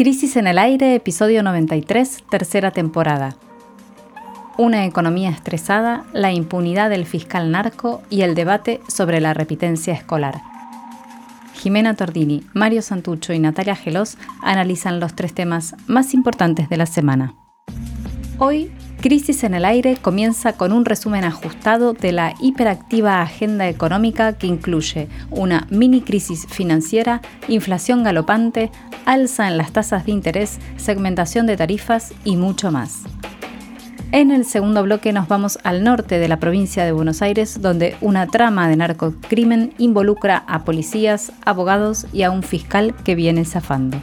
Crisis 0.00 0.36
en 0.36 0.46
el 0.46 0.56
aire, 0.56 0.94
episodio 0.94 1.42
93, 1.42 2.24
tercera 2.30 2.70
temporada. 2.70 3.36
Una 4.56 4.86
economía 4.86 5.28
estresada, 5.28 6.06
la 6.14 6.32
impunidad 6.32 6.88
del 6.88 7.04
fiscal 7.04 7.50
narco 7.50 8.00
y 8.08 8.22
el 8.22 8.34
debate 8.34 8.80
sobre 8.88 9.20
la 9.20 9.34
repitencia 9.34 9.92
escolar. 9.92 10.40
Jimena 11.52 11.96
Tordini, 11.96 12.42
Mario 12.54 12.80
Santucho 12.80 13.34
y 13.34 13.40
Natalia 13.40 13.76
Gelos 13.76 14.16
analizan 14.40 15.00
los 15.00 15.14
tres 15.14 15.34
temas 15.34 15.76
más 15.86 16.14
importantes 16.14 16.70
de 16.70 16.78
la 16.78 16.86
semana. 16.86 17.34
Hoy 18.38 18.72
Crisis 19.00 19.44
en 19.44 19.54
el 19.54 19.64
Aire 19.64 19.96
comienza 19.96 20.52
con 20.52 20.72
un 20.72 20.84
resumen 20.84 21.24
ajustado 21.24 21.94
de 21.94 22.12
la 22.12 22.34
hiperactiva 22.38 23.22
agenda 23.22 23.66
económica 23.66 24.36
que 24.36 24.46
incluye 24.46 25.08
una 25.30 25.66
mini 25.70 26.02
crisis 26.02 26.46
financiera, 26.46 27.22
inflación 27.48 28.02
galopante, 28.02 28.70
alza 29.10 29.48
en 29.48 29.56
las 29.56 29.72
tasas 29.72 30.06
de 30.06 30.12
interés, 30.12 30.60
segmentación 30.76 31.44
de 31.46 31.56
tarifas 31.56 32.14
y 32.24 32.36
mucho 32.36 32.70
más. 32.70 33.02
En 34.12 34.30
el 34.30 34.44
segundo 34.44 34.84
bloque 34.84 35.12
nos 35.12 35.26
vamos 35.26 35.58
al 35.64 35.82
norte 35.82 36.20
de 36.20 36.28
la 36.28 36.38
provincia 36.38 36.84
de 36.84 36.92
Buenos 36.92 37.20
Aires, 37.20 37.60
donde 37.60 37.96
una 38.00 38.28
trama 38.28 38.68
de 38.68 38.76
narcocrimen 38.76 39.72
involucra 39.78 40.44
a 40.46 40.64
policías, 40.64 41.32
abogados 41.44 42.06
y 42.12 42.22
a 42.22 42.30
un 42.30 42.44
fiscal 42.44 42.94
que 43.04 43.16
viene 43.16 43.44
zafando. 43.44 44.00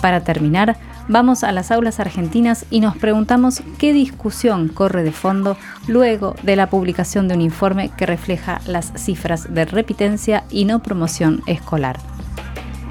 Para 0.00 0.24
terminar, 0.24 0.78
vamos 1.06 1.44
a 1.44 1.52
las 1.52 1.70
aulas 1.70 2.00
argentinas 2.00 2.64
y 2.70 2.80
nos 2.80 2.96
preguntamos 2.96 3.62
qué 3.76 3.92
discusión 3.92 4.68
corre 4.68 5.02
de 5.02 5.12
fondo 5.12 5.58
luego 5.86 6.34
de 6.42 6.56
la 6.56 6.70
publicación 6.70 7.28
de 7.28 7.34
un 7.34 7.42
informe 7.42 7.90
que 7.90 8.06
refleja 8.06 8.62
las 8.66 8.90
cifras 8.96 9.52
de 9.52 9.66
repitencia 9.66 10.44
y 10.48 10.64
no 10.64 10.82
promoción 10.82 11.42
escolar. 11.46 12.13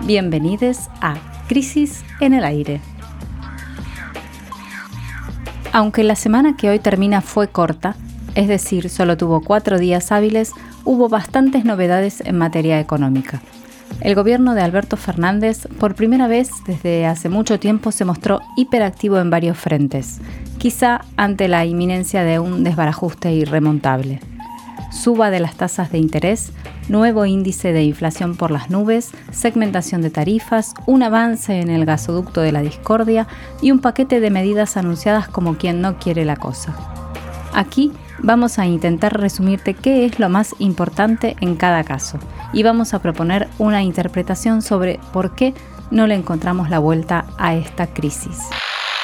Bienvenidos 0.06 0.90
a 1.00 1.16
Crisis 1.48 2.04
en 2.20 2.34
el 2.34 2.44
Aire. 2.44 2.82
Aunque 5.72 6.04
la 6.04 6.18
semana 6.18 6.58
que 6.58 6.70
hoy 6.70 6.80
termina 6.80 7.22
fue 7.22 7.48
corta, 7.48 7.96
es 8.36 8.50
decir, 8.50 8.90
solo 8.90 9.16
tuvo 9.16 9.40
cuatro 9.40 9.80
días 9.80 10.12
hábiles, 10.12 10.52
hubo 10.84 11.08
bastantes 11.08 11.64
novedades 11.64 12.20
en 12.20 12.38
materia 12.38 12.82
económica. 12.82 13.42
El 14.02 14.14
gobierno 14.16 14.56
de 14.56 14.62
Alberto 14.62 14.98
Fernández 14.98 15.70
por 15.80 15.96
primera 15.96 16.28
vez 16.28 16.50
desde 16.68 17.06
hace 17.06 17.30
mucho 17.30 17.58
tiempo 17.58 17.94
se 17.94 18.04
mostró 18.04 18.42
hiperactivo 18.58 19.20
en 19.20 19.30
varios 19.30 19.58
frentes, 19.58 20.20
quizá 20.58 21.06
ante 21.16 21.48
la 21.48 21.64
inminencia 21.64 22.26
de 22.26 22.40
un 22.40 22.66
desbarajuste 22.66 23.32
irremontable. 23.32 24.20
Suba 24.92 25.30
de 25.30 25.40
las 25.40 25.56
tasas 25.56 25.94
de 25.94 26.00
interés, 26.00 26.52
nuevo 26.90 27.26
índice 27.26 27.74
de 27.74 27.84
inflación 27.84 28.36
por 28.36 28.52
las 28.52 28.70
nubes, 28.70 29.12
segmentación 29.32 30.02
de 30.02 30.10
tarifas, 30.10 30.74
un 30.86 31.04
avance 31.04 31.60
en 31.60 31.70
el 31.70 31.86
gasoducto 31.86 32.42
de 32.42 32.52
la 32.52 32.62
discordia 32.62 33.28
y 33.62 33.72
un 33.72 33.80
paquete 33.80 34.20
de 34.20 34.30
medidas 34.30 34.78
anunciadas 34.78 35.28
como 35.28 35.58
quien 35.58 35.82
no 35.82 35.98
quiere 35.98 36.26
la 36.26 36.36
cosa. 36.36 36.76
Aquí 37.54 37.92
vamos 38.20 38.58
a 38.60 38.66
intentar 38.66 39.20
resumirte 39.20 39.74
qué 39.74 40.06
es 40.06 40.20
lo 40.20 40.30
más 40.30 40.56
importante 40.60 41.36
en 41.42 41.56
cada 41.56 41.84
caso 41.84 42.20
y 42.52 42.64
vamos 42.64 42.94
a 42.94 43.00
proponer 43.00 43.48
una 43.60 43.84
interpretación 43.84 44.62
sobre 44.62 45.00
por 45.12 45.36
qué 45.36 45.54
no 45.92 46.08
le 46.08 46.16
encontramos 46.16 46.70
la 46.70 46.80
vuelta 46.80 47.26
a 47.38 47.56
esta 47.56 47.88
crisis. 47.88 48.40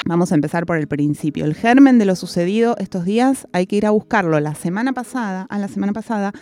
Vamos 0.06 0.32
a 0.32 0.34
empezar 0.34 0.64
por 0.64 0.78
el 0.78 0.88
principio. 0.88 1.44
El 1.44 1.54
germen 1.54 1.98
de 1.98 2.06
lo 2.06 2.16
sucedido 2.16 2.74
estos 2.78 3.04
días 3.04 3.46
hay 3.52 3.66
que 3.66 3.76
ir 3.76 3.86
a 3.86 3.90
buscarlo 3.90 4.40
la 4.40 4.54
semana 4.54 4.94
pasada, 4.94 5.46
a 5.50 5.58
la 5.58 5.68
semana 5.68 5.92
pasada, 5.92 6.32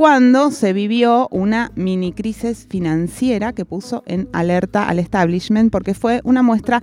cuando 0.00 0.50
se 0.50 0.72
vivió 0.72 1.28
una 1.30 1.72
mini 1.74 2.14
crisis 2.14 2.66
financiera 2.70 3.52
que 3.52 3.66
puso 3.66 4.02
en 4.06 4.30
alerta 4.32 4.88
al 4.88 4.98
establishment 4.98 5.70
porque 5.70 5.92
fue 5.92 6.22
una 6.24 6.42
muestra 6.42 6.82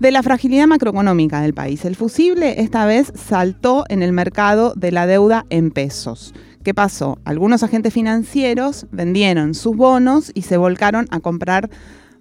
de 0.00 0.10
la 0.10 0.22
fragilidad 0.22 0.66
macroeconómica 0.66 1.42
del 1.42 1.52
país. 1.52 1.84
El 1.84 1.96
fusible 1.96 2.62
esta 2.62 2.86
vez 2.86 3.12
saltó 3.14 3.84
en 3.90 4.02
el 4.02 4.14
mercado 4.14 4.72
de 4.74 4.90
la 4.90 5.06
deuda 5.06 5.44
en 5.50 5.70
pesos. 5.70 6.32
¿Qué 6.64 6.72
pasó? 6.72 7.18
Algunos 7.26 7.62
agentes 7.62 7.92
financieros 7.92 8.86
vendieron 8.90 9.52
sus 9.52 9.76
bonos 9.76 10.32
y 10.32 10.40
se 10.40 10.56
volcaron 10.56 11.08
a 11.10 11.20
comprar 11.20 11.68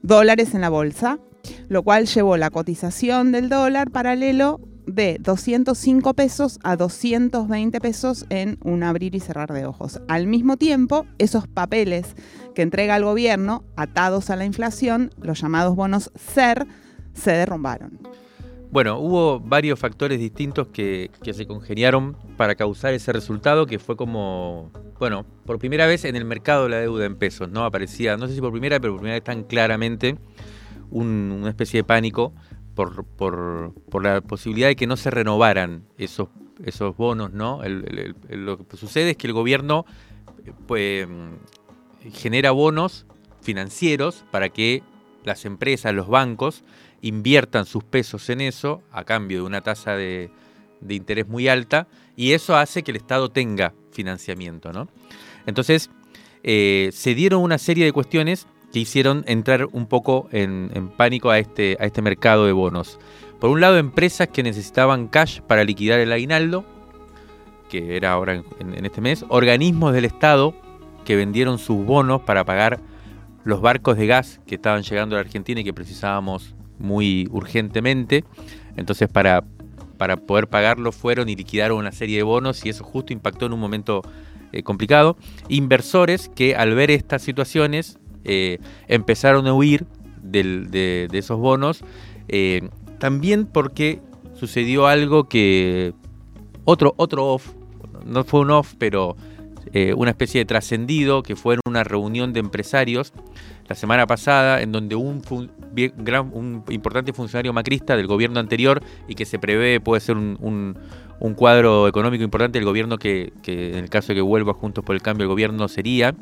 dólares 0.01 0.53
en 0.53 0.59
la 0.59 0.69
bolsa, 0.69 1.17
lo 1.69 1.81
cual 1.83 2.07
llevó 2.07 2.35
la 2.35 2.49
cotización 2.49 3.31
del 3.31 3.47
dólar 3.47 3.89
paralelo 3.89 4.59
de 4.87 5.17
205 5.19 6.13
pesos 6.13 6.59
a 6.63 6.75
220 6.75 7.79
pesos 7.81 8.25
en 8.29 8.57
un 8.63 8.83
abrir 8.83 9.15
y 9.15 9.19
cerrar 9.19 9.51
de 9.51 9.65
ojos. 9.65 10.01
Al 10.07 10.27
mismo 10.27 10.57
tiempo, 10.57 11.05
esos 11.17 11.47
papeles 11.47 12.15
que 12.53 12.61
entrega 12.61 12.95
el 12.95 13.03
gobierno, 13.03 13.63
atados 13.75 14.29
a 14.29 14.35
la 14.35 14.45
inflación, 14.45 15.11
los 15.21 15.41
llamados 15.41 15.75
bonos 15.75 16.11
SER, 16.15 16.67
se 17.13 17.31
derrumbaron. 17.31 17.99
Bueno, 18.71 18.99
hubo 18.99 19.39
varios 19.39 19.79
factores 19.79 20.19
distintos 20.19 20.67
que, 20.67 21.09
se 21.23 21.47
congeniaron 21.47 22.17
para 22.35 22.55
causar 22.55 22.93
ese 22.93 23.13
resultado 23.13 23.65
que 23.67 23.79
fue 23.79 23.95
como, 23.95 24.69
bueno, 24.99 25.25
por 25.45 25.59
primera 25.59 25.85
vez 25.85 26.03
en 26.03 26.15
el 26.15 26.25
mercado 26.25 26.67
la 26.67 26.79
deuda 26.79 27.05
en 27.05 27.15
pesos, 27.15 27.49
¿no? 27.49 27.63
Aparecía, 27.63 28.17
no 28.17 28.27
sé 28.27 28.35
si 28.35 28.41
por 28.41 28.51
primera, 28.51 28.79
pero 28.79 28.93
por 28.93 28.99
primera 28.99 29.15
vez 29.15 29.23
tan 29.23 29.43
claramente 29.43 30.17
una 30.91 31.49
especie 31.49 31.79
de 31.79 31.83
pánico 31.83 32.33
por, 32.75 33.05
por, 33.05 34.03
la 34.03 34.21
posibilidad 34.21 34.67
de 34.67 34.75
que 34.75 34.85
no 34.85 34.97
se 34.97 35.09
renovaran 35.09 35.85
esos, 35.97 36.29
esos 36.63 36.95
bonos, 36.95 37.31
¿no? 37.31 37.61
lo 38.29 38.67
que 38.67 38.77
sucede 38.77 39.11
es 39.11 39.17
que 39.17 39.27
el 39.27 39.33
gobierno 39.33 39.85
pues, 40.67 41.07
genera 42.13 42.51
bonos 42.51 43.05
financieros 43.41 44.25
para 44.31 44.49
que 44.49 44.83
las 45.23 45.45
empresas, 45.45 45.93
los 45.93 46.07
bancos, 46.07 46.63
inviertan 47.01 47.65
sus 47.65 47.83
pesos 47.83 48.29
en 48.29 48.41
eso 48.41 48.81
a 48.91 49.03
cambio 49.03 49.39
de 49.39 49.45
una 49.45 49.61
tasa 49.61 49.95
de, 49.95 50.29
interés 50.87 51.27
muy 51.27 51.47
alta 51.47 51.87
y 52.15 52.33
eso 52.33 52.55
hace 52.55 52.83
que 52.83 52.91
el 52.91 52.97
Estado 52.97 53.29
tenga 53.29 53.73
financiamiento. 53.91 54.71
¿no? 54.71 54.87
Entonces, 55.45 55.89
eh, 56.43 56.89
se 56.93 57.15
dieron 57.15 57.41
una 57.41 57.57
serie 57.57 57.85
de 57.85 57.91
cuestiones 57.91 58.47
que 58.75 58.81
hicieron 58.81 59.23
entrar 59.25 59.69
un 59.71 59.87
poco 59.87 60.27
en, 60.33 60.91
pánico 60.97 61.29
a 61.29 61.39
este, 61.39 61.77
a 61.79 61.85
este 61.85 62.01
mercado 62.01 62.45
de 62.45 62.51
bonos. 62.51 62.99
Por 63.39 63.49
un 63.49 63.61
lado, 63.61 63.77
empresas 63.77 64.27
que 64.27 64.43
necesitaban 64.43 65.07
cash 65.07 65.39
para 65.39 65.63
liquidar 65.63 66.01
el 66.01 66.11
aguinaldo, 66.11 66.65
que 67.69 67.95
era 67.95 68.11
ahora 68.11 68.43
en 68.59 68.85
este 68.85 68.99
mes, 68.99 69.23
organismos 69.29 69.93
del 69.93 70.03
Estado 70.03 70.53
que 71.05 71.15
vendieron 71.15 71.57
sus 71.57 71.85
bonos 71.85 72.23
para 72.23 72.43
pagar 72.43 72.81
los 73.45 73.61
barcos 73.61 73.95
de 73.95 74.07
gas 74.07 74.41
que 74.45 74.55
estaban 74.55 74.83
llegando 74.83 75.15
a 75.15 75.19
la 75.19 75.21
Argentina 75.21 75.61
y 75.61 75.63
que 75.63 75.73
precisábamos 75.73 76.53
muy 76.77 77.29
urgentemente. 77.31 78.25
Entonces 78.75 79.07
para, 79.07 79.45
para 79.97 80.17
poder 80.17 80.49
pagarlo 80.49 80.91
fueron 80.91 81.29
y 81.29 81.37
liquidaron 81.37 81.77
una 81.77 81.93
serie 81.93 82.17
de 82.17 82.23
bonos 82.23 82.65
y 82.65 82.69
eso 82.71 82.83
justo 82.83 83.13
impactó 83.13 83.45
en 83.45 83.53
un 83.53 83.59
momento 83.61 84.01
eh, 84.51 84.63
complicado. 84.63 85.15
Inversores 85.47 86.27
que 86.27 86.57
al 86.57 86.75
ver 86.75 86.91
estas 86.91 87.21
situaciones 87.21 87.99
eh, 88.25 88.59
empezaron 88.87 89.47
a 89.47 89.53
huir 89.53 89.85
de, 90.21 91.07
esos 91.13 91.39
bonos. 91.39 91.83
Eh, 92.27 92.69
también 92.99 93.45
porque 93.45 94.01
sucedió 94.33 94.87
algo 94.87 95.29
que 95.29 95.93
otro, 96.65 96.93
otro 96.97 97.33
off, 97.33 97.53
no 98.05 98.23
fue 98.23 98.41
un 98.41 98.51
off, 98.51 98.73
pero 98.77 99.15
una 99.97 100.11
especie 100.11 100.39
de 100.39 100.45
trascendido 100.45 101.21
que 101.21 101.35
fue 101.35 101.55
en 101.55 101.59
una 101.67 101.83
reunión 101.83 102.31
de 102.31 102.39
empresarios 102.39 103.11
la 103.67 103.75
semana 103.75 104.05
pasada, 104.05 104.61
en 104.61 104.71
donde 104.71 104.95
un 104.95 105.23
importante 106.69 107.13
funcionario 107.13 107.51
macrista 107.51 107.97
del 107.97 108.07
gobierno 108.07 108.39
anterior 108.39 108.83
y 109.07 109.15
que 109.15 109.25
se 109.25 109.39
prevé 109.39 109.79
puede 109.79 110.01
ser 110.01 110.17
un, 110.17 110.77
cuadro 111.35 111.87
económico 111.87 112.23
importante 112.23 112.57
del 112.59 112.65
gobierno 112.65 112.97
que, 112.97 113.33
en 113.45 113.75
el 113.75 113.89
caso 113.89 114.09
de 114.09 114.15
que 114.15 114.21
vuelva 114.21 114.53
Juntos 114.53 114.83
por 114.83 114.95
el 114.95 115.01
Cambio 115.01 115.23
el 115.23 115.29
gobierno 115.29 115.67
sería, 115.67 116.15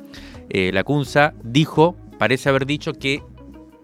eh, 0.50 0.72
la 0.74 0.84
CUNSA 0.84 1.34
dijo, 1.44 1.96
parece 2.18 2.50
haber 2.50 2.66
dicho 2.66 2.94
que 2.94 3.22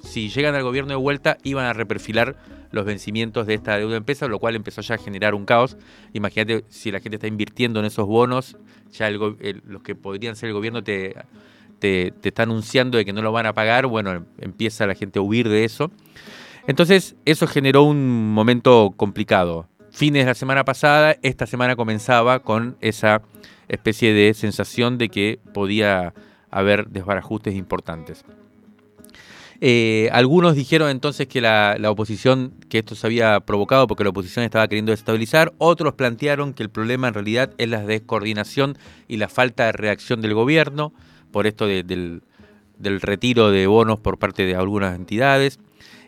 si 0.01 0.29
llegan 0.29 0.55
al 0.55 0.63
gobierno 0.63 0.91
de 0.91 0.97
vuelta 0.97 1.37
iban 1.43 1.65
a 1.65 1.73
reperfilar 1.73 2.37
los 2.71 2.85
vencimientos 2.85 3.47
de 3.47 3.55
esta 3.55 3.77
deuda 3.77 3.97
empresa, 3.97 4.27
lo 4.27 4.39
cual 4.39 4.55
empezó 4.55 4.81
ya 4.81 4.95
a 4.95 4.97
generar 4.97 5.33
un 5.33 5.45
caos. 5.45 5.75
Imagínate 6.13 6.63
si 6.69 6.91
la 6.91 6.99
gente 6.99 7.15
está 7.15 7.27
invirtiendo 7.27 7.79
en 7.79 7.85
esos 7.85 8.05
bonos, 8.07 8.57
ya 8.91 9.09
los 9.09 9.81
que 9.83 9.95
podrían 9.95 10.35
ser 10.35 10.49
el 10.49 10.53
gobierno 10.53 10.83
te 10.83 11.15
te, 11.79 12.13
está 12.23 12.43
anunciando 12.43 12.97
de 12.97 13.05
que 13.05 13.13
no 13.13 13.21
lo 13.21 13.31
van 13.31 13.45
a 13.45 13.53
pagar, 13.53 13.87
bueno, 13.87 14.25
empieza 14.37 14.85
la 14.85 14.95
gente 14.95 15.19
a 15.19 15.21
huir 15.21 15.49
de 15.49 15.63
eso. 15.63 15.91
Entonces, 16.67 17.15
eso 17.25 17.47
generó 17.47 17.83
un 17.83 18.31
momento 18.31 18.93
complicado. 18.95 19.67
Fines 19.91 20.23
de 20.23 20.31
la 20.31 20.35
semana 20.35 20.65
pasada, 20.65 21.17
esta 21.21 21.45
semana 21.45 21.75
comenzaba 21.75 22.39
con 22.39 22.77
esa 22.81 23.21
especie 23.67 24.13
de 24.13 24.33
sensación 24.33 24.97
de 24.97 25.09
que 25.09 25.39
podía 25.53 26.13
haber 26.51 26.87
desbarajustes 26.87 27.55
importantes. 27.55 28.23
Eh, 29.61 30.09
algunos 30.13 30.55
dijeron 30.55 30.89
entonces 30.89 31.27
que 31.27 31.41
la, 31.41 31.77
oposición, 31.87 32.53
que 32.69 32.79
esto 32.79 32.95
se 32.95 33.05
había 33.05 33.41
provocado 33.41 33.87
porque 33.87 34.03
la 34.03 34.11
oposición 34.11 34.45
estaba 34.45 34.67
queriendo 34.67 34.91
desestabilizar, 34.91 35.53
otros 35.57 35.95
plantearon 35.95 36.53
que 36.53 36.63
el 36.63 36.69
problema 36.69 37.09
en 37.09 37.13
realidad 37.13 37.51
es 37.57 37.67
la 37.67 37.83
descoordinación 37.85 38.77
y 39.07 39.17
la 39.17 39.27
falta 39.27 39.65
de 39.65 39.73
reacción 39.73 40.21
del 40.21 40.33
gobierno 40.33 40.93
por 41.31 41.45
esto 41.45 41.67
del, 41.67 42.21
retiro 42.79 43.51
de 43.51 43.67
bonos 43.67 43.99
por 43.99 44.17
parte 44.17 44.45
de 44.45 44.55
algunas 44.55 44.95
entidades. 44.95 45.59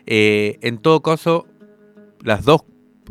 Eh, 0.06 0.58
en 0.62 0.78
todo 0.78 1.02
caso, 1.02 1.46
las 2.22 2.44
dos 2.44 2.62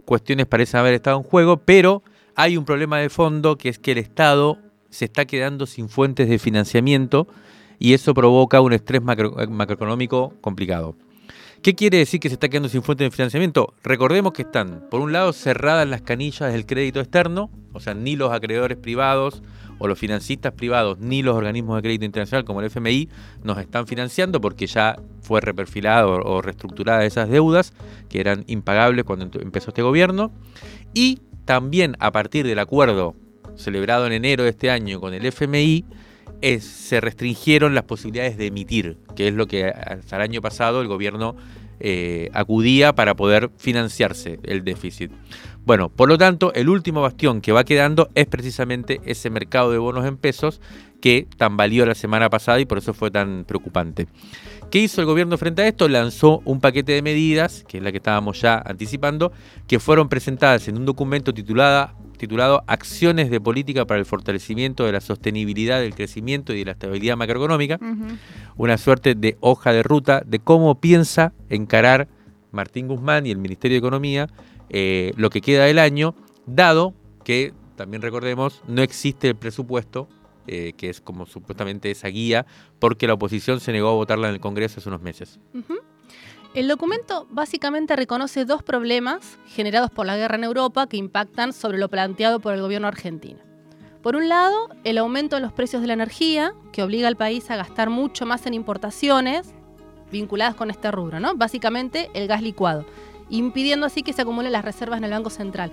cuestiones 0.02 0.46
parecen 0.46 0.80
haber 0.80 0.94
estado 0.94 1.18
en 1.18 1.24
juego, 1.24 1.58
pero 1.58 2.04
hay 2.36 2.58
un 2.58 2.66
problema 2.66 2.98
de 3.00 3.10
fondo 3.10 3.58
que 3.58 3.70
es 3.70 3.80
que 3.80 3.92
el 3.92 3.98
Estado 3.98 4.58
se 4.90 5.06
está 5.06 5.26
quedando 5.26 5.66
sin 5.66 5.90
fuentes 5.90 6.30
de 6.30 6.40
financiamiento 6.40 7.28
y 7.80 7.94
eso 7.94 8.14
provoca 8.14 8.62
un 8.62 8.74
estrés 8.74 9.02
macroeconómico 9.02 10.34
complicado. 10.42 10.96
¿Qué 11.62 11.76
quiere 11.76 12.00
decir 12.00 12.20
que 12.20 12.30
se 12.30 12.34
está 12.34 12.50
quedando 12.50 12.70
sin 12.70 12.82
fuentes 12.82 13.06
de 13.06 13.16
financiamiento? 13.16 13.74
Recordemos 13.84 14.34
que 14.34 14.42
están, 14.42 14.88
por 14.90 15.02
un 15.02 15.12
lado, 15.12 15.32
cerradas 15.32 15.88
las 15.88 16.02
canillas 16.02 16.52
del 16.52 16.66
crédito 16.66 17.00
externo, 17.00 17.52
o 17.74 17.80
sea, 17.80 17.94
ni 17.94 18.16
los 18.16 18.32
acreedores 18.32 18.78
privados 18.78 19.44
o 19.82 19.88
los 19.88 19.98
financistas 19.98 20.54
privados, 20.54 21.00
ni 21.00 21.24
los 21.24 21.36
organismos 21.36 21.76
de 21.78 21.82
crédito 21.82 22.06
internacional 22.06 22.46
como 22.46 22.62
el 22.62 22.68
FMI 22.68 23.10
nos 23.44 23.58
están 23.58 23.88
financiando 23.88 24.40
porque 24.40 24.68
ya 24.68 24.96
fue 25.24 25.42
reperfilado 25.42 26.22
o 26.24 26.42
reestructurada 26.44 27.04
esas 27.04 27.30
deudas 27.30 27.74
que 28.08 28.20
eran 28.20 28.44
impagables 28.46 29.06
cuando 29.06 29.28
empezó 29.40 29.72
este 29.72 29.82
gobierno. 29.82 30.32
Y 30.94 31.20
también 31.46 31.98
a 32.00 32.12
partir 32.12 32.46
del 32.46 32.60
acuerdo 32.60 33.16
celebrado 33.56 34.06
en 34.06 34.14
enero 34.14 34.44
de 34.44 34.52
este 34.52 34.70
año 34.70 35.02
con 35.02 35.16
el 35.16 35.26
FMI, 35.26 35.84
se 36.60 37.02
restringieron 37.02 37.74
las 37.74 37.86
posibilidades 37.86 38.38
de 38.38 38.48
emitir, 38.48 38.98
que 39.16 39.28
es 39.30 39.34
lo 39.34 39.48
que 39.48 39.66
hasta 39.66 40.18
el 40.18 40.22
año 40.22 40.42
pasado 40.42 40.82
el 40.82 40.88
gobierno 40.88 41.36
eh, 41.84 42.30
acudía 42.34 42.94
para 42.94 43.16
poder 43.16 43.50
financiarse 43.58 44.40
el 44.44 44.64
déficit. 44.64 45.12
Bueno, 45.64 45.90
por 45.90 46.10
lo 46.10 46.18
tanto, 46.18 46.52
el 46.54 46.70
último 46.70 47.02
bastión 47.02 47.40
que 47.40 47.52
va 47.52 47.64
quedando 47.64 48.10
es 48.16 48.26
precisamente 48.26 49.00
ese 49.06 49.30
mercado 49.30 49.72
de 49.72 49.78
bonos 49.78 50.06
en 50.06 50.18
pesos 50.18 50.60
que 51.02 51.28
tan 51.38 51.56
valió 51.56 51.86
la 51.86 51.96
semana 51.96 52.30
pasada 52.30 52.60
y 52.60 52.66
por 52.66 52.80
eso 52.80 52.94
fue 52.94 53.12
tan 53.12 53.46
preocupante. 53.46 54.08
¿Qué 54.72 54.80
hizo 54.80 55.02
el 55.02 55.08
gobierno 55.08 55.38
frente 55.38 55.62
a 55.62 55.68
esto? 55.68 55.88
Lanzó 55.88 56.42
un 56.46 56.62
paquete 56.62 56.94
de 56.94 57.02
medidas, 57.02 57.64
que 57.68 57.78
es 57.78 57.84
la 57.84 57.92
que 57.92 57.98
estábamos 57.98 58.42
ya 58.42 58.62
anticipando, 58.66 59.32
que 59.68 59.80
fueron 59.80 60.10
presentadas 60.10 60.68
en 60.68 60.78
un 60.78 60.86
documento 60.86 61.34
titulada, 61.34 61.94
titulado 62.18 62.64
Acciones 62.68 63.30
de 63.30 63.42
Política 63.42 63.86
para 63.86 64.00
el 64.00 64.06
Fortalecimiento 64.06 64.86
de 64.86 64.94
la 64.94 65.02
Sostenibilidad 65.02 65.80
del 65.80 65.94
Crecimiento 65.94 66.54
y 66.54 66.60
de 66.60 66.66
la 66.66 66.72
Estabilidad 66.72 67.18
Macroeconómica, 67.18 67.80
una 68.56 68.78
suerte 68.78 69.14
de 69.14 69.38
hoja 69.42 69.74
de 69.74 69.84
ruta 69.84 70.24
de 70.26 70.40
cómo 70.40 70.80
piensa 70.80 71.34
encarar 71.50 72.08
Martín 72.52 72.88
Guzmán 72.88 73.26
y 73.26 73.32
el 73.32 73.38
Ministerio 73.38 73.76
de 73.76 73.80
Economía 73.80 74.28
eh, 74.74 75.12
lo 75.18 75.30
que 75.30 75.42
queda 75.42 75.66
del 75.66 75.80
año, 75.80 76.16
dado 76.46 76.94
que, 77.26 77.54
también 77.76 78.02
recordemos, 78.02 78.62
no 78.68 78.82
existe 78.82 79.28
el 79.28 79.36
presupuesto, 79.36 80.08
eh, 80.48 80.74
que 80.78 80.90
es 80.90 81.02
como 81.02 81.26
supuestamente 81.26 81.92
esa 81.92 82.08
guía, 82.08 82.46
porque 82.80 83.06
la 83.06 83.14
oposición 83.14 83.60
se 83.60 83.74
negó 83.74 83.90
a 83.90 83.94
votarla 83.94 84.30
en 84.30 84.36
el 84.36 84.40
Congreso 84.40 84.80
hace 84.80 84.88
unos 84.88 85.02
meses. 85.02 85.40
El 86.54 86.68
documento 86.70 87.28
básicamente 87.30 87.96
reconoce 87.98 88.46
dos 88.46 88.64
problemas 88.64 89.38
generados 89.46 89.92
por 89.92 90.06
la 90.06 90.16
guerra 90.16 90.36
en 90.36 90.46
Europa 90.46 90.88
que 90.88 90.98
impactan 90.98 91.52
sobre 91.52 91.78
lo 91.78 91.90
planteado 91.90 92.40
por 92.40 92.54
el 92.54 92.62
gobierno 92.62 92.88
argentino. 92.88 93.40
Por 94.02 94.16
un 94.16 94.30
lado, 94.30 94.70
el 94.84 94.98
aumento 94.98 95.36
de 95.36 95.42
los 95.42 95.54
precios 95.54 95.82
de 95.82 95.88
la 95.88 95.94
energía, 95.94 96.54
que 96.72 96.82
obliga 96.82 97.08
al 97.10 97.18
país 97.18 97.52
a 97.52 97.58
gastar 97.58 97.90
mucho 97.90 98.26
más 98.26 98.46
en 98.46 98.54
importaciones 98.54 99.54
vinculadas 100.12 100.56
con 100.56 100.72
este 100.72 100.92
rubro, 100.92 101.20
¿no? 101.20 101.36
Básicamente 101.36 102.10
el 102.14 102.28
gas 102.28 102.42
licuado, 102.42 102.86
impidiendo 103.32 103.88
así 103.88 104.04
que 104.04 104.14
se 104.14 104.22
acumulen 104.22 104.52
las 104.52 104.64
reservas 104.64 105.00
en 105.00 105.06
el 105.06 105.12
Banco 105.12 105.30
Central. 105.30 105.72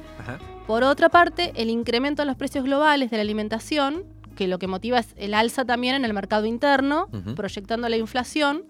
Por 0.66 0.84
otra 0.84 1.08
parte, 1.10 1.52
el 1.56 1.68
incremento 1.68 2.22
de 2.22 2.26
los 2.26 2.36
precios 2.36 2.64
globales 2.64 3.10
de 3.10 3.16
la 3.18 3.22
alimentación, 3.22 4.04
que 4.36 4.48
lo 4.48 4.58
que 4.58 4.68
motiva 4.68 5.00
es 5.00 5.14
el 5.16 5.34
alza 5.34 5.64
también 5.64 5.96
en 5.96 6.04
el 6.04 6.14
mercado 6.14 6.46
interno, 6.46 7.08
proyectando 7.34 7.88
la 7.88 7.96
inflación, 7.96 8.64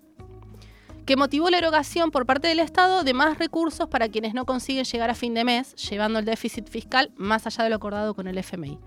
que 1.05 1.17
motivó 1.17 1.49
la 1.49 1.59
erogación 1.59 2.11
por 2.11 2.27
parte 2.27 2.49
del 2.49 2.59
Estado 2.59 3.05
de 3.05 3.15
más 3.15 3.39
recursos 3.39 3.89
para 3.89 4.09
quienes 4.09 4.35
no 4.35 4.45
consiguen 4.45 4.85
llegar 4.85 5.11
a 5.11 5.15
fin 5.15 5.35
de 5.35 5.45
mes, 5.45 5.75
llevando 5.77 6.19
el 6.19 6.25
déficit 6.25 6.69
fiscal 6.69 7.11
más 7.17 7.47
allá 7.47 7.65
de 7.65 7.71
lo 7.71 7.77
acordado 7.77 8.15
con 8.15 8.27
el 8.27 8.37
FMI. 8.39 8.79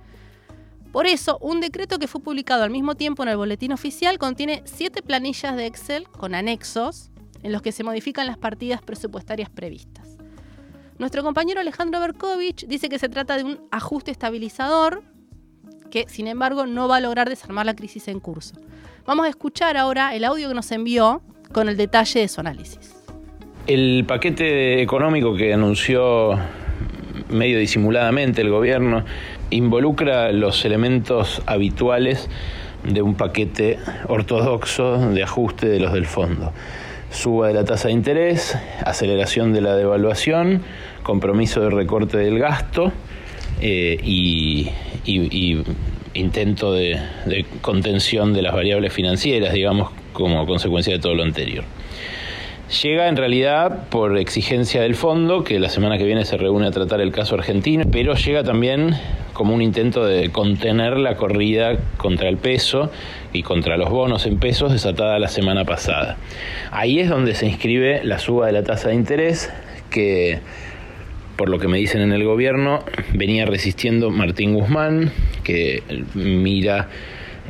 Por 0.91 1.05
eso, 1.07 1.37
un 1.41 1.61
decreto 1.61 1.99
que 1.99 2.07
fue 2.07 2.21
publicado 2.21 2.63
al 2.63 2.69
mismo 2.69 2.95
tiempo 2.95 3.23
en 3.23 3.29
el 3.29 3.37
boletín 3.37 3.71
oficial 3.71 4.17
contiene 4.17 4.61
siete 4.65 5.01
planillas 5.01 5.55
de 5.55 5.65
Excel 5.65 6.07
con 6.09 6.35
anexos 6.35 7.10
en 7.43 7.51
los 7.51 7.61
que 7.61 7.71
se 7.71 7.83
modifican 7.83 8.27
las 8.27 8.37
partidas 8.37 8.81
presupuestarias 8.81 9.49
previstas. 9.49 10.17
Nuestro 10.97 11.23
compañero 11.23 11.59
Alejandro 11.59 11.99
Berkovich 11.99 12.67
dice 12.67 12.87
que 12.87 12.99
se 12.99 13.09
trata 13.09 13.37
de 13.37 13.43
un 13.43 13.59
ajuste 13.71 14.11
estabilizador 14.11 15.03
que, 15.89 16.05
sin 16.07 16.27
embargo, 16.27 16.67
no 16.67 16.87
va 16.87 16.97
a 16.97 17.01
lograr 17.01 17.27
desarmar 17.27 17.65
la 17.65 17.75
crisis 17.75 18.07
en 18.07 18.19
curso. 18.19 18.55
Vamos 19.05 19.25
a 19.25 19.29
escuchar 19.29 19.77
ahora 19.77 20.15
el 20.15 20.23
audio 20.23 20.47
que 20.47 20.53
nos 20.53 20.71
envió 20.71 21.21
con 21.51 21.69
el 21.69 21.77
detalle 21.77 22.19
de 22.19 22.27
su 22.27 22.39
análisis. 22.39 22.95
El 23.67 24.05
paquete 24.07 24.81
económico 24.81 25.35
que 25.35 25.53
anunció 25.53 26.37
medio 27.29 27.59
disimuladamente 27.59 28.41
el 28.41 28.49
gobierno 28.49 29.03
involucra 29.49 30.31
los 30.31 30.63
elementos 30.65 31.41
habituales 31.45 32.29
de 32.83 33.01
un 33.01 33.15
paquete 33.15 33.79
ortodoxo 34.07 34.97
de 35.11 35.23
ajuste 35.23 35.67
de 35.67 35.79
los 35.79 35.93
del 35.93 36.05
fondo 36.05 36.53
suba 37.11 37.49
de 37.49 37.53
la 37.53 37.65
tasa 37.65 37.89
de 37.89 37.93
interés, 37.93 38.57
aceleración 38.85 39.53
de 39.53 39.61
la 39.61 39.75
devaluación, 39.75 40.63
compromiso 41.03 41.61
de 41.61 41.69
recorte 41.69 42.17
del 42.17 42.39
gasto 42.39 42.91
eh, 43.61 43.97
y, 44.03 44.69
intento 46.13 46.73
de, 46.73 46.99
de, 47.25 47.45
contención 47.61 48.33
de 48.33 48.41
las 48.41 48.53
variables 48.53 48.91
financieras, 48.91 49.53
digamos, 49.53 49.91
como 50.13 50.45
consecuencia 50.45 50.93
de 50.93 50.99
todo 50.99 51.15
lo 51.15 51.23
anterior. 51.23 51.63
Llega 52.71 53.09
en 53.09 53.17
realidad 53.17 53.89
por 53.89 54.17
exigencia 54.17 54.81
del 54.81 54.95
fondo, 54.95 55.43
que 55.43 55.59
la 55.59 55.67
semana 55.67 55.97
que 55.97 56.05
viene 56.05 56.23
se 56.23 56.37
reúne 56.37 56.67
a 56.67 56.71
tratar 56.71 57.01
el 57.01 57.11
caso 57.11 57.35
argentino, 57.35 57.83
pero 57.91 58.15
llega 58.15 58.45
también 58.45 58.95
como 59.33 59.53
un 59.53 59.61
intento 59.61 60.05
de 60.05 60.29
contener 60.29 60.95
la 60.95 61.17
corrida 61.17 61.77
contra 61.97 62.29
el 62.29 62.37
peso 62.37 62.89
y 63.33 63.43
contra 63.43 63.75
los 63.75 63.89
bonos 63.89 64.25
en 64.25 64.39
pesos 64.39 64.71
desatada 64.71 65.19
la 65.19 65.27
semana 65.27 65.65
pasada. 65.65 66.15
Ahí 66.71 67.01
es 67.01 67.09
donde 67.09 67.35
se 67.35 67.45
inscribe 67.45 68.05
la 68.05 68.19
suba 68.19 68.47
de 68.47 68.53
la 68.53 68.63
tasa 68.63 68.87
de 68.87 68.95
interés 68.95 69.51
que 69.89 70.39
por 71.35 71.49
lo 71.49 71.59
que 71.59 71.67
me 71.67 71.77
dicen 71.77 72.01
en 72.01 72.13
el 72.13 72.23
gobierno, 72.23 72.83
venía 73.13 73.45
resistiendo 73.45 74.11
Martín 74.11 74.53
Guzmán, 74.53 75.11
que 75.43 75.83
mira 76.13 76.87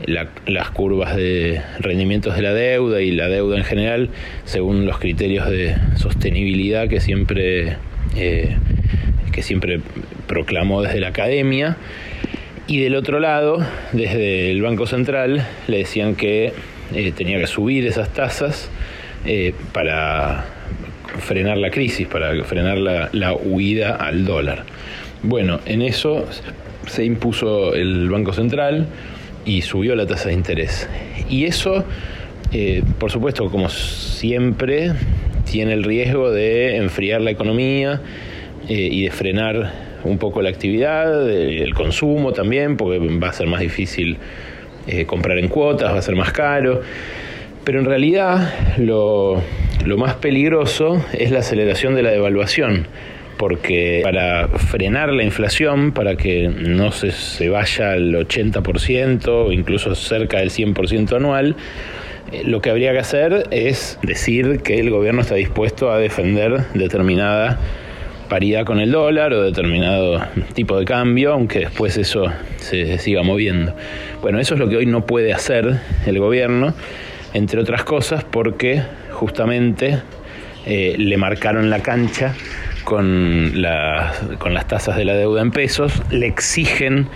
las 0.08 0.70
curvas 0.72 1.16
de 1.16 1.62
rendimientos 1.80 2.36
de 2.36 2.42
la 2.42 2.54
deuda 2.54 3.02
y 3.02 3.12
la 3.12 3.28
deuda 3.28 3.58
en 3.58 3.64
general 3.64 4.10
según 4.46 4.86
los 4.86 5.00
criterios 5.00 5.50
de 5.50 5.76
sostenibilidad 5.96 6.88
que 6.88 7.00
siempre, 7.00 7.78
eh, 8.16 8.58
que 9.32 9.42
siempre 9.42 9.80
proclamó 10.28 10.82
desde 10.82 11.00
la 11.00 11.10
academia. 11.10 11.78
Y 12.68 12.80
del 12.80 12.96
otro 12.96 13.20
lado, 13.20 13.66
desde 13.92 14.52
el 14.52 14.62
Banco 14.62 14.88
Central, 14.88 15.46
le 15.68 15.78
decían 15.80 16.16
que 16.16 16.54
eh, 16.94 17.12
tenía 17.12 17.38
que 17.38 17.48
subir 17.48 17.86
esas 17.86 18.14
tasas 18.14 18.70
eh, 19.26 19.54
para 19.74 20.46
frenar 21.20 21.58
la 21.58 21.70
crisis, 21.70 22.08
para 22.08 22.44
frenar 22.44 22.78
la, 22.78 23.10
la 23.12 23.34
huida 23.34 23.96
al 23.96 24.26
dólar. 24.26 24.64
Bueno, 25.24 25.60
en 25.66 25.82
eso 25.82 26.26
se 26.88 27.04
impuso 27.04 27.74
el 27.76 28.10
Banco 28.10 28.34
Central, 28.34 28.88
y 29.46 29.62
subió 29.62 29.96
la 29.96 30.06
tasa 30.06 30.30
de 30.30 30.36
interés. 30.36 30.90
Y 31.30 31.46
eso, 31.46 31.86
eh, 32.52 32.84
por 33.00 33.12
supuesto, 33.12 33.50
como 33.50 33.70
siempre, 33.70 34.94
tiene 35.50 35.74
el 35.74 35.84
riesgo 35.84 36.32
de 36.32 36.78
enfriar 36.78 37.22
la 37.22 37.32
economía 37.32 38.02
eh, 38.68 38.90
y 38.92 39.04
de 39.04 39.12
frenar 39.12 39.72
un 40.04 40.18
poco 40.18 40.42
la 40.42 40.50
actividad, 40.50 41.30
el 41.30 41.74
consumo 41.74 42.34
también, 42.34 42.78
porque 42.78 43.00
va 43.00 43.30
a 43.30 43.34
ser 43.34 43.48
más 43.48 43.62
difícil 43.62 44.18
eh, 44.88 45.06
comprar 45.06 45.38
en 45.38 45.48
cuotas, 45.48 45.94
va 45.94 46.00
a 46.00 46.02
ser 46.02 46.16
más 46.16 46.32
caro. 46.32 46.82
Pero 47.64 47.80
en 47.80 47.86
realidad 47.86 48.54
lo, 48.78 49.42
lo 49.86 49.98
más 49.98 50.16
peligroso 50.16 51.04
es 51.14 51.32
la 51.32 51.40
aceleración 51.40 51.94
de 51.94 52.02
la 52.02 52.10
devaluación 52.10 52.88
porque 53.42 54.02
para 54.04 54.48
frenar 54.50 55.12
la 55.12 55.24
inflación, 55.24 55.94
para 55.94 56.16
que 56.16 56.48
no 56.48 56.92
se, 56.92 57.50
vaya 57.50 57.94
al 57.94 58.14
80% 58.14 59.28
o 59.30 59.52
incluso 59.52 59.96
cerca 59.96 60.38
del 60.38 60.52
100% 60.52 61.16
anual, 61.16 61.56
eh, 62.32 62.44
lo 62.46 62.62
que 62.62 62.70
habría 62.70 62.92
que 62.92 63.00
hacer 63.00 63.48
es 63.50 63.98
decir 64.04 64.60
que 64.60 64.80
el 64.80 64.92
gobierno 64.92 65.22
está 65.22 65.34
dispuesto 65.34 65.92
a 65.92 65.98
defender 65.98 66.66
determinada 66.76 67.58
paridad 68.30 68.64
con 68.64 68.80
el 68.80 68.92
dólar 68.92 69.34
o 69.34 69.42
determinado 69.42 70.24
tipo 70.54 70.78
de 70.78 70.86
cambio, 70.86 71.34
aunque 71.34 71.62
después 71.62 71.98
eso 71.98 72.32
se 72.58 73.00
siga 73.00 73.24
moviendo. 73.24 73.76
Bueno, 74.22 74.40
eso 74.40 74.54
es 74.54 74.60
lo 74.60 74.70
que 74.70 74.78
hoy 74.78 74.86
no 74.86 75.08
puede 75.08 75.34
hacer 75.34 75.80
el 76.06 76.20
gobierno, 76.20 76.76
entre 77.34 77.60
otras 77.60 77.86
cosas 77.86 78.24
porque 78.24 78.84
justamente 79.10 79.98
eh, 80.68 80.94
le 80.96 81.18
marcaron 81.18 81.72
la 81.72 81.80
cancha 81.80 82.36
con, 82.84 83.54
con 84.40 84.54
las 84.54 84.68
tasas 84.68 84.98
de 84.98 85.06
la 85.06 85.14
deuda 85.14 85.42
en 85.42 85.52
pesos, 85.52 86.02
le 86.10 86.28
exigen 86.28 87.08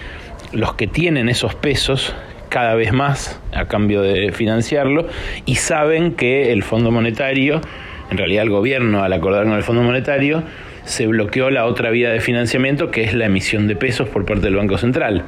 los 0.52 0.76
que 0.76 0.88
tienen 0.88 1.30
esos 1.30 1.56
pesos 1.56 2.16
cada 2.50 2.76
vez 2.76 2.94
más 2.94 3.42
a 3.54 3.66
cambio 3.66 4.02
de 4.02 4.32
financiarlo 4.32 5.08
y 5.46 5.56
saben 5.56 6.14
que 6.14 6.54
el 6.54 6.64
Fondo 6.64 6.92
Monetario 6.92 7.62
en 8.10 8.18
realidad 8.18 8.44
el 8.44 8.50
gobierno 8.50 9.04
al 9.04 9.14
acordar 9.14 9.46
con 9.46 9.54
el 9.54 9.64
Fondo 9.64 9.82
Monetario 9.82 10.44
se 10.86 11.08
bloqueó 11.08 11.50
la 11.50 11.66
otra 11.66 11.90
vía 11.90 12.12
de 12.12 12.22
financiamiento 12.22 12.92
que 12.92 13.04
es 13.04 13.14
la 13.14 13.26
emisión 13.26 13.68
de 13.68 13.76
pesos 13.76 14.08
por 14.08 14.26
parte 14.26 14.44
del 14.44 14.56
Banco 14.56 14.78
Central. 14.78 15.24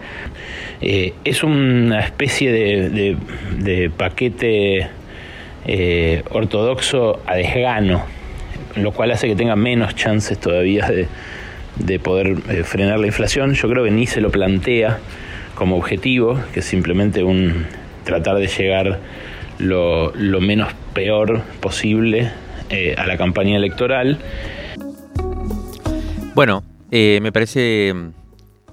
Eh, 0.82 1.13
es 1.24 1.44
una 1.44 2.00
especie 2.01 2.51
de, 2.51 3.89
paquete 3.98 4.88
eh, 5.65 6.22
ortodoxo 6.29 7.20
a 7.25 7.36
desgano, 7.36 8.06
lo 8.84 8.91
cual 8.91 9.12
hace 9.12 9.27
que 9.27 9.36
tenga 9.36 9.55
menos 9.55 9.96
chances 9.96 10.39
todavía 10.39 10.88
de, 10.88 12.00
poder 12.00 12.38
eh, 12.50 12.63
frenar 12.63 13.00
la 13.00 13.07
inflación. 13.07 13.53
Yo 13.53 13.69
creo 13.69 13.84
que 13.84 13.91
ni 13.91 14.07
se 14.07 14.22
lo 14.22 14.31
plantea 14.31 15.00
como 15.55 15.77
objetivo, 15.77 16.39
que 16.53 16.60
es 16.60 16.65
simplemente 16.65 17.24
un 17.24 17.65
tratar 18.03 18.38
de 18.38 18.48
llegar 18.48 19.00
lo, 19.60 20.13
menos 20.41 20.69
peor 20.93 21.41
posible 21.60 22.31
a 22.98 23.07
la 23.07 23.17
campaña 23.17 23.55
electoral 23.55 24.19
bueno, 26.38 26.63
eh, 26.91 27.17
me 27.24 27.31
parece 27.31 27.91
mm, 27.96 28.12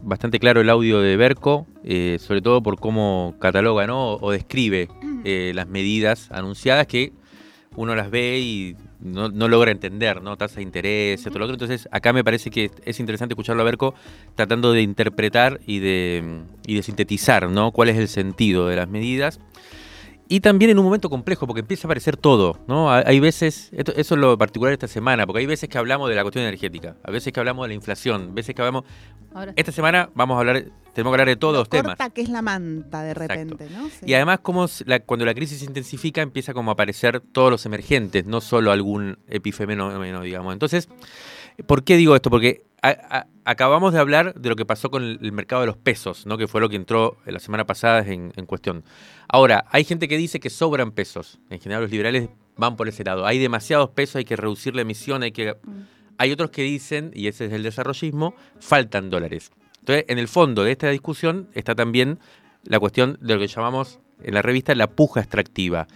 bastante 0.02 0.38
claro 0.38 0.60
el 0.60 0.68
audio 0.68 1.00
de 1.00 1.16
Berco, 1.16 1.66
eh, 1.82 2.18
sobre 2.20 2.42
todo 2.42 2.62
por 2.62 2.78
cómo 2.78 3.36
cataloga 3.38 3.86
o 3.90 4.30
describe 4.32 4.90
eh, 5.24 5.52
las 5.54 5.66
medidas 5.66 6.30
anunciadas 6.30 6.86
que 6.86 7.14
uno 7.74 7.94
las 7.94 8.10
ve 8.10 8.38
y 8.38 8.76
no, 9.00 9.28
logra 9.48 9.70
entender, 9.70 10.22
¿no? 10.22 10.36
Tasa 10.36 10.56
de 10.56 10.62
interés, 10.62 11.24
esto, 11.24 11.38
lo 11.38 11.44
otro. 11.44 11.54
Entonces, 11.54 11.88
acá 11.90 12.12
me 12.12 12.24
parece 12.24 12.50
que 12.50 12.70
es 12.84 13.00
interesante 13.00 13.34
escucharlo 13.34 13.62
a 13.62 13.64
Berco 13.64 13.94
tratando 14.34 14.72
de 14.72 14.82
interpretar 14.82 15.60
y 15.66 15.78
de, 15.80 16.42
y 16.66 16.74
de 16.74 16.82
sintetizar, 16.82 17.50
¿no? 17.50 17.72
Cuál 17.72 17.90
es 17.90 17.98
el 17.98 18.08
sentido 18.08 18.68
de 18.68 18.76
las 18.76 18.88
medidas. 18.88 19.40
Y 20.26 20.40
también 20.40 20.70
en 20.70 20.78
un 20.78 20.84
momento 20.84 21.10
complejo, 21.10 21.46
porque 21.46 21.60
empieza 21.60 21.86
a 21.86 21.88
aparecer 21.88 22.16
todo, 22.16 22.58
¿no? 22.66 22.90
Hay 22.90 23.20
veces, 23.20 23.70
eso 23.72 24.14
es 24.14 24.20
lo 24.20 24.38
particular 24.38 24.70
de 24.70 24.74
esta 24.74 24.88
semana, 24.88 25.26
porque 25.26 25.40
hay 25.40 25.46
veces 25.46 25.68
que 25.68 25.76
hablamos 25.76 26.08
de 26.08 26.14
la 26.14 26.22
cuestión 26.22 26.44
energética, 26.44 26.96
a 27.02 27.10
veces 27.10 27.32
que 27.32 27.40
hablamos 27.40 27.64
de 27.64 27.68
la 27.68 27.74
inflación, 27.74 28.34
veces 28.34 28.54
que 28.54 28.62
hablamos... 28.62 28.84
Esta 29.56 29.72
semana 29.72 30.08
vamos 30.14 30.36
a 30.36 30.40
hablar, 30.40 30.64
tenemos 30.94 31.10
que 31.10 31.14
hablar 31.14 31.28
de 31.28 31.36
todos 31.36 31.54
los 31.54 31.68
temas. 31.68 31.96
que 32.14 32.22
es 32.22 32.28
la 32.28 32.40
manta 32.40 33.02
de 33.02 33.14
repente, 33.14 33.68
¿no? 33.70 33.90
Y 34.06 34.14
además, 34.14 34.40
como 34.40 34.66
cuando 35.06 35.26
la 35.26 35.34
crisis 35.34 35.58
se 35.58 35.64
intensifica, 35.64 36.22
empieza 36.22 36.54
como 36.54 36.70
a 36.70 36.74
aparecer 36.74 37.20
todos 37.20 37.50
los 37.50 37.66
emergentes, 37.66 38.26
no 38.26 38.40
solo 38.40 38.70
algún 38.70 39.18
epifenómeno, 39.28 40.22
digamos. 40.22 40.52
Entonces, 40.52 40.88
¿por 41.66 41.84
qué 41.84 41.96
digo 41.96 42.14
esto? 42.14 42.30
Porque 42.30 42.64
acabamos 43.44 43.92
de 43.92 43.98
hablar 43.98 44.34
de 44.34 44.48
lo 44.48 44.56
que 44.56 44.64
pasó 44.64 44.90
con 44.90 45.02
el, 45.02 45.32
mercado 45.32 45.62
de 45.62 45.66
los 45.66 45.76
pesos, 45.76 46.26
¿no? 46.26 46.38
que 46.38 46.46
fue 46.46 46.60
lo 46.60 46.68
que 46.68 46.76
entró 46.76 47.16
la 47.26 47.40
semana 47.40 47.66
pasada 47.66 48.00
en, 48.06 48.30
cuestión. 48.46 48.84
Ahora, 49.28 49.64
hay 49.70 49.84
gente 49.84 50.06
que 50.06 50.16
dice 50.16 50.38
que 50.38 50.50
sobran 50.50 50.92
pesos. 50.92 51.40
En 51.50 51.60
general, 51.60 51.82
los 51.82 51.90
liberales 51.90 52.28
van 52.56 52.76
por 52.76 52.88
ese 52.88 53.02
lado. 53.02 53.26
Hay 53.26 53.38
demasiados 53.38 53.90
pesos, 53.90 54.16
hay 54.16 54.24
que 54.24 54.36
reducir 54.36 54.74
la 54.74 54.82
emisión, 54.82 55.22
hay 55.22 55.32
que. 55.32 55.54
Mm. 55.54 55.82
Hay 56.16 56.30
otros 56.30 56.50
que 56.50 56.62
dicen, 56.62 57.10
y 57.12 57.26
ese 57.26 57.46
es 57.46 57.52
el 57.52 57.64
desarrollismo, 57.64 58.34
faltan 58.60 59.10
dólares. 59.10 59.50
Entonces, 59.84 60.06
en 60.08 60.18
el 60.18 60.28
fondo 60.28 60.64
de 60.64 60.72
esta 60.72 60.88
discusión 60.88 61.48
está 61.52 61.74
también 61.74 62.18
la 62.62 62.80
cuestión 62.80 63.18
de 63.20 63.34
lo 63.34 63.40
que 63.40 63.48
llamamos 63.48 64.00
en 64.22 64.32
la 64.32 64.40
revista 64.40 64.74
la 64.74 64.86
puja 64.86 65.20
extractiva 65.20 65.86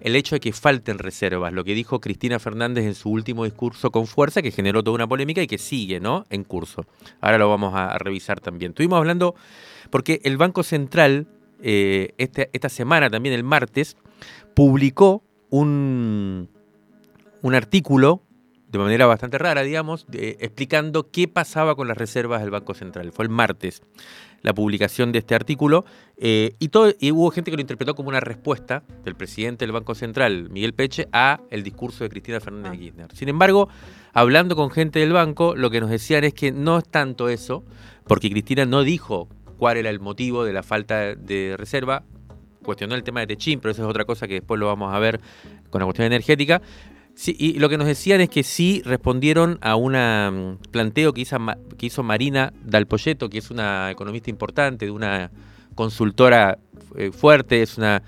el 0.00 0.16
hecho 0.16 0.36
de 0.36 0.40
que 0.40 0.52
falten 0.52 0.98
reservas, 0.98 1.52
lo 1.52 1.64
que 1.64 1.74
dijo 1.74 2.00
Cristina 2.00 2.38
Fernández 2.38 2.84
en 2.84 2.94
su 2.94 3.10
último 3.10 3.44
discurso 3.44 3.90
con 3.90 4.06
fuerza, 4.06 4.42
que 4.42 4.50
generó 4.50 4.82
toda 4.82 4.94
una 4.94 5.06
polémica 5.06 5.42
y 5.42 5.46
que 5.46 5.58
sigue 5.58 6.00
¿no? 6.00 6.24
en 6.30 6.44
curso. 6.44 6.86
Ahora 7.20 7.38
lo 7.38 7.48
vamos 7.48 7.74
a, 7.74 7.98
revisar 7.98 8.40
también. 8.40 8.70
Estuvimos 8.70 8.98
hablando, 8.98 9.34
porque 9.90 10.20
el 10.24 10.36
Banco 10.36 10.62
Central, 10.62 11.26
eh, 11.62 12.14
este, 12.18 12.50
esta 12.52 12.68
semana, 12.68 13.10
también 13.10 13.34
el 13.34 13.44
martes, 13.44 13.96
publicó 14.54 15.22
un, 15.50 16.48
un 17.42 17.54
artículo 17.54 18.22
de 18.68 18.78
manera 18.78 19.06
bastante 19.06 19.38
rara, 19.38 19.62
digamos, 19.62 20.06
explicando 20.12 21.10
qué 21.10 21.26
pasaba 21.28 21.74
con 21.74 21.88
las 21.88 21.96
reservas 21.96 22.40
del 22.42 22.50
Banco 22.50 22.74
Central. 22.74 23.12
Fue 23.12 23.24
el 23.24 23.30
martes 23.30 23.82
la 24.42 24.54
publicación 24.54 25.12
de 25.12 25.18
este 25.18 25.34
artículo 25.34 25.84
eh, 26.16 26.54
y, 26.58 26.68
todo, 26.68 26.92
y 26.98 27.10
hubo 27.10 27.30
gente 27.30 27.50
que 27.50 27.56
lo 27.56 27.60
interpretó 27.60 27.94
como 27.94 28.08
una 28.08 28.20
respuesta 28.20 28.82
del 29.04 29.14
presidente 29.14 29.64
del 29.64 29.72
Banco 29.72 29.94
Central, 29.94 30.48
Miguel 30.50 30.74
Peche, 30.74 31.08
a 31.12 31.40
el 31.50 31.62
discurso 31.62 32.04
de 32.04 32.10
Cristina 32.10 32.40
Fernández 32.40 32.70
de 32.72 32.76
ah. 32.76 32.80
Kirchner. 32.80 33.16
Sin 33.16 33.28
embargo, 33.28 33.68
hablando 34.12 34.56
con 34.56 34.70
gente 34.70 35.00
del 35.00 35.12
banco, 35.12 35.54
lo 35.56 35.70
que 35.70 35.80
nos 35.80 35.90
decían 35.90 36.24
es 36.24 36.34
que 36.34 36.52
no 36.52 36.78
es 36.78 36.88
tanto 36.88 37.28
eso, 37.28 37.64
porque 38.06 38.30
Cristina 38.30 38.64
no 38.64 38.82
dijo 38.82 39.28
cuál 39.58 39.76
era 39.76 39.90
el 39.90 40.00
motivo 40.00 40.44
de 40.44 40.52
la 40.52 40.62
falta 40.62 41.14
de 41.14 41.56
reserva, 41.56 42.04
cuestionó 42.62 42.94
el 42.94 43.02
tema 43.02 43.20
de 43.20 43.28
Techín, 43.28 43.60
pero 43.60 43.72
eso 43.72 43.82
es 43.82 43.88
otra 43.88 44.04
cosa 44.04 44.28
que 44.28 44.34
después 44.34 44.60
lo 44.60 44.66
vamos 44.66 44.94
a 44.94 44.98
ver 44.98 45.20
con 45.70 45.80
la 45.80 45.84
cuestión 45.84 46.06
energética, 46.06 46.62
Sí, 47.18 47.34
y 47.36 47.54
lo 47.54 47.68
que 47.68 47.78
nos 47.78 47.88
decían 47.88 48.20
es 48.20 48.28
que 48.28 48.44
sí 48.44 48.80
respondieron 48.84 49.58
a 49.60 49.74
un 49.74 50.60
planteo 50.70 51.12
que 51.12 51.22
hizo, 51.22 51.36
que 51.76 51.86
hizo 51.86 52.04
Marina 52.04 52.52
Dalpolleto, 52.62 53.28
que 53.28 53.38
es 53.38 53.50
una 53.50 53.90
economista 53.90 54.30
importante, 54.30 54.84
de 54.84 54.92
una 54.92 55.32
consultora 55.74 56.60
eh, 56.94 57.10
fuerte, 57.10 57.60
es 57.60 57.76
una 57.76 58.04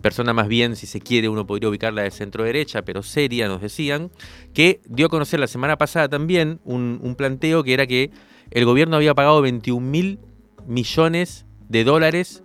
persona 0.00 0.32
más 0.32 0.48
bien, 0.48 0.76
si 0.76 0.86
se 0.86 1.02
quiere, 1.02 1.28
uno 1.28 1.46
podría 1.46 1.68
ubicarla 1.68 2.04
de 2.04 2.10
centro 2.10 2.42
derecha, 2.42 2.80
pero 2.80 3.02
seria, 3.02 3.48
nos 3.48 3.60
decían, 3.60 4.10
que 4.54 4.80
dio 4.86 5.06
a 5.06 5.10
conocer 5.10 5.40
la 5.40 5.46
semana 5.46 5.76
pasada 5.76 6.08
también 6.08 6.58
un, 6.64 7.00
un 7.02 7.16
planteo 7.16 7.64
que 7.64 7.74
era 7.74 7.86
que 7.86 8.12
el 8.50 8.64
gobierno 8.64 8.96
había 8.96 9.12
pagado 9.14 9.42
21 9.42 9.86
mil 9.86 10.20
millones 10.66 11.44
de 11.68 11.84
dólares 11.84 12.42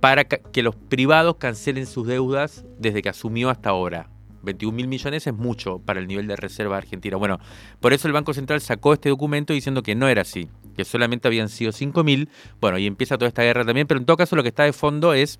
para 0.00 0.24
que 0.24 0.62
los 0.62 0.76
privados 0.76 1.36
cancelen 1.36 1.84
sus 1.84 2.06
deudas 2.06 2.64
desde 2.78 3.02
que 3.02 3.10
asumió 3.10 3.50
hasta 3.50 3.68
ahora. 3.68 4.08
21 4.48 4.74
mil 4.74 4.88
millones 4.88 5.26
es 5.26 5.34
mucho 5.34 5.78
para 5.78 6.00
el 6.00 6.06
nivel 6.06 6.26
de 6.26 6.36
reserva 6.36 6.76
argentina. 6.76 7.16
Bueno, 7.16 7.38
por 7.80 7.92
eso 7.92 8.08
el 8.08 8.12
Banco 8.12 8.34
Central 8.34 8.60
sacó 8.60 8.92
este 8.92 9.08
documento 9.08 9.52
diciendo 9.52 9.82
que 9.82 9.94
no 9.94 10.08
era 10.08 10.22
así, 10.22 10.48
que 10.76 10.84
solamente 10.84 11.28
habían 11.28 11.48
sido 11.48 11.72
5 11.72 12.04
mil. 12.04 12.28
Bueno, 12.60 12.78
y 12.78 12.86
empieza 12.86 13.16
toda 13.18 13.28
esta 13.28 13.42
guerra 13.42 13.64
también, 13.64 13.86
pero 13.86 14.00
en 14.00 14.06
todo 14.06 14.16
caso 14.16 14.36
lo 14.36 14.42
que 14.42 14.48
está 14.48 14.64
de 14.64 14.72
fondo 14.72 15.14
es 15.14 15.38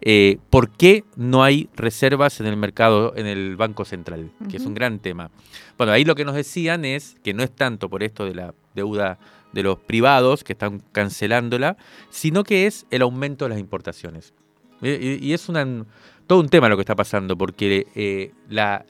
eh, 0.00 0.38
por 0.50 0.70
qué 0.70 1.04
no 1.16 1.42
hay 1.42 1.68
reservas 1.74 2.40
en 2.40 2.46
el 2.46 2.56
mercado, 2.56 3.14
en 3.16 3.26
el 3.26 3.56
Banco 3.56 3.84
Central, 3.84 4.30
que 4.50 4.58
es 4.58 4.66
un 4.66 4.74
gran 4.74 4.98
tema. 4.98 5.30
Bueno, 5.78 5.92
ahí 5.92 6.04
lo 6.04 6.14
que 6.14 6.24
nos 6.24 6.34
decían 6.34 6.84
es 6.84 7.16
que 7.24 7.34
no 7.34 7.42
es 7.42 7.50
tanto 7.50 7.88
por 7.88 8.02
esto 8.02 8.24
de 8.24 8.34
la 8.34 8.54
deuda 8.74 9.18
de 9.52 9.62
los 9.62 9.78
privados 9.78 10.44
que 10.44 10.52
están 10.52 10.82
cancelándola, 10.92 11.76
sino 12.10 12.44
que 12.44 12.66
es 12.66 12.86
el 12.90 13.02
aumento 13.02 13.46
de 13.46 13.50
las 13.50 13.58
importaciones. 13.58 14.34
Y, 14.82 15.32
es 15.32 15.48
una, 15.48 15.86
todo 16.26 16.40
un 16.40 16.48
tema 16.48 16.68
lo 16.68 16.76
que 16.76 16.82
está 16.82 16.96
pasando, 16.96 17.36
porque 17.36 17.86
eh, 17.94 18.32
la, 18.48 18.84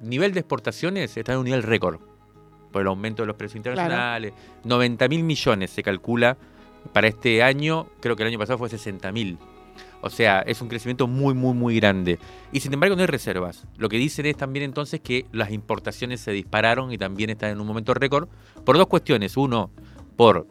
nivel 0.00 0.32
de 0.32 0.40
exportaciones 0.40 1.16
está 1.16 1.32
en 1.32 1.38
un 1.38 1.44
nivel 1.46 1.62
récord 1.62 2.00
por 2.70 2.82
el 2.82 2.88
aumento 2.88 3.22
de 3.22 3.28
los 3.28 3.36
precios 3.36 3.56
internacionales. 3.56 4.34
90 4.64 5.08
mil 5.08 5.24
millones 5.24 5.70
se 5.70 5.82
calcula 5.82 6.36
para 6.92 7.08
este 7.08 7.42
año, 7.42 7.88
creo 8.00 8.16
que 8.16 8.22
el 8.22 8.28
año 8.28 8.38
pasado 8.38 8.58
fue 8.58 8.68
60 8.68 9.10
mil. 9.12 9.38
O 10.02 10.10
sea, 10.10 10.40
es 10.40 10.60
un 10.60 10.68
crecimiento 10.68 11.06
muy, 11.06 11.34
muy, 11.34 11.54
muy 11.54 11.76
grande. 11.76 12.18
Y 12.52 12.60
sin 12.60 12.72
embargo 12.74 12.94
no 12.94 13.00
hay 13.00 13.06
reservas. 13.06 13.66
Lo 13.76 13.88
que 13.88 13.96
dicen 13.96 14.26
es 14.26 14.36
también 14.36 14.64
entonces 14.64 15.00
que 15.00 15.26
las 15.32 15.50
importaciones 15.50 16.20
se 16.20 16.32
dispararon 16.32 16.92
y 16.92 16.98
también 16.98 17.30
están 17.30 17.50
en 17.50 17.60
un 17.60 17.66
momento 17.66 17.94
récord 17.94 18.28
por 18.64 18.76
dos 18.76 18.86
cuestiones. 18.86 19.36
Uno, 19.36 19.70
por 20.16 20.46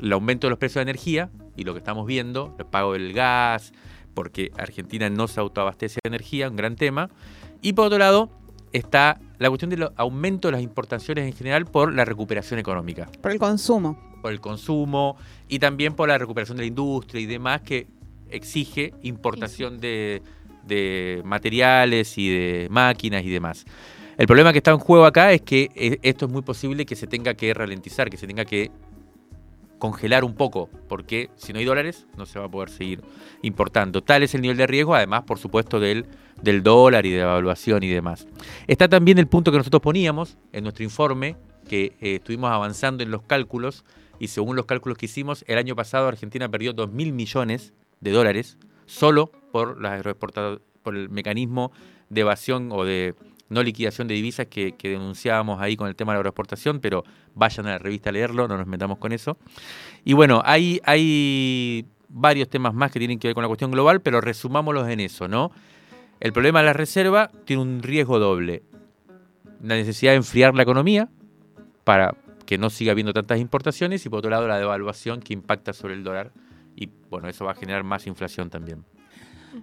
el 0.00 0.12
aumento 0.12 0.46
de 0.46 0.50
los 0.50 0.58
precios 0.58 0.84
de 0.84 0.90
energía 0.90 1.30
y 1.56 1.64
lo 1.64 1.74
que 1.74 1.78
estamos 1.78 2.06
viendo, 2.06 2.56
el 2.58 2.66
pago 2.66 2.94
del 2.94 3.12
gas, 3.12 3.72
porque 4.18 4.50
Argentina 4.58 5.08
no 5.08 5.28
se 5.28 5.38
autoabastece 5.38 6.00
de 6.02 6.08
energía, 6.08 6.48
un 6.48 6.56
gran 6.56 6.74
tema. 6.74 7.08
Y 7.62 7.74
por 7.74 7.86
otro 7.86 7.98
lado 7.98 8.28
está 8.72 9.20
la 9.38 9.48
cuestión 9.48 9.70
del 9.70 9.90
aumento 9.94 10.48
de 10.48 10.52
las 10.52 10.60
importaciones 10.60 11.24
en 11.24 11.32
general 11.32 11.66
por 11.66 11.94
la 11.94 12.04
recuperación 12.04 12.58
económica. 12.58 13.08
Por 13.22 13.30
el 13.30 13.38
consumo. 13.38 13.96
Por 14.20 14.32
el 14.32 14.40
consumo 14.40 15.16
y 15.48 15.60
también 15.60 15.94
por 15.94 16.08
la 16.08 16.18
recuperación 16.18 16.56
de 16.56 16.64
la 16.64 16.66
industria 16.66 17.20
y 17.20 17.26
demás 17.26 17.60
que 17.60 17.86
exige 18.28 18.92
importación 19.04 19.78
de, 19.78 20.20
de 20.66 21.22
materiales 21.24 22.18
y 22.18 22.28
de 22.28 22.66
máquinas 22.70 23.22
y 23.22 23.30
demás. 23.30 23.66
El 24.16 24.26
problema 24.26 24.50
que 24.50 24.58
está 24.58 24.72
en 24.72 24.80
juego 24.80 25.06
acá 25.06 25.32
es 25.32 25.42
que 25.42 25.70
eh, 25.76 26.00
esto 26.02 26.26
es 26.26 26.32
muy 26.32 26.42
posible 26.42 26.84
que 26.86 26.96
se 26.96 27.06
tenga 27.06 27.34
que 27.34 27.54
ralentizar, 27.54 28.10
que 28.10 28.16
se 28.16 28.26
tenga 28.26 28.44
que 28.44 28.72
congelar 29.78 30.24
un 30.24 30.34
poco, 30.34 30.68
porque 30.88 31.30
si 31.36 31.52
no 31.52 31.58
hay 31.58 31.64
dólares 31.64 32.06
no 32.16 32.26
se 32.26 32.38
va 32.38 32.46
a 32.46 32.50
poder 32.50 32.70
seguir 32.70 33.02
importando. 33.42 34.02
Tal 34.02 34.22
es 34.22 34.34
el 34.34 34.42
nivel 34.42 34.56
de 34.56 34.66
riesgo, 34.66 34.94
además, 34.94 35.22
por 35.22 35.38
supuesto, 35.38 35.80
del, 35.80 36.06
del 36.42 36.62
dólar 36.62 37.06
y 37.06 37.10
de 37.10 37.18
la 37.18 37.24
evaluación 37.24 37.82
y 37.82 37.88
demás. 37.88 38.26
Está 38.66 38.88
también 38.88 39.18
el 39.18 39.26
punto 39.26 39.52
que 39.52 39.58
nosotros 39.58 39.82
poníamos 39.82 40.36
en 40.52 40.64
nuestro 40.64 40.84
informe, 40.84 41.36
que 41.68 41.96
eh, 42.00 42.16
estuvimos 42.16 42.50
avanzando 42.50 43.02
en 43.02 43.10
los 43.10 43.22
cálculos, 43.22 43.84
y 44.18 44.28
según 44.28 44.56
los 44.56 44.66
cálculos 44.66 44.98
que 44.98 45.06
hicimos, 45.06 45.44
el 45.46 45.58
año 45.58 45.76
pasado 45.76 46.08
Argentina 46.08 46.48
perdió 46.48 46.72
2 46.72 46.90
mil 46.90 47.12
millones 47.12 47.72
de 48.00 48.10
dólares 48.10 48.58
solo 48.86 49.30
por, 49.52 49.80
las 49.80 50.02
por 50.82 50.96
el 50.96 51.08
mecanismo 51.08 51.72
de 52.08 52.22
evasión 52.22 52.70
o 52.72 52.84
de 52.84 53.14
no 53.48 53.62
liquidación 53.62 54.08
de 54.08 54.14
divisas 54.14 54.46
que, 54.46 54.74
denunciábamos 54.80 55.60
ahí 55.60 55.76
con 55.76 55.88
el 55.88 55.96
tema 55.96 56.12
de 56.12 56.16
la 56.16 56.18
agroexportación, 56.20 56.80
pero 56.80 57.04
vayan 57.34 57.66
a 57.66 57.70
la 57.70 57.78
revista 57.78 58.10
a 58.10 58.12
leerlo, 58.12 58.46
no 58.48 58.58
nos 58.58 58.66
metamos 58.66 58.98
con 58.98 59.12
eso. 59.12 59.38
Y 60.04 60.12
bueno, 60.12 60.42
hay, 60.44 61.86
varios 62.08 62.48
temas 62.48 62.74
más 62.74 62.90
que 62.90 62.98
tienen 62.98 63.18
que 63.18 63.28
ver 63.28 63.34
con 63.34 63.42
la 63.42 63.48
cuestión 63.48 63.70
global, 63.70 64.00
pero 64.00 64.20
resumámoslos 64.20 64.88
en 64.88 65.00
eso, 65.00 65.28
¿no? 65.28 65.50
El 66.20 66.32
problema 66.32 66.60
de 66.60 66.66
la 66.66 66.72
reserva 66.72 67.30
tiene 67.44 67.62
un 67.62 67.82
riesgo 67.82 68.18
doble. 68.18 68.62
la 69.62 69.74
necesidad 69.74 70.12
de 70.12 70.16
enfriar 70.16 70.54
la 70.54 70.62
economía 70.62 71.08
para 71.84 72.14
que 72.46 72.58
no 72.58 72.70
siga 72.70 72.92
habiendo 72.92 73.12
tantas 73.12 73.40
importaciones 73.40 74.06
y 74.06 74.08
por 74.08 74.20
otro 74.20 74.30
lado 74.30 74.48
la 74.48 74.58
devaluación 74.58 75.20
que 75.20 75.34
impacta 75.34 75.72
sobre 75.72 75.94
el 75.94 76.04
dólar 76.04 76.32
y 76.76 76.88
bueno, 77.10 77.28
eso 77.28 77.44
va 77.44 77.52
a 77.52 77.54
generar 77.54 77.84
más 77.84 78.06
inflación 78.06 78.50
también. 78.50 78.84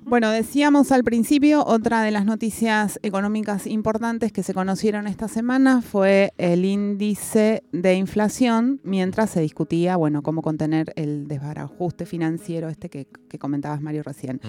Bueno, 0.03 0.29
decíamos 0.29 0.91
al 0.91 1.03
principio, 1.03 1.65
otra 1.65 2.01
de 2.01 2.11
las 2.11 2.25
noticias 2.25 2.99
económicas 3.03 3.67
importantes 3.67 4.31
que 4.31 4.43
se 4.43 4.53
conocieron 4.53 5.07
esta 5.07 5.27
semana 5.27 5.81
fue 5.81 6.33
el 6.37 6.65
índice 6.65 7.63
de 7.71 7.95
inflación, 7.95 8.79
mientras 8.83 9.29
se 9.31 9.41
discutía, 9.41 9.95
bueno, 9.95 10.23
cómo 10.23 10.41
contener 10.41 10.93
el 10.95 11.27
desbarajuste 11.27 12.05
financiero 12.05 12.69
este 12.69 12.89
que, 12.89 13.07
comentabas, 13.39 13.81
Mario, 13.81 14.03
recién. 14.03 14.39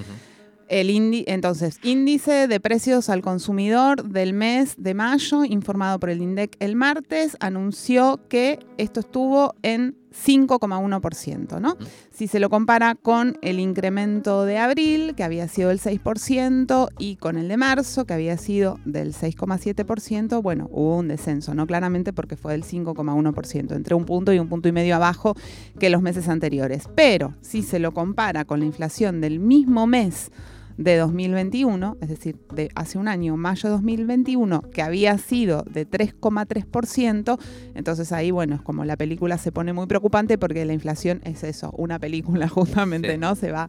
El 0.69 0.91
entonces, 1.29 1.79
índice 1.85 2.49
de 2.49 2.59
precios 2.59 3.09
al 3.09 3.23
consumidor 3.23 4.03
del 4.09 4.33
mes 4.33 4.75
de 4.76 4.95
mayo, 4.95 5.45
informado 5.45 6.00
por 6.00 6.11
el 6.11 6.21
INDEC 6.21 6.57
el 6.59 6.75
martes, 6.75 7.37
anunció 7.38 8.21
que 8.29 8.59
esto 8.76 8.99
estuvo 8.99 9.55
en 9.62 9.97
5,1%, 10.25 11.61
¿no? 11.61 11.77
Si 12.11 12.27
se 12.27 12.41
lo 12.41 12.49
compara 12.49 12.95
con 12.95 13.39
el 13.43 13.61
incremento 13.61 14.45
de 14.45 14.59
abril, 14.59 15.15
que 15.15 15.25
había 15.25 15.49
sido 15.49 15.69
del 15.69 15.81
6%, 15.81 16.89
y 16.99 17.17
con 17.17 17.37
el 17.37 17.49
de 17.49 17.57
marzo, 17.57 18.07
que 18.07 18.15
había 18.15 18.37
sido 18.39 18.79
del 18.85 19.13
6,7%, 19.13 20.43
bueno, 20.43 20.69
hubo 20.71 20.97
un 20.97 21.09
descenso, 21.09 21.55
¿no? 21.55 21.67
Claramente 21.67 22.13
porque 22.13 22.37
fue 22.37 22.53
del 22.53 22.65
5,1%, 22.65 23.75
entre 23.75 23.95
un 23.95 24.05
punto 24.05 24.33
y 24.33 24.39
un 24.39 24.49
punto 24.49 24.69
y 24.69 24.73
medio 24.73 24.97
abajo 24.97 25.35
que 25.79 25.91
los 25.91 26.03
meses 26.03 26.29
anteriores. 26.29 26.89
Pero 26.95 27.35
si 27.41 27.63
se 27.63 27.79
lo 27.79 27.93
compara 27.93 28.45
con 28.45 28.61
la 28.61 28.67
inflación 28.67 29.21
del 29.21 29.39
mismo 29.39 29.87
mes, 29.87 30.31
de 30.76 30.97
2021, 30.97 31.97
es 32.00 32.09
decir, 32.09 32.37
de 32.52 32.71
hace 32.75 32.99
un 32.99 33.09
año, 33.09 33.37
mayo 33.37 33.68
de 33.68 33.75
2021, 33.75 34.62
que 34.73 34.83
había 34.83 35.16
sido 35.18 35.64
de 35.71 35.88
3,3%, 35.88 37.38
entonces 37.75 38.12
ahí, 38.12 38.30
bueno, 38.30 38.56
es 38.56 38.62
como 38.62 38.85
la 38.85 38.97
película 38.97 39.38
se 39.38 39.52
pone 39.52 39.73
muy 39.73 39.87
preocupante 39.87 40.38
porque 40.38 40.64
la 40.64 40.73
inflación 40.73 41.21
es 41.25 41.45
eso, 41.45 41.71
una 41.76 41.99
película 41.99 42.49
justamente, 42.49 43.18
¿no? 43.18 43.35
Se 43.35 43.52
va, 43.52 43.68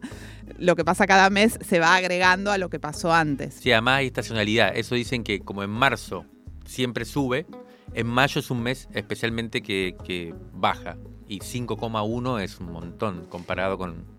lo 0.58 0.76
que 0.76 0.84
pasa 0.84 1.06
cada 1.06 1.30
mes 1.30 1.58
se 1.60 1.78
va 1.78 1.96
agregando 1.96 2.50
a 2.50 2.58
lo 2.58 2.68
que 2.68 2.80
pasó 2.80 3.12
antes. 3.12 3.54
Sí, 3.54 3.72
además 3.72 3.98
hay 3.98 4.06
estacionalidad, 4.06 4.76
eso 4.76 4.94
dicen 4.94 5.24
que 5.24 5.40
como 5.40 5.62
en 5.62 5.70
marzo 5.70 6.26
siempre 6.66 7.04
sube, 7.04 7.46
en 7.94 8.06
mayo 8.06 8.40
es 8.40 8.50
un 8.50 8.62
mes 8.62 8.88
especialmente 8.92 9.62
que, 9.62 9.96
que 10.04 10.34
baja 10.52 10.98
y 11.26 11.40
5,1 11.40 12.42
es 12.42 12.60
un 12.60 12.72
montón 12.72 13.26
comparado 13.28 13.78
con 13.78 14.17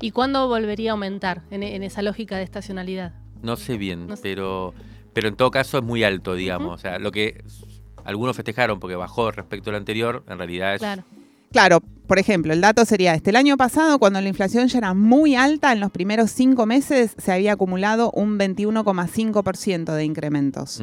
¿Y 0.00 0.10
cuándo 0.10 0.48
volvería 0.48 0.90
a 0.90 0.92
aumentar 0.92 1.42
en, 1.50 1.82
esa 1.82 2.02
lógica 2.02 2.36
de 2.36 2.42
estacionalidad? 2.42 3.14
No 3.42 3.56
sé 3.56 3.76
bien, 3.76 4.08
Pero, 4.22 4.74
pero 5.12 5.28
en 5.28 5.36
todo 5.36 5.50
caso 5.50 5.78
es 5.78 5.84
muy 5.84 6.04
alto, 6.04 6.34
digamos. 6.34 6.74
O 6.74 6.78
sea, 6.78 6.98
lo 6.98 7.12
que 7.12 7.44
algunos 8.04 8.36
festejaron 8.36 8.80
porque 8.80 8.96
bajó 8.96 9.30
respecto 9.30 9.70
al 9.70 9.76
anterior, 9.76 10.24
en 10.28 10.38
realidad 10.38 10.74
es... 10.74 10.80
Claro. 10.80 11.04
Claro, 11.52 11.80
por 12.06 12.18
ejemplo, 12.18 12.52
el 12.52 12.60
dato 12.60 12.84
sería 12.84 13.14
este. 13.14 13.30
El 13.30 13.36
año 13.36 13.56
pasado, 13.56 13.98
cuando 13.98 14.20
la 14.20 14.28
inflación 14.28 14.68
ya 14.68 14.78
era 14.78 14.94
muy 14.94 15.36
alta, 15.36 15.72
en 15.72 15.80
los 15.80 15.90
primeros 15.90 16.30
cinco 16.30 16.66
meses 16.66 17.14
se 17.16 17.32
había 17.32 17.52
acumulado 17.52 18.10
un 18.12 18.38
21,5% 18.38 19.94
de 19.94 20.04
incrementos. 20.04 20.82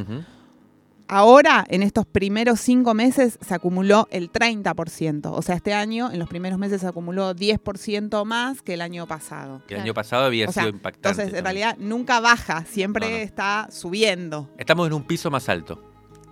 Ahora, 1.15 1.63
en 1.69 1.83
estos 1.83 2.07
primeros 2.07 2.59
cinco 2.59 2.95
meses, 2.95 3.37
se 3.39 3.53
acumuló 3.53 4.07
el 4.09 4.31
30%. 4.31 5.29
O 5.31 5.43
sea, 5.43 5.53
este 5.53 5.71
año, 5.71 6.09
en 6.11 6.17
los 6.17 6.27
primeros 6.27 6.57
meses, 6.57 6.81
se 6.81 6.87
acumuló 6.87 7.35
10% 7.35 8.25
más 8.25 8.63
que 8.63 8.73
el 8.73 8.81
año 8.81 9.05
pasado. 9.05 9.61
Que 9.67 9.75
el 9.75 9.81
año 9.81 9.93
pasado 9.93 10.25
había 10.25 10.51
sido 10.51 10.69
impactante. 10.69 11.09
Entonces, 11.21 11.37
en 11.37 11.43
realidad, 11.43 11.77
nunca 11.77 12.19
baja, 12.19 12.65
siempre 12.65 13.21
está 13.21 13.67
subiendo. 13.69 14.49
Estamos 14.57 14.87
en 14.87 14.93
un 14.93 15.03
piso 15.03 15.29
más 15.29 15.49
alto. 15.49 15.83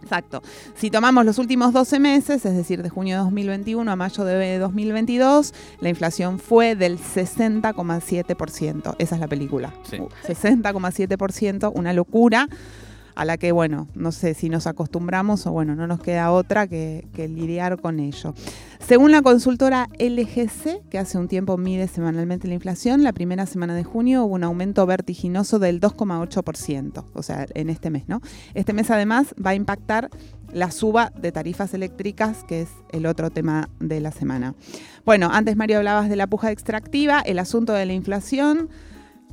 Exacto. 0.01 0.41
Si 0.73 0.89
tomamos 0.89 1.25
los 1.25 1.37
últimos 1.37 1.73
12 1.73 1.99
meses, 1.99 2.43
es 2.43 2.57
decir, 2.57 2.81
de 2.81 2.89
junio 2.89 3.17
de 3.17 3.23
2021 3.23 3.91
a 3.91 3.95
mayo 3.95 4.25
de 4.25 4.57
2022, 4.57 5.53
la 5.79 5.89
inflación 5.89 6.39
fue 6.39 6.75
del 6.75 6.97
60,7%. 6.97 8.95
Esa 8.97 9.13
es 9.15 9.21
la 9.21 9.27
película. 9.27 9.75
60,7%, 9.83 11.71
una 11.71 11.93
locura 11.93 12.49
a 13.15 13.25
la 13.25 13.37
que, 13.37 13.51
bueno, 13.51 13.87
no 13.95 14.11
sé 14.11 14.33
si 14.33 14.49
nos 14.49 14.67
acostumbramos 14.67 15.45
o, 15.47 15.51
bueno, 15.51 15.75
no 15.75 15.87
nos 15.87 15.99
queda 16.01 16.31
otra 16.31 16.67
que, 16.67 17.05
lidiar 17.15 17.79
con 17.79 17.99
ello. 17.99 18.33
Según 18.79 19.11
la 19.11 19.21
consultora 19.21 19.87
LGC, 19.99 20.89
que 20.89 20.97
hace 20.97 21.17
un 21.17 21.27
tiempo 21.27 21.57
mide 21.57 21.87
semanalmente 21.87 22.47
la 22.47 22.55
inflación, 22.55 23.03
la 23.03 23.13
primera 23.13 23.45
semana 23.45 23.75
de 23.75 23.83
junio 23.83 24.25
hubo 24.25 24.35
un 24.35 24.43
aumento 24.43 24.85
vertiginoso 24.85 25.59
del 25.59 25.79
2,8%, 25.79 27.05
o 27.13 27.23
sea, 27.23 27.45
en 27.53 27.69
este 27.69 27.89
mes, 27.89 28.07
¿no? 28.07 28.21
Este 28.53 28.73
mes 28.73 28.89
además 28.89 29.35
va 29.43 29.51
a 29.51 29.55
impactar 29.55 30.09
la 30.51 30.71
suba 30.71 31.11
de 31.15 31.31
tarifas 31.31 31.73
eléctricas, 31.73 32.43
que 32.43 32.61
es 32.61 32.69
el 32.91 33.05
otro 33.05 33.29
tema 33.29 33.69
de 33.79 33.99
la 34.01 34.11
semana. 34.11 34.55
Bueno, 35.05 35.29
antes 35.31 35.55
Mario 35.55 35.77
hablabas 35.77 36.09
de 36.09 36.15
la 36.15 36.27
puja 36.27 36.51
extractiva, 36.51 37.21
el 37.21 37.39
asunto 37.39 37.73
de 37.73 37.85
la 37.85 37.93
inflación 37.93 38.69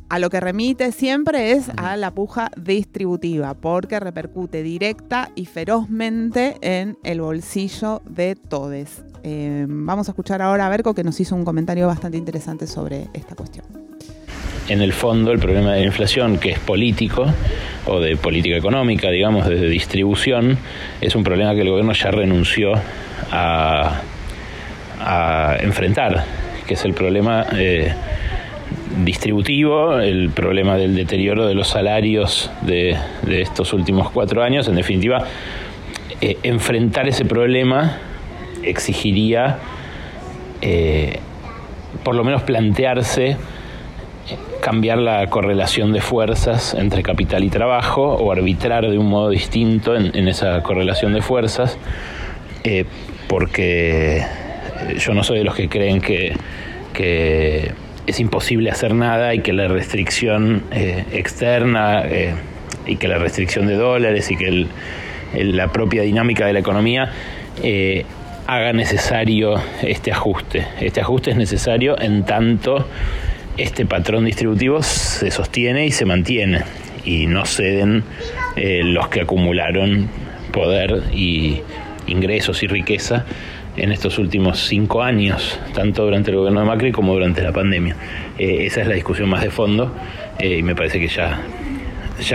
a 0.08 0.18
lo 0.18 0.30
que 0.30 0.40
remite 0.40 0.92
siempre 0.92 1.52
es 1.52 1.70
a 1.76 1.96
la 1.96 2.10
puja 2.12 2.50
distributiva, 2.56 3.54
porque 3.54 4.00
repercute 4.00 4.62
directa 4.62 5.30
y 5.34 5.46
ferozmente 5.46 6.56
en 6.62 6.96
el 7.04 7.20
bolsillo 7.20 8.00
de 8.08 8.34
todos. 8.34 9.02
Eh, 9.22 9.66
vamos 9.68 10.08
a 10.08 10.12
escuchar 10.12 10.40
ahora 10.42 10.66
a 10.66 10.68
Berco 10.68 10.94
que 10.94 11.04
nos 11.04 11.18
hizo 11.20 11.34
un 11.34 11.44
comentario 11.44 11.86
bastante 11.86 12.16
interesante 12.16 12.66
sobre 12.66 13.08
esta 13.12 13.34
cuestión. 13.34 13.66
En 14.68 14.82
el 14.82 14.92
fondo, 14.92 15.32
el 15.32 15.38
problema 15.38 15.72
de 15.72 15.80
la 15.80 15.86
inflación, 15.86 16.38
que 16.38 16.50
es 16.50 16.58
político 16.58 17.24
o 17.86 18.00
de 18.00 18.16
política 18.16 18.56
económica, 18.56 19.10
digamos, 19.10 19.46
de 19.46 19.68
distribución, 19.68 20.58
es 21.00 21.14
un 21.14 21.24
problema 21.24 21.54
que 21.54 21.62
el 21.62 21.70
gobierno 21.70 21.92
ya 21.94 22.10
renunció 22.10 22.72
a, 23.30 24.02
enfrentar, 25.60 26.24
que 26.66 26.74
es 26.74 26.84
el 26.84 26.92
problema 26.92 27.46
eh, 27.52 27.94
distributivo, 29.04 29.98
el 30.00 30.30
problema 30.30 30.76
del 30.76 30.94
deterioro 30.94 31.46
de 31.46 31.54
los 31.54 31.68
salarios 31.68 32.50
de, 32.62 32.96
estos 33.28 33.72
últimos 33.72 34.10
cuatro 34.10 34.42
años. 34.42 34.68
En 34.68 34.74
definitiva, 34.74 35.24
eh, 36.20 36.38
enfrentar 36.42 37.08
ese 37.08 37.24
problema 37.24 37.98
exigiría 38.62 39.58
eh, 40.60 41.20
por 42.02 42.16
lo 42.16 42.24
menos 42.24 42.42
plantearse 42.42 43.28
eh, 43.28 43.36
cambiar 44.60 44.98
la 44.98 45.26
correlación 45.28 45.92
de 45.92 46.00
fuerzas 46.00 46.74
entre 46.74 47.02
capital 47.02 47.44
y 47.44 47.50
trabajo 47.50 48.14
o 48.14 48.32
arbitrar 48.32 48.90
de 48.90 48.98
un 48.98 49.08
modo 49.08 49.30
distinto 49.30 49.94
en, 49.96 50.28
esa 50.28 50.62
correlación 50.62 51.14
de 51.14 51.22
fuerzas, 51.22 51.78
porque 53.28 54.24
yo 54.98 55.14
no 55.14 55.22
soy 55.22 55.38
de 55.38 55.44
los 55.44 55.54
que 55.54 55.68
creen 55.68 56.00
que 56.00 56.34
es 58.08 58.20
imposible 58.20 58.70
hacer 58.70 58.94
nada 58.94 59.34
y 59.34 59.40
que 59.40 59.52
la 59.52 59.68
restricción 59.68 60.62
eh, 60.70 61.04
externa 61.12 62.02
eh, 62.06 62.34
y 62.86 62.96
que 62.96 63.06
la 63.06 63.18
restricción 63.18 63.66
de 63.66 63.74
dólares 63.74 64.30
y 64.30 64.36
que 64.36 64.66
la 65.34 65.68
propia 65.68 66.02
dinámica 66.02 66.46
de 66.46 66.54
la 66.54 66.58
economía 66.60 67.12
eh, 67.62 68.06
haga 68.46 68.72
necesario 68.72 69.60
este 69.82 70.10
ajuste. 70.10 70.66
Este 70.80 71.02
ajuste 71.02 71.32
es 71.32 71.36
necesario 71.36 72.00
en 72.00 72.24
tanto 72.24 72.88
este 73.58 73.84
patrón 73.84 74.24
distributivo 74.24 74.82
se 74.82 75.30
sostiene 75.30 75.84
y 75.84 75.90
se 75.90 76.06
mantiene 76.06 76.62
y 77.04 77.26
no 77.26 77.44
ceden 77.44 78.04
los 78.56 79.08
que 79.08 79.20
acumularon 79.20 80.08
poder 80.52 81.02
y 81.12 81.60
ingresos 82.06 82.62
y 82.62 82.68
riqueza 82.68 83.26
en 83.78 83.92
estos 83.92 84.18
últimos 84.18 84.58
cinco 84.58 85.02
años, 85.02 85.58
tanto 85.72 86.04
durante 86.04 86.30
el 86.30 86.36
gobierno 86.36 86.60
de 86.60 86.66
Macri 86.66 86.92
como 86.92 87.14
durante 87.14 87.42
la 87.42 87.52
pandemia. 87.52 87.96
Eh, 88.38 88.66
esa 88.66 88.82
es 88.82 88.88
la 88.88 88.94
discusión 88.94 89.28
más 89.28 89.42
de 89.42 89.50
fondo 89.50 89.92
eh, 90.38 90.58
y 90.58 90.62
me 90.62 90.74
parece 90.74 90.98
que 90.98 91.08
ya, 91.08 91.40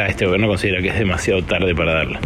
este 0.08 0.25
gobierno 0.25 0.47
considera 0.47 0.82
que 0.82 0.89
es 0.89 0.97
demasiado 0.97 1.43
tarde 1.43 1.75
para 1.75 1.93
darla. 1.93 2.19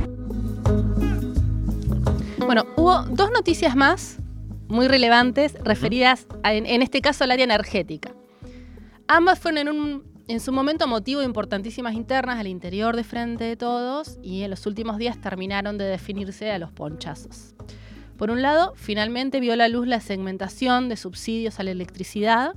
Bueno, 2.45 2.65
hubo 2.77 3.03
dos 3.09 3.31
noticias 3.31 3.75
más 3.75 4.19
muy 4.67 4.87
relevantes 4.87 5.55
referidas 5.63 6.27
en, 6.43 6.81
este 6.81 7.01
caso 7.01 7.23
al 7.23 7.31
área 7.31 7.45
energética. 7.45 8.13
Ambas 9.07 9.39
fueron 9.39 9.59
en, 9.59 9.69
un, 9.69 10.03
en 10.27 10.39
su 10.39 10.51
momento 10.51 10.87
motivo 10.87 11.21
de 11.21 11.25
importantísimas 11.25 11.93
internas 11.93 12.39
al 12.39 12.47
interior 12.47 12.95
de 12.95 13.03
Frente 13.03 13.45
de 13.45 13.55
Todos 13.55 14.19
y 14.21 14.43
en 14.43 14.49
los 14.49 14.65
últimos 14.65 14.97
días 14.97 15.19
terminaron 15.19 15.77
de 15.77 15.85
definirse 15.85 16.51
a 16.51 16.59
los 16.59 16.71
ponchazos. 16.71 17.55
Por 18.17 18.31
un 18.31 18.41
lado, 18.41 18.73
finalmente 18.75 19.39
vio 19.39 19.55
la 19.55 19.67
luz 19.67 19.87
la 19.87 19.99
segmentación 19.99 20.89
de 20.89 20.97
subsidios 20.97 21.59
a 21.59 21.63
la 21.63 21.71
electricidad. 21.71 22.55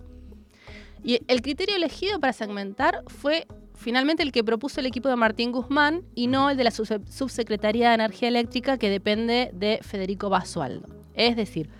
Y 1.04 1.20
el 1.28 1.42
criterio 1.42 1.76
elegido 1.76 2.18
para 2.18 2.32
segmentar 2.32 3.02
fue 3.06 3.46
finalmente 3.74 4.22
el 4.22 4.32
que 4.32 4.44
propuso 4.44 4.80
el 4.80 4.86
equipo 4.86 5.08
de 5.08 5.16
Martín 5.16 5.52
Guzmán 5.52 6.02
y 6.14 6.26
no 6.26 6.50
el 6.50 6.56
de 6.56 6.64
la 6.64 6.70
Subsecretaría 6.70 7.88
de 7.88 7.94
Energía 7.94 8.28
Eléctrica 8.28 8.78
que 8.78 8.90
depende 8.90 9.50
de 9.54 9.80
Federico 9.82 10.28
Basualdo. 10.28 10.88
Es 11.14 11.36
decir, 11.36 11.70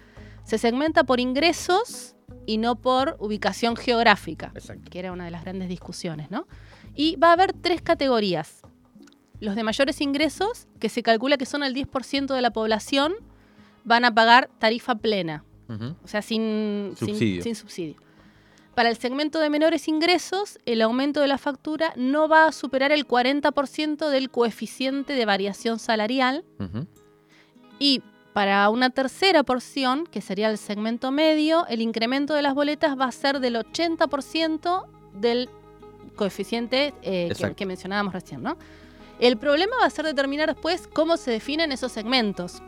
se 0.45 0.59
segmenta 0.59 1.05
por 1.05 1.21
ingresos 1.21 2.17
y 2.47 2.59
no 2.59 2.77
por 2.77 3.17
ubicación 3.19 3.77
geográfica, 3.77 4.53
que 4.91 4.99
era 4.99 5.13
una 5.13 5.25
de 5.25 5.31
las 5.31 5.43
grandes 5.43 5.69
discusiones, 5.69 6.31
¿no? 6.31 6.47
Y 6.95 7.17
va 7.17 7.29
a 7.29 7.33
haber 7.33 7.53
tres 7.53 7.83
categorías. 7.83 8.63
los 9.39 9.55
de 9.55 9.63
mayores 9.63 10.03
ingresos, 10.03 10.69
que 10.79 10.91
se 10.91 11.03
calcula 11.03 11.39
que 11.39 11.47
son 11.47 11.63
el 11.63 11.75
10% 11.75 12.35
de 12.35 12.43
la 12.43 12.51
población, 12.51 13.15
van 13.85 14.05
a 14.05 14.15
pagar 14.15 14.51
tarifa 14.59 14.95
plena, 14.97 15.45
o 16.03 16.09
sea, 16.09 16.23
sin 16.23 16.95
Subsidio. 16.99 17.43
sin 17.43 17.55
subsidio. 17.55 17.97
Para 18.75 18.89
el 18.89 18.97
segmento 18.97 19.41
de 19.41 19.51
menores 19.51 19.89
ingresos, 19.89 20.59
el 20.65 20.81
aumento 20.83 21.21
de 21.21 21.29
la 21.29 21.39
factura 21.39 21.93
no 21.97 22.29
va 22.29 22.47
a 22.47 22.53
superar 22.53 22.93
el 22.93 23.07
40% 23.07 24.09
del 24.09 24.31
coeficiente 24.31 25.13
de 25.13 25.25
variación 25.27 25.79
salarial 25.79 26.45
y 27.79 28.03
para 28.33 28.69
una 28.71 28.91
tercera 28.91 29.43
porción, 29.43 30.07
que 30.07 30.21
sería 30.21 30.49
el 30.51 30.57
segmento 30.57 31.11
medio, 31.11 31.67
el 31.67 31.81
incremento 31.81 32.35
de 32.35 32.43
las 32.43 32.55
boletas 32.55 32.99
va 32.99 33.07
a 33.07 33.13
ser 33.13 33.41
del 33.41 33.57
80% 33.57 34.87
del 35.15 35.51
coeficiente 36.15 36.95
eh, 37.03 37.33
que, 37.37 37.55
que 37.55 37.67
mencionábamos 37.67 38.13
recién, 38.13 38.43
¿no? 38.43 38.57
El 39.19 39.37
problema 39.37 39.77
va 39.81 39.87
a 39.87 39.91
ser 39.91 40.05
determinar 40.05 40.49
después 40.49 40.87
cómo 40.87 41.17
se 41.17 41.31
definen 41.31 41.73
esos 41.73 41.93
segmentos. 41.93 42.63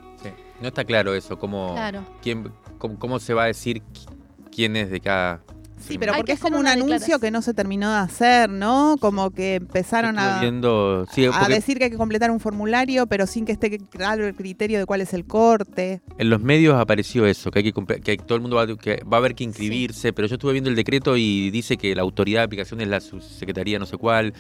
No 0.63 0.69
está 0.69 0.85
claro 0.85 1.15
eso, 1.15 1.39
cómo, 1.39 1.75
Claro. 1.75 2.05
quién, 2.23 2.51
cómo, 2.79 2.99
cómo 2.99 3.19
se 3.19 3.35
va 3.35 3.45
a 3.45 3.47
decir 3.47 3.83
qui- 3.93 4.07
quién 4.55 4.77
es 4.77 4.91
de 4.91 5.01
cada. 5.01 5.43
Sí, 5.79 5.99
pero 5.99 6.13
porque 6.13 6.27
que 6.27 6.33
es 6.35 6.41
como 6.41 6.61
un 6.61 6.69
anuncio 6.69 7.19
que 7.19 7.33
no 7.33 7.43
se 7.43 7.55
terminó 7.55 7.91
de 7.91 7.97
hacer, 7.99 8.49
¿no? 8.49 8.97
Como 9.01 9.33
que 9.33 9.57
empezaron 9.57 10.17
a, 10.17 10.39
viendo, 10.41 11.05
sí, 11.13 11.27
a 11.27 11.49
decir 11.49 11.77
que 11.79 11.85
hay 11.87 11.91
que 11.91 11.97
completar 11.97 12.31
un 12.31 12.39
formulario, 12.39 13.09
pero 13.09 13.27
sin 13.27 13.45
que 13.45 13.51
esté 13.51 13.79
claro 13.91 14.25
el 14.29 14.37
criterio 14.37 14.79
de 14.79 14.87
cuál 14.87 15.01
es 15.01 15.13
el 15.13 15.25
corte. 15.27 16.01
en 16.19 16.31
los 16.31 16.41
medios 16.41 16.77
apareció 16.81 17.27
eso, 17.27 17.51
que 17.51 17.59
hay 17.59 17.73
que, 17.73 17.73
que 18.01 18.17
todo 18.17 18.37
el 18.37 18.43
mundo 18.43 18.57
va, 18.59 18.67
que 18.77 19.03
va 19.13 19.17
a 19.17 19.19
haber 19.19 19.35
que 19.35 19.43
inscribirse, 19.43 20.13
pero 20.13 20.29
yo 20.29 20.37
estuve 20.37 20.53
viendo 20.53 20.71
el 20.71 20.77
decreto 20.77 21.17
y 21.17 21.51
dice 21.51 21.77
que 21.77 21.97
la 21.97 22.03
autoridad 22.03 22.43
de 22.43 22.45
aplicación 22.45 22.81
es 22.81 22.87
la 22.87 23.01
subsecretaría 23.01 23.81
no 23.81 23.87
sé 23.87 23.97
cuál. 23.97 24.35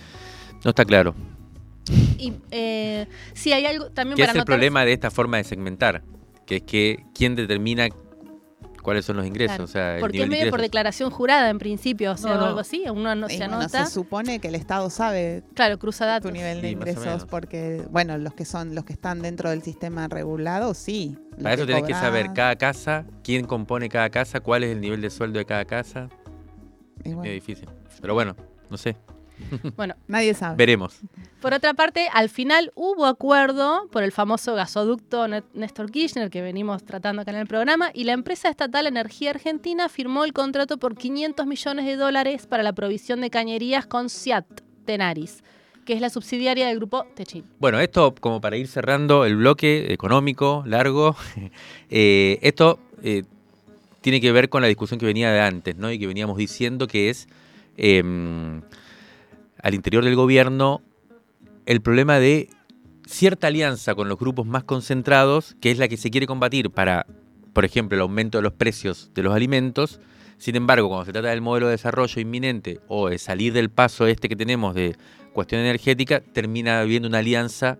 No 0.64 0.68
está 0.70 0.84
claro. 0.84 1.12
Y 2.18 2.32
eh, 2.50 3.06
sí, 3.34 3.52
hay 3.52 3.66
algo 3.66 3.90
también 3.90 4.16
¿Qué 4.16 4.22
para 4.22 4.32
es 4.32 4.38
el 4.38 4.44
problema 4.44 4.84
de 4.84 4.92
esta 4.92 5.10
forma 5.10 5.38
de 5.38 5.44
segmentar? 5.44 6.02
Que 6.46 6.56
es 6.56 6.62
que 6.62 7.04
quién 7.14 7.34
determina 7.34 7.88
cuáles 8.82 9.04
son 9.04 9.16
los 9.16 9.26
ingresos, 9.26 9.54
Claro, 9.56 9.64
o 9.64 9.68
sea, 9.68 9.94
el 9.94 10.00
Porque 10.00 10.14
nivel 10.18 10.28
es 10.28 10.30
de 10.30 10.38
medio 10.44 10.50
por 10.50 10.60
declaración 10.60 11.10
jurada 11.10 11.50
en 11.50 11.58
principio, 11.58 12.12
o 12.12 12.16
sea, 12.16 12.30
No, 12.30 12.36
o 12.36 12.40
no. 12.40 12.46
algo 12.46 12.60
así, 12.60 12.82
uno 12.90 13.14
no 13.14 13.28
se 13.28 13.38
bueno, 13.38 13.56
anota. 13.58 13.86
se 13.86 13.92
supone 13.92 14.40
que 14.40 14.48
el 14.48 14.56
Estado 14.56 14.90
sabe 14.90 15.44
Claro, 15.54 15.78
cruza 15.78 16.04
datos. 16.04 16.30
tu 16.30 16.36
nivel 16.36 16.60
de 16.62 16.68
Sí, 16.68 16.72
ingresos 16.74 17.24
porque, 17.26 17.84
bueno, 17.90 18.18
los 18.18 18.34
que 18.34 18.44
son 18.44 18.74
los 18.74 18.84
que 18.84 18.92
están 18.92 19.22
dentro 19.22 19.50
del 19.50 19.62
sistema 19.62 20.08
regulado, 20.08 20.74
sí. 20.74 21.16
Para 21.40 21.54
eso 21.54 21.64
tenés 21.66 21.84
que 21.84 21.94
saber 21.94 22.32
cada 22.32 22.56
casa, 22.56 23.06
quién 23.22 23.44
compone 23.46 23.88
cada 23.88 24.10
casa, 24.10 24.40
cuál 24.40 24.64
es 24.64 24.70
el 24.72 24.80
nivel 24.80 25.00
de 25.00 25.10
sueldo 25.10 25.38
de 25.38 25.44
cada 25.44 25.64
casa. 25.64 26.08
y 27.04 27.12
bueno, 27.14 27.24
Es 27.24 27.34
difícil. 27.34 27.68
Pero 28.00 28.14
bueno, 28.14 28.34
no 28.68 28.76
sé. 28.76 28.96
Bueno, 29.76 29.94
nadie 30.08 30.34
sabe. 30.34 30.56
Veremos. 30.56 31.00
Por 31.40 31.54
otra 31.54 31.74
parte, 31.74 32.08
al 32.12 32.28
final 32.28 32.72
hubo 32.74 33.06
acuerdo 33.06 33.88
por 33.90 34.02
el 34.02 34.12
famoso 34.12 34.54
gasoducto 34.54 35.26
Néstor 35.54 35.90
Kirchner 35.90 36.30
que 36.30 36.42
venimos 36.42 36.84
tratando 36.84 37.22
acá 37.22 37.32
en 37.32 37.38
el 37.38 37.46
programa 37.46 37.90
y 37.92 38.04
la 38.04 38.12
empresa 38.12 38.48
estatal 38.48 38.86
Energía 38.86 39.30
Argentina 39.30 39.88
firmó 39.88 40.24
el 40.24 40.32
contrato 40.32 40.78
por 40.78 40.96
500 40.96 41.46
millones 41.46 41.86
de 41.86 41.96
dólares 41.96 42.46
para 42.46 42.62
la 42.62 42.72
provisión 42.72 43.20
de 43.20 43.30
cañerías 43.30 43.86
con 43.86 44.08
SIAT 44.08 44.46
Tenaris, 44.84 45.42
que 45.84 45.94
es 45.94 46.00
la 46.00 46.10
subsidiaria 46.10 46.68
del 46.68 46.76
grupo 46.76 47.06
Techin. 47.14 47.44
Bueno, 47.58 47.80
esto 47.80 48.14
como 48.20 48.40
para 48.40 48.56
ir 48.56 48.68
cerrando 48.68 49.24
el 49.24 49.36
bloque 49.36 49.92
económico 49.92 50.62
largo, 50.66 51.16
eh, 51.90 52.38
esto 52.42 52.78
eh, 53.02 53.24
tiene 54.00 54.20
que 54.20 54.32
ver 54.32 54.48
con 54.48 54.62
la 54.62 54.68
discusión 54.68 55.00
que 55.00 55.06
venía 55.06 55.32
de 55.32 55.40
antes, 55.40 55.76
¿no? 55.76 55.90
Y 55.90 55.98
que 55.98 56.06
veníamos 56.06 56.36
diciendo 56.36 56.86
que 56.86 57.10
es 57.10 57.28
eh, 57.76 58.02
al 59.62 59.74
interior 59.74 60.04
del 60.04 60.16
gobierno 60.16 60.82
el 61.64 61.80
problema 61.80 62.18
de 62.18 62.50
cierta 63.06 63.46
alianza 63.46 63.94
con 63.94 64.08
los 64.08 64.18
grupos 64.18 64.46
más 64.46 64.64
concentrados, 64.64 65.56
que 65.60 65.70
es 65.70 65.78
la 65.78 65.88
que 65.88 65.96
se 65.96 66.10
quiere 66.10 66.26
combatir 66.26 66.70
para, 66.70 67.06
por 67.52 67.64
ejemplo, 67.64 67.96
el 67.96 68.02
aumento 68.02 68.38
de 68.38 68.42
los 68.42 68.52
precios 68.52 69.10
de 69.14 69.22
los 69.22 69.34
alimentos. 69.34 70.00
Sin 70.38 70.56
embargo, 70.56 70.88
cuando 70.88 71.04
se 71.04 71.12
trata 71.12 71.28
del 71.28 71.40
modelo 71.40 71.66
de 71.66 71.72
desarrollo 71.72 72.20
inminente 72.20 72.80
o 72.88 73.08
de 73.08 73.18
salir 73.18 73.52
del 73.52 73.70
paso 73.70 74.06
este 74.06 74.28
que 74.28 74.36
tenemos 74.36 74.74
de 74.74 74.96
cuestión 75.32 75.60
energética, 75.60 76.20
termina 76.20 76.80
habiendo 76.80 77.08
una 77.08 77.18
alianza 77.18 77.78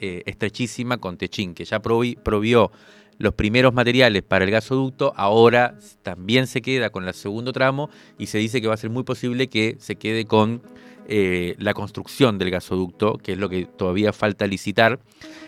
eh, 0.00 0.22
estrechísima 0.26 0.98
con 0.98 1.16
Techín, 1.16 1.54
que 1.54 1.64
ya 1.64 1.80
provi- 1.80 2.18
provió 2.18 2.72
los 3.20 3.34
primeros 3.34 3.74
materiales 3.74 4.22
para 4.22 4.46
el 4.46 4.50
gasoducto, 4.50 5.12
ahora 5.14 5.76
también 6.02 6.46
se 6.46 6.62
queda 6.62 6.88
con 6.88 7.06
el 7.06 7.12
segundo 7.12 7.52
tramo 7.52 7.90
y 8.18 8.28
se 8.28 8.38
dice 8.38 8.62
que 8.62 8.66
va 8.66 8.72
a 8.72 8.78
ser 8.78 8.88
muy 8.88 9.02
posible 9.02 9.48
que 9.48 9.76
se 9.78 9.96
quede 9.96 10.24
con 10.24 10.62
eh, 11.06 11.54
la 11.58 11.74
construcción 11.74 12.38
del 12.38 12.50
gasoducto, 12.50 13.18
que 13.18 13.32
es 13.32 13.38
lo 13.38 13.50
que 13.50 13.66
todavía 13.66 14.14
falta 14.14 14.46
licitar. 14.46 15.00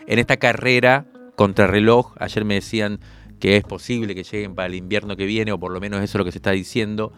En 0.05 0.19
esta 0.19 0.37
carrera 0.37 1.07
contrarreloj, 1.35 2.13
ayer 2.19 2.45
me 2.45 2.53
decían 2.53 2.99
que 3.39 3.57
es 3.57 3.63
posible 3.63 4.13
que 4.13 4.21
lleguen 4.21 4.53
para 4.53 4.67
el 4.67 4.75
invierno 4.75 5.17
que 5.17 5.25
viene, 5.25 5.51
o 5.51 5.59
por 5.59 5.71
lo 5.71 5.81
menos 5.81 6.03
eso 6.03 6.17
es 6.17 6.19
lo 6.19 6.25
que 6.25 6.31
se 6.31 6.37
está 6.37 6.51
diciendo. 6.51 7.11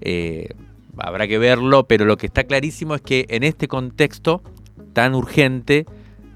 Eh, 0.00 0.48
habrá 0.96 1.28
que 1.28 1.36
verlo, 1.36 1.86
pero 1.86 2.06
lo 2.06 2.16
que 2.16 2.28
está 2.28 2.44
clarísimo 2.44 2.94
es 2.94 3.02
que 3.02 3.26
en 3.28 3.42
este 3.42 3.68
contexto 3.68 4.42
tan 4.94 5.14
urgente, 5.14 5.84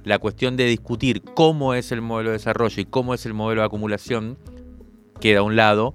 la 0.05 0.19
cuestión 0.19 0.57
de 0.57 0.67
discutir 0.67 1.23
cómo 1.35 1.75
es 1.75 1.93
el 1.93 2.01
modelo 2.01 2.31
de 2.31 2.37
desarrollo 2.39 2.81
y 2.81 2.85
cómo 2.85 3.15
es 3.15 3.27
el 3.27 3.35
modelo 3.35 3.61
de 3.63 3.67
acumulación 3.67 4.37
queda 5.21 5.41
a 5.41 5.43
un 5.43 5.55
lado, 5.57 5.95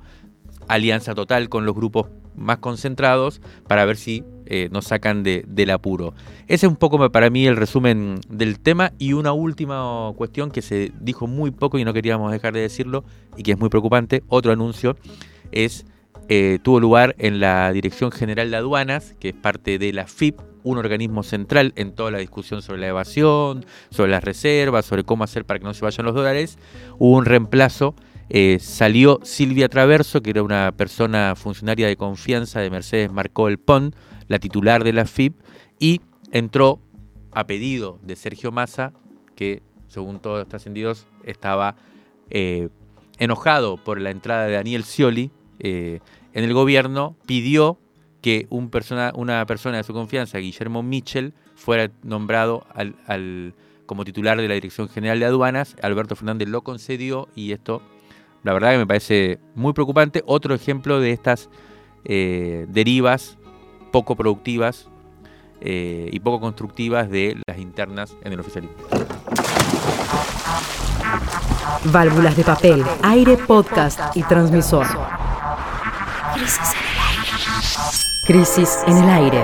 alianza 0.68 1.14
total 1.16 1.50
con 1.50 1.66
los 1.66 1.76
grupos 1.76 2.08
más 2.36 2.60
concentrados 2.60 3.42
para 3.68 3.84
ver 3.86 3.98
si 3.98 4.24
eh, 4.46 4.70
nos 4.72 4.86
sacan 4.86 5.24
de- 5.24 5.44
del 5.48 5.72
apuro. 5.72 6.14
Ese 6.48 6.66
es 6.68 6.70
un 6.70 6.78
poco 6.78 7.10
para 7.10 7.30
mí 7.30 7.46
el 7.48 7.58
resumen 7.58 8.22
del 8.30 8.60
tema 8.60 8.94
y 8.98 9.12
una 9.14 9.34
última 9.34 10.14
cuestión 10.16 10.52
que 10.52 10.62
se 10.62 10.94
dijo 11.02 11.28
muy 11.28 11.52
poco 11.52 11.78
y 11.80 11.84
no 11.84 11.92
queríamos 11.94 12.32
dejar 12.32 12.54
de 12.54 12.62
decirlo 12.62 13.04
y 13.36 13.44
que 13.44 13.52
es 13.54 13.60
muy 13.60 13.68
preocupante, 13.68 14.24
otro 14.30 14.54
anuncio, 14.54 14.96
es 15.52 15.86
eh, 16.30 16.60
tuvo 16.62 16.80
lugar 16.80 17.16
en 17.20 17.40
la 17.42 17.72
Dirección 17.74 18.12
General 18.12 18.50
de 18.52 18.58
Aduanas, 18.58 19.16
que 19.20 19.30
es 19.30 19.36
parte 19.36 19.80
de 19.80 19.92
la 19.94 20.08
FIP, 20.08 20.40
un 20.68 20.78
organismo 20.78 21.24
central 21.24 21.74
en 21.76 21.94
toda 21.94 22.12
la 22.12 22.18
discusión 22.18 22.62
sobre 22.62 22.82
la 22.82 22.88
evasión, 22.88 23.66
sobre 23.90 24.12
las 24.12 24.24
reservas, 24.24 24.86
sobre 24.86 25.04
cómo 25.04 25.24
hacer 25.24 25.46
para 25.46 25.60
que 25.60 25.66
no 25.66 25.74
se 25.74 25.86
vayan 25.86 26.06
los 26.06 26.16
dólares. 26.16 26.58
Hubo 26.98 27.18
un 27.18 27.26
reemplazo, 27.26 27.96
eh, 28.30 28.58
salió 28.60 29.20
Silvia 29.24 29.70
Traverso, 29.70 30.22
que 30.22 30.32
era 30.32 30.44
una 30.44 30.74
persona 30.74 31.36
funcionaria 31.36 31.88
de 31.88 31.96
confianza 31.96 32.60
de 32.60 32.70
Mercedes 32.70 33.12
Marcó 33.12 33.48
el 33.48 33.58
PON, 33.58 33.96
la 34.28 34.40
titular 34.40 34.84
de 34.84 34.94
la 34.94 35.06
FIP, 35.06 35.36
y 35.80 36.02
entró 36.32 36.82
a 37.32 37.48
pedido 37.48 38.00
de 38.04 38.16
Sergio 38.16 38.52
Massa, 38.52 38.94
que 39.36 39.62
según 39.88 40.20
todos 40.20 40.40
los 40.40 40.48
trascendidos 40.48 41.08
estaba 41.24 41.76
eh, 42.30 42.70
enojado 43.20 43.78
por 43.78 44.02
la 44.02 44.10
entrada 44.10 44.46
de 44.48 44.54
Daniel 44.54 44.84
Scioli 44.84 45.32
eh, 45.60 46.00
en 46.34 46.44
el 46.44 46.54
gobierno, 46.54 47.16
pidió 47.26 47.80
que 48.28 48.46
un 48.50 48.70
persona, 48.70 49.14
una 49.16 49.46
persona 49.46 49.78
de 49.78 49.84
su 49.86 49.94
confianza, 49.94 50.38
Guillermo 50.38 50.84
Mitchell, 50.84 51.32
fuera 51.56 51.90
nombrado 52.04 52.68
al, 52.76 52.94
al- 53.08 53.54
como 53.86 54.04
titular 54.04 54.38
de 54.38 54.50
la 54.50 54.54
Dirección 54.54 54.90
General 54.90 55.18
de 55.18 55.26
Aduanas. 55.28 55.78
Alberto 55.82 56.18
Fernández 56.18 56.50
lo 56.50 56.62
concedió 56.62 57.30
y 57.38 57.54
esto, 57.54 57.82
la 58.44 58.52
verdad 58.52 58.72
que 58.74 58.80
me 58.80 58.86
parece 58.86 59.40
muy 59.56 59.72
preocupante. 59.72 60.24
Otro 60.26 60.54
ejemplo 60.54 61.00
de 61.00 61.14
estas 61.14 61.50
eh, 62.04 62.66
derivas 62.68 63.38
poco 63.94 64.18
productivas 64.18 64.90
eh, 65.62 66.10
y 66.12 66.20
poco 66.20 66.42
constructivas 66.42 67.10
de 67.10 67.42
las 67.48 67.58
internas 67.60 68.14
en 68.26 68.34
el 68.34 68.42
oficialismo. 68.42 68.76
Válvulas 71.86 72.36
de 72.36 72.44
papel, 72.44 72.84
aire, 73.04 73.38
podcast 73.38 74.18
y 74.18 74.24
transmisor. 74.24 74.86
Crisis 78.28 78.80
en 78.86 78.98
el 78.98 79.10
aire. 79.10 79.42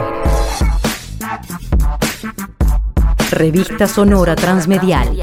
Revista 3.31 3.87
sonora 3.87 4.35
transmedial. 4.35 5.17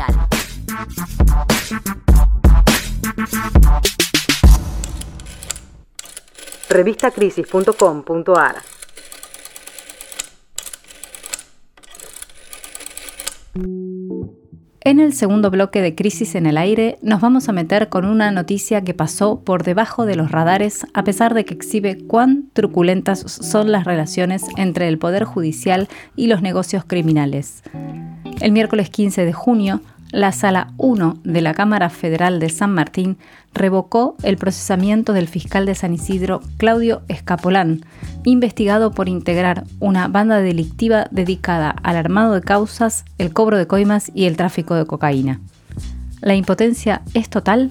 Revistacrisis.com.ar 6.71 8.63
En 14.83 14.99
el 14.99 15.13
segundo 15.13 15.51
bloque 15.51 15.83
de 15.83 15.95
Crisis 15.95 16.35
en 16.35 16.47
el 16.47 16.57
Aire 16.57 16.99
nos 17.03 17.21
vamos 17.21 17.51
a 17.51 17.53
meter 17.53 17.91
con 17.91 18.07
una 18.07 18.31
noticia 18.31 18.83
que 18.83 18.95
pasó 18.95 19.41
por 19.41 19.63
debajo 19.63 20.07
de 20.07 20.17
los 20.17 20.31
radares 20.31 20.87
a 20.95 21.05
pesar 21.05 21.35
de 21.35 21.45
que 21.45 21.53
exhibe 21.53 21.99
cuán 21.99 22.47
truculentas 22.55 23.21
son 23.21 23.73
las 23.73 23.85
relaciones 23.85 24.43
entre 24.57 24.89
el 24.89 24.97
Poder 24.97 25.25
Judicial 25.25 25.87
y 26.17 26.29
los 26.29 26.41
negocios 26.41 26.85
criminales. 26.87 27.63
El 28.41 28.53
miércoles 28.53 28.89
15 28.89 29.27
de 29.27 29.35
junio, 29.35 29.83
la 30.13 30.33
Sala 30.33 30.73
1 30.77 31.19
de 31.25 31.41
la 31.41 31.55
Cámara 31.55 31.91
Federal 31.91 32.41
de 32.41 32.49
San 32.49 32.73
Martín 32.73 33.19
revocó 33.53 34.17
el 34.23 34.37
procesamiento 34.37 35.13
del 35.13 35.29
fiscal 35.29 35.67
de 35.67 35.75
San 35.75 35.95
Isidro, 35.95 36.41
Claudio 36.57 37.03
Escapolán, 37.09 37.85
investigado 38.25 38.93
por 38.93 39.09
integrar 39.09 39.65
una 39.79 40.09
banda 40.09 40.41
delictiva 40.41 41.07
dedicada 41.11 41.71
al 41.83 41.97
armado 41.97 42.35
de 42.35 42.43
causas, 42.43 43.05
el 43.19 43.33
cobro 43.33 43.57
de 43.57 43.67
coimas 43.67 44.11
y 44.15 44.27
el 44.27 44.37
tráfico 44.37 44.75
de 44.75 44.87
cocaína. 44.87 45.41
La 46.21 46.35
impotencia 46.35 47.03
es 47.15 47.31
total 47.31 47.71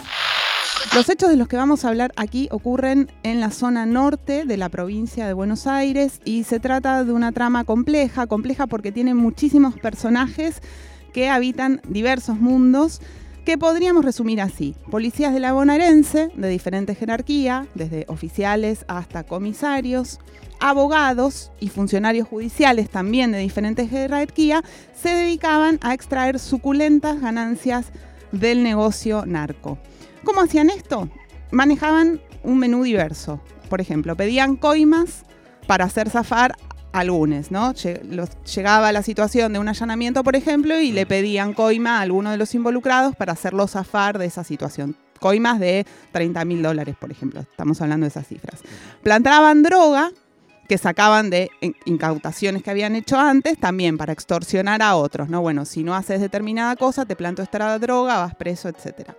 los 0.96 1.08
hechos 1.08 1.30
de 1.30 1.36
los 1.36 1.48
que 1.48 1.56
vamos 1.56 1.86
a 1.86 1.90
hablar 1.90 2.12
aquí 2.16 2.48
ocurren 2.52 3.12
en 3.22 3.40
la 3.40 3.52
zona 3.52 3.86
norte 3.86 4.46
de 4.46 4.58
la 4.58 4.70
provincia 4.70 5.28
de 5.28 5.34
Buenos 5.34 5.68
Aires 5.68 6.20
y 6.26 6.46
se 6.46 6.60
trata 6.60 7.04
de 7.04 7.14
una 7.14 7.32
trama 7.32 7.64
compleja, 7.64 8.26
compleja 8.26 8.66
porque 8.66 8.92
tiene 8.92 9.14
muchísimos 9.14 9.76
personajes 9.78 10.62
que 11.12 11.30
habitan 11.30 11.82
diversos 11.88 12.40
mundos 12.40 13.02
que 13.46 13.58
podríamos 13.58 14.06
resumir 14.06 14.42
así. 14.42 14.76
Policías 14.92 15.34
de 15.34 15.40
la 15.40 15.54
bonaerense, 15.54 16.30
de 16.36 16.50
diferente 16.50 16.94
jerarquía, 16.94 17.68
desde 17.74 18.06
oficiales 18.08 18.86
hasta 18.88 19.24
comisarios, 19.24 20.20
abogados 20.60 21.52
y 21.60 21.70
funcionarios 21.70 22.28
judiciales 22.28 22.90
también 22.90 23.32
de 23.32 23.40
diferentes 23.40 23.90
jerarquía, 23.90 24.64
se 24.94 25.10
dedicaban 25.10 25.80
a 25.82 25.94
extraer 25.94 26.38
suculentas 26.38 27.22
ganancias 27.22 27.88
del 28.32 28.62
negocio 28.62 29.26
narco. 29.26 29.80
¿Cómo 30.24 30.42
hacían 30.42 30.70
esto? 30.70 31.10
Manejaban 31.52 32.22
un 32.44 32.60
menú 32.60 32.84
diverso. 32.84 33.42
Por 33.70 33.82
ejemplo, 33.82 34.16
pedían 34.16 34.56
coimas 34.58 35.24
para 35.66 35.86
hacer 35.86 36.10
zafar 36.10 36.56
algunos, 36.92 37.52
¿no? 37.52 37.74
Llegaba 37.74 38.92
la 38.92 39.04
situación 39.04 39.54
de 39.54 39.60
un 39.60 39.68
allanamiento, 39.68 40.24
por 40.24 40.36
ejemplo, 40.36 40.80
y 40.80 40.92
le 40.92 41.06
pedían 41.06 41.54
coima 41.54 41.98
a 41.98 42.02
alguno 42.02 42.32
de 42.32 42.38
los 42.38 42.56
involucrados 42.56 43.16
para 43.16 43.34
hacerlo 43.34 43.68
zafar 43.68 44.18
de 44.18 44.26
esa 44.26 44.44
situación. 44.44 44.96
Coimas 45.20 45.60
de 45.60 45.86
30 46.12 46.46
mil 46.46 46.62
dólares, 46.62 46.96
por 47.00 47.12
ejemplo. 47.12 47.42
Estamos 47.42 47.82
hablando 47.82 48.06
de 48.06 48.10
esas 48.10 48.28
cifras. 48.28 48.62
Plantaban 49.04 49.64
droga 49.64 50.12
que 50.68 50.78
sacaban 50.78 51.30
de 51.30 51.50
incautaciones 51.86 52.62
que 52.62 52.70
habían 52.70 52.96
hecho 52.96 53.18
antes, 53.18 53.60
también 53.60 53.98
para 53.98 54.14
extorsionar 54.14 54.84
a 54.84 54.96
otros, 54.96 55.28
¿no? 55.28 55.42
Bueno, 55.42 55.66
si 55.66 55.84
no 55.84 55.96
haces 55.96 56.22
determinada 56.22 56.76
cosa, 56.76 57.06
te 57.06 57.16
planto 57.16 57.42
esta 57.42 57.78
droga, 57.80 58.20
vas 58.20 58.36
preso, 58.36 58.70
etcétera. 58.70 59.16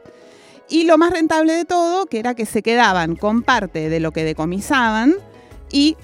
Y 0.68 0.84
lo 0.84 0.96
más 0.96 1.10
rentable 1.10 1.52
de 1.54 1.64
todo, 1.64 2.06
que 2.06 2.20
era 2.20 2.34
que 2.34 2.46
se 2.46 2.62
quedaban 2.62 3.16
con 3.16 3.42
parte 3.42 3.88
de 3.88 3.98
lo 3.98 4.12
que 4.12 4.22
decomisaban 4.22 5.16
y 5.72 5.96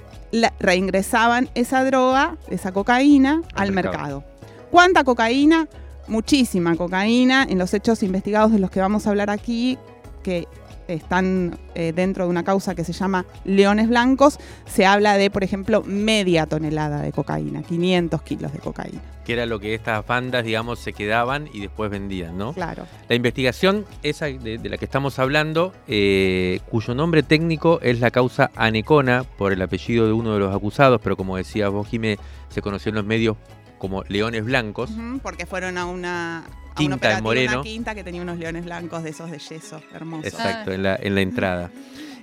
reingresaban 0.58 1.48
esa 1.54 1.84
droga, 1.84 2.36
esa 2.48 2.72
cocaína, 2.72 3.42
al, 3.54 3.72
mercado. 3.72 4.24
¿Cuánta 4.70 5.04
cocaína? 5.04 5.68
Muchísima 6.08 6.76
cocaína. 6.76 7.46
En 7.48 7.58
los 7.58 7.74
hechos 7.74 8.02
investigados 8.02 8.52
de 8.52 8.58
los 8.58 8.70
que 8.70 8.80
vamos 8.80 9.06
a 9.06 9.10
hablar 9.10 9.30
aquí, 9.30 9.78
que 10.22 10.46
están 10.88 11.58
eh, 11.74 11.92
dentro 11.94 12.24
de 12.24 12.30
una 12.30 12.44
causa 12.44 12.74
que 12.74 12.84
se 12.84 12.92
llama 12.92 13.26
Leones 13.44 13.88
Blancos, 13.88 14.38
se 14.66 14.86
habla 14.86 15.16
de, 15.16 15.30
por 15.30 15.44
ejemplo, 15.44 15.82
media 15.84 16.46
tonelada 16.46 17.02
de 17.02 17.12
cocaína, 17.12 17.62
500 17.62 18.22
kilos 18.22 18.52
de 18.52 18.58
cocaína. 18.58 19.00
Que 19.24 19.32
era 19.32 19.46
lo 19.46 19.58
que 19.58 19.74
estas 19.74 20.06
bandas, 20.06 20.44
digamos, 20.44 20.78
se 20.78 20.92
quedaban 20.92 21.48
y 21.52 21.60
después 21.60 21.90
vendían, 21.90 22.38
¿no? 22.38 22.52
Claro. 22.52 22.86
La 23.08 23.16
investigación, 23.16 23.84
esa 24.02 24.26
de, 24.26 24.60
la 24.62 24.78
que 24.78 24.84
estamos 24.84 25.18
hablando, 25.18 25.72
eh, 25.88 26.60
cuyo 26.70 26.94
nombre 26.94 27.22
técnico 27.24 27.80
es 27.82 28.00
la 28.00 28.10
causa 28.10 28.50
Anecona, 28.54 29.24
por 29.36 29.52
el 29.52 29.60
apellido 29.62 30.06
de 30.06 30.12
uno 30.12 30.34
de 30.34 30.38
los 30.38 30.54
acusados, 30.54 31.00
pero 31.02 31.16
como 31.16 31.36
decía 31.36 31.68
vos, 31.68 31.88
Jimé, 31.88 32.18
se 32.50 32.62
conoció 32.62 32.90
en 32.90 32.96
los 32.96 33.04
medios 33.04 33.36
como 33.78 34.02
Leones 34.04 34.44
Blancos. 34.44 34.90
porque 35.22 35.46
fueron 35.46 35.78
a 35.78 35.86
una, 35.86 36.44
quinta 36.76 37.20
Moreno. 37.20 37.54
Una 37.54 37.62
quinta 37.62 37.94
que 37.94 38.04
tenía 38.04 38.22
unos 38.22 38.38
leones 38.38 38.64
blancos 38.64 39.02
de 39.02 39.10
esos 39.10 39.30
de 39.30 39.38
yeso, 39.38 39.80
hermosos. 39.92 40.26
Exacto, 40.26 40.72
en, 40.72 40.82
la, 40.82 40.96
en 41.00 41.14
la 41.14 41.20
entrada. 41.20 41.70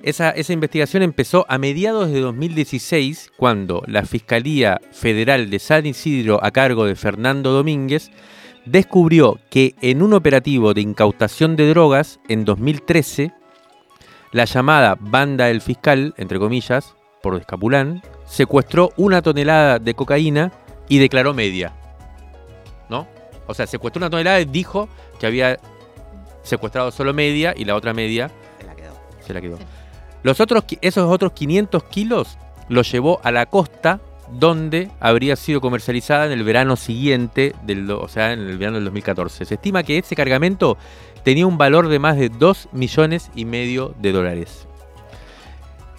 Esa, 0.03 0.31
esa, 0.31 0.51
investigación 0.51 1.01
empezó 1.01 1.45
a 1.47 1.57
mediados 1.57 2.11
de 2.11 2.19
2016, 2.19 3.31
cuando 3.37 3.83
la 3.87 4.03
Fiscalía 4.03 4.81
Federal 4.91 5.49
de 5.49 5.59
San 5.59 5.85
Isidro, 5.85 6.43
a 6.43 6.51
cargo 6.51 6.85
de 6.85 6.95
Fernando 6.95 7.51
Domínguez, 7.51 8.11
descubrió 8.65 9.39
que 9.49 9.75
en 9.81 10.01
un 10.01 10.13
operativo 10.13 10.73
de 10.73 10.81
incautación 10.81 11.55
de 11.55 11.69
drogas 11.69 12.19
en 12.27 12.43
2013, 12.43 13.31
la 14.33 14.45
llamada 14.45 14.97
Banda 14.99 15.45
del 15.45 15.61
Fiscal, 15.61 16.13
entre 16.17 16.39
comillas, 16.39 16.95
por 17.21 17.35
Escapulán, 17.37 18.01
secuestró 18.25 18.91
una 18.97 19.21
tonelada 19.21 19.79
de 19.79 19.93
cocaína 19.93 20.51
y 20.87 20.99
declaró 20.99 21.33
media. 21.33 21.73
¿No? 22.89 23.07
O 23.47 23.53
sea, 23.53 23.67
secuestró 23.67 23.99
una 23.99 24.09
tonelada 24.09 24.39
y 24.41 24.45
dijo 24.45 24.89
que 25.19 25.27
había 25.27 25.59
secuestrado 26.43 26.91
solo 26.91 27.13
media 27.13 27.53
y 27.55 27.65
la 27.65 27.75
otra 27.75 27.93
media 27.93 28.29
se 28.59 28.65
la 28.65 28.75
quedó. 28.75 28.93
Se 29.25 29.33
la 29.33 29.41
quedó. 29.41 29.57
Los 30.23 30.39
otros, 30.39 30.63
esos 30.81 31.11
otros 31.11 31.33
500 31.33 31.83
kilos 31.85 32.37
los 32.69 32.91
llevó 32.91 33.19
a 33.23 33.31
la 33.31 33.45
costa 33.45 33.99
donde 34.31 34.89
habría 34.99 35.35
sido 35.35 35.61
comercializada 35.61 36.25
en 36.25 36.31
el 36.31 36.43
verano 36.43 36.75
siguiente, 36.75 37.53
del, 37.63 37.89
o 37.91 38.07
sea, 38.07 38.31
en 38.31 38.39
el 38.39 38.57
verano 38.57 38.75
del 38.75 38.85
2014. 38.85 39.45
Se 39.45 39.53
estima 39.55 39.83
que 39.83 39.97
ese 39.97 40.15
cargamento 40.15 40.77
tenía 41.23 41.45
un 41.45 41.57
valor 41.57 41.89
de 41.89 41.99
más 41.99 42.17
de 42.17 42.29
2 42.29 42.69
millones 42.71 43.29
y 43.35 43.45
medio 43.45 43.93
de 43.99 44.11
dólares. 44.11 44.67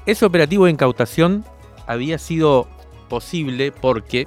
Ese 0.07 0.25
operativo 0.25 0.65
de 0.65 0.73
incautación 0.73 1.45
había 1.87 2.19
sido 2.19 2.69
posible 3.09 3.73
porque 3.73 4.27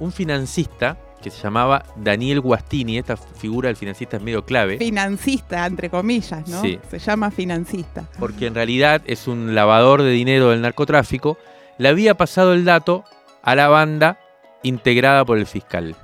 un 0.00 0.12
financista 0.12 0.96
que 1.22 1.30
se 1.30 1.42
llamaba 1.42 1.84
Daniel 1.96 2.40
Guastini, 2.40 2.98
esta 2.98 3.16
figura 3.16 3.68
del 3.68 3.76
financista 3.76 4.16
es 4.18 4.22
medio 4.22 4.44
clave. 4.44 4.78
Financista, 4.78 5.66
entre 5.66 5.90
comillas, 5.90 6.46
¿no? 6.48 6.60
Sí. 6.62 6.78
Se 6.88 6.98
llama 6.98 7.30
financista. 7.30 8.08
Porque 8.18 8.46
en 8.46 8.54
realidad 8.54 9.02
es 9.04 9.26
un 9.26 9.54
lavador 9.54 10.02
de 10.02 10.10
dinero 10.10 10.50
del 10.50 10.62
narcotráfico. 10.62 11.36
Le 11.76 11.88
había 11.88 12.14
pasado 12.14 12.52
el 12.52 12.64
dato 12.64 13.04
a 13.42 13.54
la 13.54 13.68
banda 13.68 14.18
integrada 14.62 15.24
por 15.24 15.38
el 15.38 15.46
fiscal. 15.46 15.96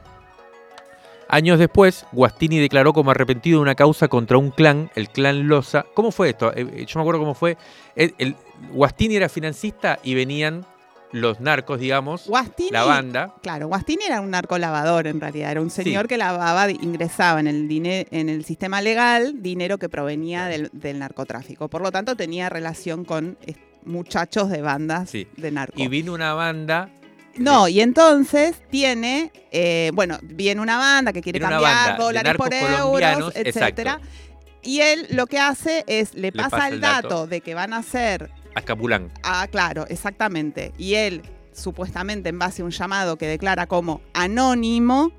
Años 1.29 1.59
después, 1.59 2.07
Guastini 2.13 2.59
declaró 2.59 2.93
como 2.93 3.11
arrepentido 3.11 3.59
de 3.59 3.63
una 3.63 3.75
causa 3.75 4.09
contra 4.09 4.39
un 4.39 4.51
clan, 4.51 4.91
el 4.95 5.09
clan 5.09 5.49
Loza. 5.49 5.85
¿Cómo 5.95 6.13
fue 6.13 6.31
esto? 6.31 6.53
Eh, 6.53 6.67
eh, 6.73 6.87
yo 6.87 6.99
me 6.99 7.03
acuerdo 7.03 7.21
cómo 7.21 7.35
fue. 7.35 7.57
El, 7.97 8.37
Guastini 8.73 9.17
era 9.17 9.29
financista 9.29 9.99
y 10.03 10.15
venían 10.15 10.65
los 11.15 11.41
narcos, 11.41 11.79
digamos, 11.79 12.29
la 12.73 12.85
banda. 12.85 13.35
Claro, 13.41 13.69
Guastini 13.69 14.05
era 14.05 14.21
un 14.21 14.31
narcolavador 14.31 15.07
en 15.07 15.21
realidad, 15.21 15.53
era 15.53 15.61
un 15.61 15.71
señor 15.71 16.09
que 16.09 16.19
lavaba, 16.19 16.69
ingresaba 16.71 17.39
en 17.39 17.47
el, 17.47 17.69
en 17.71 18.29
el 18.29 18.45
sistema 18.45 18.83
legal 18.83 19.41
dinero 19.41 19.79
que 19.79 19.89
provenía 19.89 20.47
del, 20.47 20.71
narcotráfico. 20.99 21.69
Por 21.69 21.83
lo 21.83 21.93
tanto, 21.93 22.17
tenía 22.17 22.49
relación 22.49 23.05
con 23.05 23.39
muchachos 23.85 24.51
de 24.51 24.61
bandas 24.61 25.13
de 25.13 25.51
narcos. 25.53 25.81
Y 25.81 25.87
vino 25.87 26.13
una 26.13 26.35
banda 26.35 26.91
no, 27.37 27.67
y 27.67 27.81
entonces 27.81 28.55
tiene, 28.71 29.33
eh, 29.51 29.91
bueno, 29.93 30.19
viene 30.23 30.61
una 30.61 30.79
banda 30.79 31.13
que 31.13 31.21
quiere 31.21 31.41
cambiar 31.41 31.99
dólares 31.99 32.35
por 32.37 32.55
euros, 32.55 33.33
etcétera. 33.35 34.01
Y 34.63 34.81
él 34.81 35.09
lo 35.11 35.27
que 35.27 35.41
hace 35.41 35.85
es, 35.89 36.15
le, 36.15 36.31
pasa, 36.31 36.69
el 36.69 36.81
dato, 36.81 37.27
de 37.27 37.41
que 37.41 37.55
van 37.55 37.73
a 37.73 37.83
ser 37.83 38.31
a 38.55 38.61
Escapulán. 38.61 39.11
Ah, 39.23 39.47
claro, 39.51 39.87
exactamente. 39.89 40.73
Y 40.79 40.95
él, 40.95 41.23
supuestamente 41.53 42.29
en 42.29 42.39
base 42.39 42.63
a 42.63 42.65
un 42.65 42.71
llamado 42.71 43.17
que 43.17 43.27
declara 43.27 43.67
como 43.67 44.01
anónimo, 44.13 45.13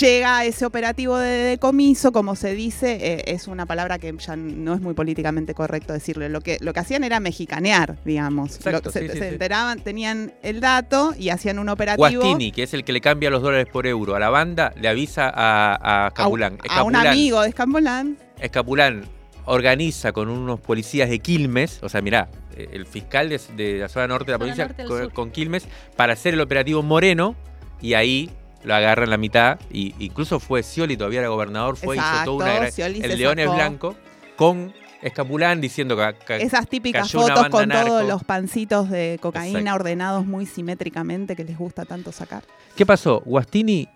llega 0.00 0.38
a 0.38 0.44
ese 0.44 0.64
operativo 0.64 1.18
de 1.18 1.28
decomiso, 1.28 2.12
como 2.12 2.36
se 2.36 2.54
dice, 2.54 2.98
eh, 3.00 3.24
es 3.26 3.48
una 3.48 3.66
palabra 3.66 3.98
que 3.98 4.14
ya 4.18 4.36
no 4.36 4.74
es 4.74 4.80
muy 4.80 4.94
políticamente 4.94 5.54
correcto 5.54 5.92
decirle. 5.92 6.28
Lo 6.28 6.40
que, 6.40 6.58
lo 6.60 6.72
que 6.72 6.80
hacían 6.80 7.04
era 7.04 7.20
mexicanear, 7.20 7.98
digamos. 8.04 8.52
se, 8.52 9.28
enteraban, 9.28 9.80
tenían 9.80 10.32
el 10.42 10.60
dato 10.60 11.14
y 11.18 11.28
hacían 11.28 11.58
un 11.58 11.68
operativo. 11.68 12.08
Guastini, 12.08 12.52
que 12.52 12.64
es 12.64 12.74
el 12.74 12.84
que 12.84 12.92
le 12.92 13.00
cambia 13.00 13.30
los 13.30 13.42
dólares 13.42 13.66
por 13.70 13.86
euro 13.86 14.14
a 14.14 14.18
la 14.18 14.30
banda, 14.30 14.72
le 14.80 14.88
avisa 14.88 15.30
a, 15.34 16.04
a 16.04 16.08
Escapulán. 16.08 16.58
A, 16.68 16.82
un 16.82 16.96
amigo 16.96 17.42
de 17.42 17.48
Escapulán. 17.48 18.16
Escapulán 18.40 19.04
organiza 19.46 20.12
con 20.12 20.28
unos 20.28 20.60
policías 20.60 21.10
de 21.10 21.18
Quilmes, 21.18 21.80
o 21.82 21.88
sea, 21.88 22.00
mirá, 22.00 22.30
el 22.56 22.86
fiscal 22.86 23.28
de, 23.28 23.78
la 23.78 23.88
zona 23.88 24.08
norte 24.08 24.26
de 24.26 24.32
la 24.32 24.38
provincia 24.38 24.74
con, 25.12 25.30
Quilmes 25.30 25.66
para 25.96 26.12
hacer 26.12 26.34
el 26.34 26.40
operativo 26.40 26.82
Moreno 26.82 27.34
y 27.80 27.94
ahí 27.94 28.30
lo 28.62 28.74
agarran 28.74 29.10
la 29.10 29.16
mitad 29.16 29.58
y 29.70 29.94
incluso 29.98 30.40
fue 30.40 30.62
Scioli 30.62 30.96
todavía 30.96 31.20
era 31.20 31.28
gobernador 31.28 31.76
fue 31.76 31.96
hizo 31.96 32.24
toda 32.24 32.56
una 32.60 32.68
el 32.68 33.18
León 33.18 33.38
es 33.38 33.52
blanco 33.52 33.94
con 34.36 34.72
Escapulán 35.04 35.60
diciendo 35.60 35.98
que, 36.26 36.36
esas 36.36 36.66
típicas 36.66 37.12
fotos 37.12 37.50
con 37.50 37.68
todos 37.68 38.04
los 38.04 38.24
pancitos 38.24 38.88
de 38.88 39.18
cocaína 39.20 39.74
ordenados 39.74 40.24
muy 40.24 40.46
simétricamente 40.46 41.36
que 41.36 41.44
les 41.44 41.58
gusta 41.58 41.84
tanto 41.84 42.10
sacar. 42.10 42.42
¿Qué 42.74 42.86
pasó? 42.86 43.20
Guastini 43.26 43.86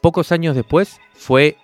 pocos 0.00 0.32
años 0.32 0.56
después 0.56 0.98
fue 1.12 1.58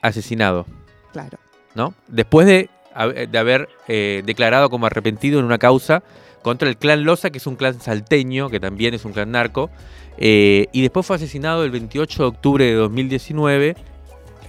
asesinado. 0.00 0.64
Claro. 1.12 1.38
¿No? 1.74 1.92
Después 2.06 2.46
de 2.46 2.70
de 2.94 3.38
haber 3.38 3.68
eh, 3.88 4.22
declarado 4.24 4.70
como 4.70 4.86
arrepentido 4.86 5.38
en 5.40 5.44
una 5.44 5.58
causa 5.58 6.02
contra 6.42 6.68
el 6.68 6.76
clan 6.76 7.04
Loza, 7.04 7.30
que 7.30 7.38
es 7.38 7.46
un 7.46 7.56
clan 7.56 7.80
salteño, 7.80 8.50
que 8.50 8.60
también 8.60 8.94
es 8.94 9.04
un 9.04 9.12
clan 9.12 9.30
narco, 9.30 9.70
eh, 10.18 10.66
y 10.72 10.82
después 10.82 11.06
fue 11.06 11.16
asesinado 11.16 11.64
el 11.64 11.70
28 11.70 12.22
de 12.22 12.28
octubre 12.28 12.64
de 12.64 12.74
2019 12.74 13.76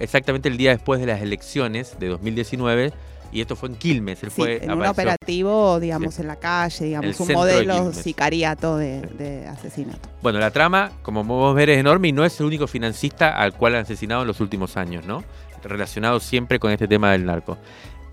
exactamente 0.00 0.48
el 0.48 0.56
día 0.56 0.70
después 0.70 1.00
de 1.00 1.06
las 1.06 1.20
elecciones 1.20 1.96
de 1.98 2.08
2019 2.08 2.92
y 3.32 3.40
esto 3.40 3.56
fue 3.56 3.68
en 3.70 3.74
Quilmes. 3.74 4.22
Él 4.22 4.30
Sí, 4.30 4.36
fue, 4.40 4.64
en 4.64 4.70
un 4.70 4.86
operativo, 4.86 5.80
digamos, 5.80 6.18
en 6.20 6.28
la 6.28 6.36
calle, 6.36 6.84
digamos, 6.86 7.18
un 7.18 7.28
de 7.28 7.34
modelo 7.34 7.92
sicariato 7.92 8.76
de, 8.76 9.00
de 9.00 9.46
asesinato. 9.46 10.08
Bueno, 10.22 10.38
la 10.38 10.50
trama, 10.50 10.92
como 11.02 11.26
podemos 11.26 11.54
ver, 11.54 11.70
es 11.70 11.78
enorme 11.78 12.08
y 12.08 12.12
no 12.12 12.24
es 12.24 12.38
el 12.40 12.46
único 12.46 12.66
financista 12.66 13.36
al 13.36 13.52
cual 13.52 13.74
han 13.74 13.82
asesinado 13.82 14.22
en 14.22 14.28
los 14.28 14.40
últimos 14.40 14.76
años, 14.76 15.04
¿no? 15.04 15.24
Relacionado 15.64 16.20
siempre 16.20 16.60
con 16.60 16.70
este 16.70 16.86
tema 16.86 17.12
del 17.12 17.24
narco. 17.24 17.58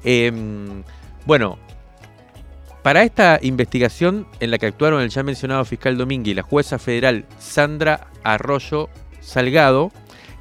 Em, 0.04 0.84
bueno, 1.26 1.58
para 2.82 3.04
esta 3.04 3.40
investigación 3.42 4.28
en 4.40 4.52
la 4.52 4.58
que 4.58 4.66
actuaron 4.66 5.02
el 5.02 5.10
ya 5.10 5.24
mencionado 5.24 5.64
fiscal 5.66 5.98
Domínguez 5.98 6.34
y 6.34 6.36
la 6.36 6.44
jueza 6.44 6.80
federal 6.80 7.26
Sandra 7.40 8.08
Arroyo 8.24 8.90
Salgado, 9.22 9.92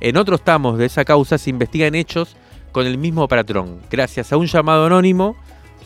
en 0.01 0.17
otros 0.17 0.43
tramos 0.43 0.79
de 0.79 0.87
esa 0.87 1.05
causa 1.05 1.39
se 1.39 1.51
investigan 1.51 1.95
hechos 1.95 2.37
con 2.73 2.87
el 2.87 2.99
mismo 2.99 3.29
patrón. 3.29 3.81
Gracias 3.91 4.33
a 4.33 4.37
un 4.37 4.47
llamado 4.47 4.87
anónimo, 4.87 5.37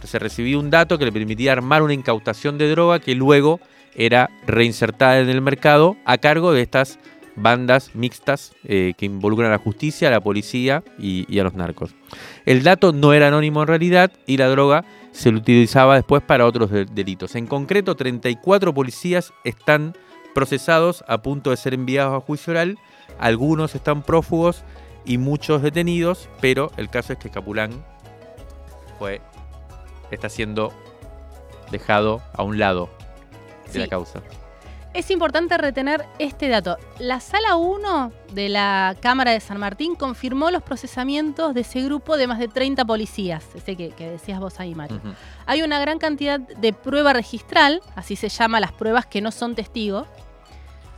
se 0.02 0.18
recibió 0.18 0.58
un 0.58 0.70
dato 0.70 0.98
que 0.98 1.04
le 1.04 1.12
permitía 1.12 1.52
armar 1.52 1.82
una 1.82 1.92
incautación 1.92 2.56
de 2.56 2.70
droga 2.70 3.00
que 3.00 3.14
luego 3.14 3.60
era 3.94 4.30
reinsertada 4.46 5.18
en 5.20 5.28
el 5.28 5.42
mercado 5.42 5.96
a 6.04 6.18
cargo 6.18 6.52
de 6.52 6.62
estas 6.62 6.98
bandas 7.36 7.94
mixtas 7.94 8.52
eh, 8.64 8.94
que 8.96 9.06
involucran 9.06 9.48
a 9.48 9.52
la 9.52 9.58
justicia, 9.58 10.08
a 10.08 10.10
la 10.10 10.20
policía 10.20 10.82
y, 10.98 11.26
y 11.32 11.38
a 11.38 11.44
los 11.44 11.54
narcos. 11.54 11.94
El 12.44 12.62
dato 12.62 12.92
no 12.92 13.12
era 13.12 13.28
anónimo 13.28 13.62
en 13.62 13.68
realidad 13.68 14.10
y 14.26 14.36
la 14.38 14.48
droga 14.48 14.84
se 15.12 15.30
lo 15.30 15.38
utilizaba 15.38 15.94
después 15.96 16.22
para 16.22 16.46
otros 16.46 16.70
de- 16.70 16.84
delitos. 16.86 17.34
En 17.34 17.46
concreto, 17.46 17.94
34 17.94 18.72
policías 18.74 19.32
están 19.44 19.94
procesados 20.34 21.04
a 21.08 21.22
punto 21.22 21.50
de 21.50 21.56
ser 21.56 21.72
enviados 21.74 22.14
a 22.14 22.20
juicio 22.24 22.50
oral, 22.52 22.78
algunos 23.18 23.74
están 23.74 24.02
prófugos 24.02 24.64
y 25.06 25.18
muchos 25.18 25.62
detenidos, 25.62 26.28
pero 26.40 26.70
el 26.76 26.90
caso 26.90 27.12
es 27.14 27.18
que 27.18 27.30
Capulán 27.30 27.70
fue, 28.98 29.20
está 30.10 30.28
siendo 30.28 30.72
dejado 31.70 32.22
a 32.34 32.42
un 32.42 32.58
lado 32.58 32.90
de 33.72 33.78
la 33.80 33.88
causa. 33.88 34.20
Es 34.96 35.10
importante 35.10 35.58
retener 35.58 36.06
este 36.18 36.48
dato. 36.48 36.78
La 36.98 37.20
sala 37.20 37.56
1 37.56 38.12
de 38.32 38.48
la 38.48 38.96
Cámara 38.98 39.32
de 39.32 39.40
San 39.40 39.60
Martín 39.60 39.94
confirmó 39.94 40.50
los 40.50 40.62
procesamientos 40.62 41.52
de 41.52 41.60
ese 41.60 41.82
grupo 41.82 42.16
de 42.16 42.26
más 42.26 42.38
de 42.38 42.48
30 42.48 42.82
policías, 42.86 43.44
ese 43.54 43.76
que, 43.76 43.90
que 43.90 44.08
decías 44.08 44.40
vos 44.40 44.58
ahí, 44.58 44.74
Mario. 44.74 45.02
Hay 45.44 45.60
una 45.60 45.78
gran 45.80 45.98
cantidad 45.98 46.40
de 46.40 46.72
prueba 46.72 47.12
registral, 47.12 47.82
así 47.94 48.16
se 48.16 48.30
llama 48.30 48.58
las 48.58 48.72
pruebas 48.72 49.04
que 49.04 49.20
no 49.20 49.32
son 49.32 49.54
testigos. 49.54 50.06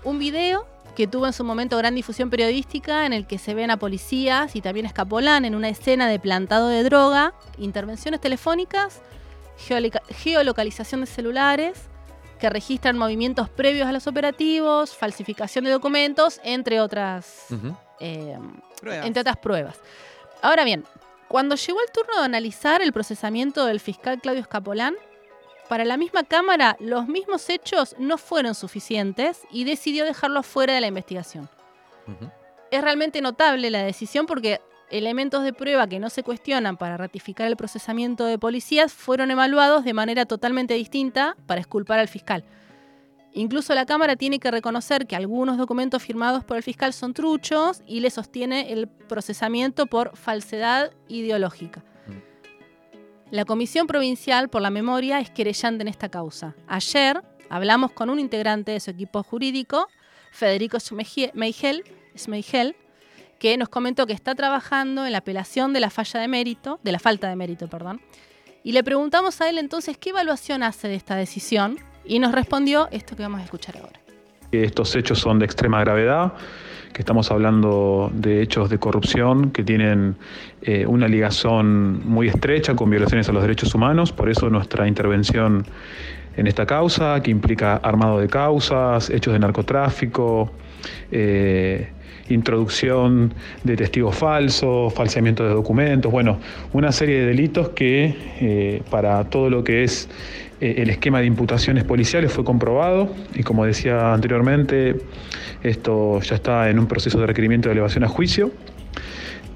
Un 0.05 0.21
video 0.21 0.65
que 0.95 1.09
tuvo 1.09 1.27
en 1.27 1.33
su 1.33 1.43
momento 1.43 1.77
gran 1.77 1.97
difusión 1.97 2.31
periodística 2.31 3.05
en 3.05 3.13
el 3.13 3.27
que 3.27 3.39
se 3.39 3.53
ven 3.53 3.73
a 3.73 3.79
policías 3.79 4.55
y 4.55 4.61
también 4.61 4.87
Escapolán 4.87 5.45
en 5.45 5.57
una 5.57 5.71
escena 5.71 6.07
de 6.07 6.21
plantado 6.21 6.69
de 6.69 6.85
droga, 6.85 7.35
intervenciones 7.59 8.21
telefónicas, 8.21 9.01
geolocalización 9.57 11.01
de 11.01 11.09
celulares 11.09 11.89
que 12.39 12.49
registran 12.51 12.97
movimientos 12.97 13.49
previos 13.49 13.87
a 13.87 13.93
los 13.93 14.07
operativos, 14.07 14.95
falsificación 14.95 15.65
de 15.65 15.71
documentos, 15.71 16.41
entre 16.45 16.81
otras 16.81 17.47
eh, 18.01 18.39
Pruebas. 18.81 19.07
entre 19.07 19.21
otras 19.21 19.37
pruebas. 19.37 19.77
Ahora 20.43 20.65
bien, 20.65 20.85
cuando 21.29 21.57
llegó 21.57 21.81
el 21.81 21.93
turno 21.93 22.19
de 22.19 22.25
analizar 22.25 22.81
el 22.81 22.93
procesamiento 22.93 23.67
del 23.67 23.81
fiscal 23.81 24.21
Claudio 24.21 24.41
Escapolán, 24.41 24.95
para 25.69 25.85
la 25.85 25.99
misma 25.99 26.25
Cámara 26.25 26.77
los 26.81 27.07
mismos 27.07 27.49
hechos 27.51 27.95
no 27.99 28.17
fueron 28.17 28.55
suficientes 28.55 29.43
y 29.51 29.65
decidió 29.65 30.05
dejarlo 30.07 30.43
fuera 30.43 30.73
de 30.73 30.81
la 30.81 30.87
investigación. 30.87 31.49
Es 32.71 32.83
realmente 32.83 33.21
notable 33.21 33.71
la 33.71 33.83
decisión 33.83 34.25
porque 34.25 34.63
elementos 34.91 35.45
de 35.45 35.53
prueba 35.53 35.87
que 35.87 35.99
no 35.99 36.11
se 36.11 36.23
cuestionan 36.23 36.77
para 36.77 36.97
ratificar 36.97 37.47
el 37.47 37.57
procesamiento 37.57 38.25
de 38.25 38.39
policías 38.39 38.93
fueron 38.93 39.31
evaluados 39.31 39.85
de 39.85 39.93
manera 39.95 40.27
totalmente 40.27 40.75
distinta 40.75 41.37
para 41.47 41.61
esculpar 41.61 41.99
al 41.99 42.09
fiscal. 42.09 42.45
Incluso 43.35 43.75
la 43.75 43.85
Cámara 43.87 44.17
tiene 44.17 44.39
que 44.41 44.51
reconocer 44.51 45.07
que 45.07 45.15
algunos 45.15 45.59
documentos 45.59 46.03
firmados 46.03 46.45
por 46.45 46.57
el 46.57 46.63
fiscal 46.63 46.93
son 46.93 47.13
truchos 47.13 47.83
y 47.87 48.01
le 48.01 48.11
sostiene 48.11 48.73
el 48.73 48.89
procesamiento 48.89 49.87
por 49.87 50.17
falsedad 50.17 50.91
ideológica. 51.09 51.85
La 53.31 53.45
Comisión 53.45 53.87
Provincial 53.87 54.49
por 54.49 54.63
la 54.63 54.71
Memoria 54.71 55.21
es 55.21 55.29
querellante 55.31 55.83
en 55.83 55.89
esta 55.89 56.09
causa. 56.09 56.57
Ayer 56.67 57.23
hablamos 57.51 57.93
con 57.93 58.09
un 58.09 58.19
integrante 58.19 58.73
de 58.73 58.81
su 58.81 58.91
equipo 58.91 59.23
jurídico, 59.23 59.87
Federico 60.33 60.79
Schmeige- 60.79 61.31
Meigel, 61.35 61.85
Schmeigel, 62.17 62.75
que 63.39 63.57
nos 63.57 63.69
comentó 63.69 64.07
que 64.07 64.13
está 64.13 64.35
trabajando 64.35 65.07
en 65.07 65.13
la 65.13 65.19
apelación 65.19 65.73
de 65.73 65.81
la 65.81 65.91
falla 65.91 66.21
de 66.21 66.29
mérito, 66.29 66.81
de 66.83 66.93
la 66.93 66.99
falta 66.99 67.29
de 67.29 67.37
mérito, 67.37 67.69
perdón. 67.69 68.01
Y 68.65 68.73
le 68.73 68.83
preguntamos 68.83 69.41
a 69.41 69.49
él 69.49 69.59
entonces 69.59 69.97
qué 69.97 70.11
evaluación 70.11 70.63
hace 70.63 70.89
de 70.89 70.97
esta 70.97 71.15
decisión 71.17 71.79
y 72.05 72.19
nos 72.19 72.33
respondió 72.33 72.89
esto 72.91 73.17
que 73.17 73.23
vamos 73.23 73.41
a 73.41 73.45
escuchar 73.45 73.77
ahora. 73.79 74.01
estos 74.51 74.95
hechos 74.97 75.19
son 75.19 75.39
de 75.39 75.45
extrema 75.45 75.81
gravedad, 75.81 76.33
que 76.93 77.03
estamos 77.03 77.31
hablando 77.31 78.11
de 78.13 78.43
hechos 78.43 78.71
de 78.71 78.79
corrupción 78.79 79.51
que 79.51 79.63
tienen 79.63 80.17
eh, 80.63 80.87
una 80.87 81.07
ligación 81.07 82.07
muy 82.09 82.29
estrecha 82.29 82.75
con 82.75 82.91
violaciones 82.91 83.29
a 83.29 83.33
los 83.33 83.43
derechos 83.43 83.75
humanos, 83.75 84.13
por 84.13 84.29
eso 84.29 84.51
nuestra 84.51 84.89
intervención 84.89 85.65
en 86.37 86.47
esta 86.47 86.67
causa, 86.67 87.21
que 87.23 87.31
implica 87.31 87.77
armado 87.77 88.19
de 88.21 88.29
causas, 88.29 89.11
hechos 89.11 89.33
de 89.33 89.39
narcotráfico, 89.39 90.51
eh, 91.11 91.93
introducción 92.29 93.35
de 93.65 93.77
testigos 93.77 94.17
falsos, 94.17 94.93
falseamiento 94.95 95.45
de 95.45 95.51
documentos, 95.51 96.11
bueno, 96.11 96.39
una 96.73 96.93
serie 96.93 97.21
de 97.21 97.27
delitos 97.27 97.71
que 97.71 98.15
eh, 98.41 98.83
para 98.91 99.25
todo 99.25 99.51
lo 99.51 99.65
que 99.65 99.85
es 99.85 100.09
eh, 100.61 100.77
el 100.79 100.91
esquema 100.91 101.21
de 101.21 101.27
imputaciones 101.27 101.85
policiales 101.85 102.33
fue 102.33 102.45
comprobado. 102.45 103.09
Y 103.35 103.43
como 103.43 103.65
decía 103.65 104.13
anteriormente, 104.13 104.97
esto 105.63 106.21
ya 106.21 106.37
está 106.37 106.71
en 106.71 106.79
un 106.79 106.87
proceso 106.87 107.19
de 107.21 107.27
requerimiento 107.27 107.69
de 107.69 107.75
elevación 107.75 108.05
a 108.05 108.09
juicio 108.09 108.51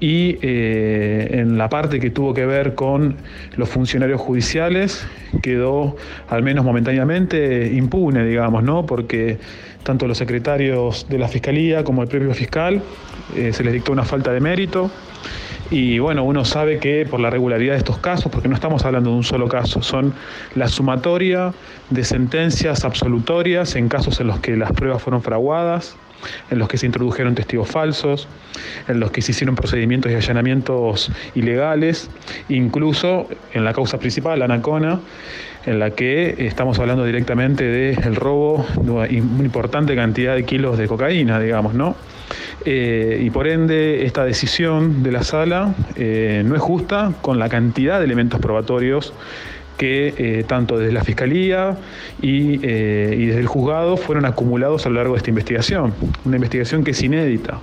y 0.03 0.37
eh, 0.41 1.29
en 1.31 1.57
la 1.57 1.69
parte 1.69 1.97
que 1.97 2.09
tuvo 2.09 2.33
que 2.33 2.45
ver 2.45 2.75
con 2.75 3.15
los 3.55 3.69
funcionarios 3.69 4.19
judiciales 4.19 5.07
quedó 5.41 5.95
al 6.27 6.43
menos 6.43 6.65
momentáneamente 6.65 7.71
impune, 7.73 8.25
digamos, 8.25 8.63
¿no? 8.63 8.85
Porque 8.85 9.37
tanto 9.83 10.05
los 10.05 10.17
secretarios 10.17 11.07
de 11.07 11.17
la 11.17 11.29
Fiscalía 11.29 11.85
como 11.85 12.01
el 12.01 12.09
propio 12.09 12.33
fiscal 12.33 12.81
eh, 13.37 13.53
se 13.53 13.63
les 13.63 13.71
dictó 13.71 13.93
una 13.93 14.03
falta 14.03 14.33
de 14.33 14.41
mérito. 14.41 14.91
Y 15.71 15.99
bueno, 15.99 16.25
uno 16.25 16.43
sabe 16.43 16.79
que 16.79 17.05
por 17.09 17.21
la 17.21 17.29
regularidad 17.29 17.71
de 17.71 17.79
estos 17.79 17.97
casos, 17.99 18.29
porque 18.29 18.49
no 18.49 18.55
estamos 18.55 18.83
hablando 18.83 19.09
de 19.09 19.15
un 19.15 19.23
solo 19.23 19.47
caso, 19.47 19.81
son 19.81 20.13
la 20.55 20.67
sumatoria 20.67 21.53
de 21.91 22.03
sentencias 22.03 22.83
absolutorias 22.83 23.77
en 23.77 23.87
casos 23.87 24.19
en 24.19 24.27
los 24.27 24.41
que 24.41 24.57
las 24.57 24.73
pruebas 24.73 25.01
fueron 25.01 25.21
fraguadas, 25.21 25.95
en 26.49 26.59
los 26.59 26.67
que 26.67 26.77
se 26.77 26.85
introdujeron 26.85 27.35
testigos 27.35 27.69
falsos, 27.69 28.27
en 28.87 28.99
los 28.99 29.11
que 29.11 29.21
se 29.21 29.31
hicieron 29.31 29.55
procedimientos 29.55 30.11
y 30.11 30.15
allanamientos 30.15 31.11
ilegales, 31.35 32.09
incluso 32.49 33.27
en 33.53 33.63
la 33.63 33.73
causa 33.73 33.97
principal, 33.99 34.41
Anacona, 34.41 34.99
en 35.65 35.79
la 35.79 35.91
que 35.91 36.35
estamos 36.39 36.79
hablando 36.79 37.05
directamente 37.05 37.63
del 37.63 38.15
robo 38.15 38.65
de 38.81 38.91
una 38.91 39.07
importante 39.09 39.95
cantidad 39.95 40.35
de 40.35 40.43
kilos 40.43 40.77
de 40.77 40.87
cocaína, 40.87 41.39
digamos, 41.39 41.73
¿no? 41.73 41.95
Eh, 42.65 43.19
y 43.21 43.29
por 43.29 43.47
ende, 43.47 44.05
esta 44.05 44.23
decisión 44.23 45.03
de 45.03 45.11
la 45.11 45.23
sala 45.23 45.73
eh, 45.95 46.43
no 46.45 46.55
es 46.55 46.61
justa 46.61 47.13
con 47.21 47.39
la 47.39 47.49
cantidad 47.49 47.99
de 47.99 48.05
elementos 48.05 48.39
probatorios 48.39 49.13
que 49.77 50.13
eh, 50.17 50.43
tanto 50.47 50.77
desde 50.77 50.93
la 50.93 51.03
Fiscalía 51.03 51.77
y, 52.21 52.59
eh, 52.63 53.15
y 53.17 53.25
desde 53.27 53.41
el 53.41 53.47
juzgado 53.47 53.97
fueron 53.97 54.25
acumulados 54.25 54.85
a 54.85 54.89
lo 54.89 54.95
largo 54.95 55.13
de 55.13 55.17
esta 55.17 55.29
investigación. 55.29 55.93
Una 56.25 56.35
investigación 56.35 56.83
que 56.83 56.91
es 56.91 57.01
inédita. 57.01 57.59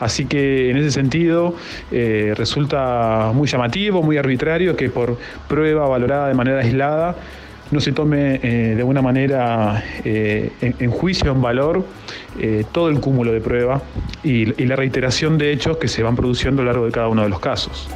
Así 0.00 0.26
que 0.26 0.70
en 0.70 0.76
ese 0.76 0.90
sentido 0.90 1.54
eh, 1.92 2.34
resulta 2.36 3.30
muy 3.34 3.46
llamativo, 3.46 4.02
muy 4.02 4.16
arbitrario 4.16 4.76
que 4.76 4.90
por 4.90 5.16
prueba 5.48 5.88
valorada 5.88 6.28
de 6.28 6.34
manera 6.34 6.60
aislada 6.60 7.16
no 7.70 7.80
se 7.80 7.92
tome 7.92 8.38
de 8.38 8.82
una 8.82 9.00
manera 9.00 9.82
en, 10.04 10.90
juicio, 10.90 11.32
en 11.32 11.40
valor, 11.40 11.86
todo 12.70 12.90
el 12.90 13.00
cúmulo 13.00 13.32
de 13.32 13.40
prueba 13.40 13.80
y 14.22 14.44
la 14.66 14.76
reiteración 14.76 15.38
de 15.38 15.52
hechos 15.52 15.78
que 15.78 15.88
se 15.88 16.02
van 16.02 16.14
produciendo 16.14 16.60
a 16.60 16.66
lo 16.66 16.70
largo 16.70 16.84
de 16.84 16.92
cada 16.92 17.08
uno 17.08 17.22
de 17.22 17.30
los 17.30 17.40
casos. 17.40 17.88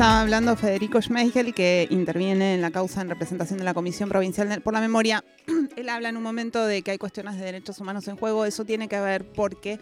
Estaba 0.00 0.22
hablando 0.22 0.56
Federico 0.56 1.02
Schmeigel, 1.02 1.52
que 1.52 1.86
interviene 1.90 2.54
en 2.54 2.62
la 2.62 2.70
causa 2.70 3.02
en 3.02 3.10
representación 3.10 3.58
de 3.58 3.66
la 3.66 3.74
Comisión 3.74 4.08
Provincial 4.08 4.62
por 4.62 4.72
la 4.72 4.80
Memoria. 4.80 5.22
Él 5.76 5.90
habla 5.90 6.08
en 6.08 6.16
un 6.16 6.22
momento 6.22 6.64
de 6.64 6.80
que 6.80 6.92
hay 6.92 6.96
cuestiones 6.96 7.36
de 7.36 7.44
derechos 7.44 7.78
humanos 7.80 8.08
en 8.08 8.16
juego. 8.16 8.46
Eso 8.46 8.64
tiene 8.64 8.88
que 8.88 8.98
ver 8.98 9.30
porque 9.30 9.78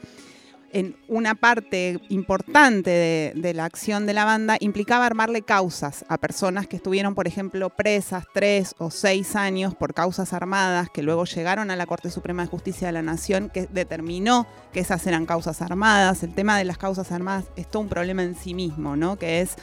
en 0.73 0.97
una 1.07 1.37
parte 1.37 2.01
importante 2.09 2.91
de, 2.91 3.33
de, 3.37 3.55
la 3.55 3.64
acción 3.64 4.07
de 4.07 4.12
la 4.12 4.25
banda 4.25 4.57
implicaba 4.59 5.07
armarle 5.07 5.43
causas 5.43 6.05
a 6.09 6.19
personas 6.19 6.66
que 6.66 6.75
estuvieron, 6.75 7.14
por 7.14 7.29
ejemplo, 7.29 7.71
presas 7.71 8.25
tres 8.35 8.75
o 8.79 8.91
seis 8.91 9.37
años 9.37 9.77
por 9.77 9.95
causas 9.95 10.33
armadas, 10.33 10.89
que 10.93 11.05
luego 11.05 11.27
llegaron 11.27 11.71
a 11.71 11.77
la 11.77 11.87
Corte 11.87 12.11
Suprema 12.11 12.43
de 12.43 12.49
Justicia 12.49 12.89
de 12.89 12.93
la 12.93 13.03
Nación, 13.03 13.51
que 13.51 13.69
determinó 13.71 14.49
que 14.73 14.81
esas 14.81 15.07
eran 15.07 15.27
causas 15.27 15.62
armadas. 15.62 16.25
El 16.25 16.35
tema 16.35 16.59
de 16.59 16.64
las 16.64 16.77
causas 16.77 17.12
armadas 17.12 17.45
es 17.55 17.71
todo 17.71 17.83
un 17.83 17.89
problema 17.89 18.25
en 18.25 18.35
sí 18.35 18.53
mismo, 18.53 18.97
¿no? 18.97 19.16
Que 19.16 19.43
es 19.43 19.55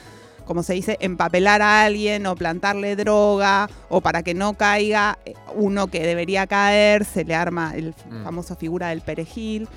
como 0.46 0.64
se 0.64 0.74
dice, 0.74 0.98
empapelar 1.00 1.62
a 1.62 1.84
alguien 1.84 2.26
o 2.28 2.36
plantarle 2.36 2.96
droga 2.96 3.70
o 3.90 4.02
para 4.02 4.24
que 4.24 4.34
no 4.34 4.54
caiga 4.54 5.18
uno 5.56 5.88
que 5.88 6.06
debería 6.06 6.48
caer, 6.48 7.06
se 7.06 7.24
le 7.26 7.36
arma 7.36 7.74
el 7.76 7.94
Mm. 8.10 8.24
famoso 8.24 8.56
figura 8.56 8.90
del 8.90 9.02
perejil. 9.02 9.68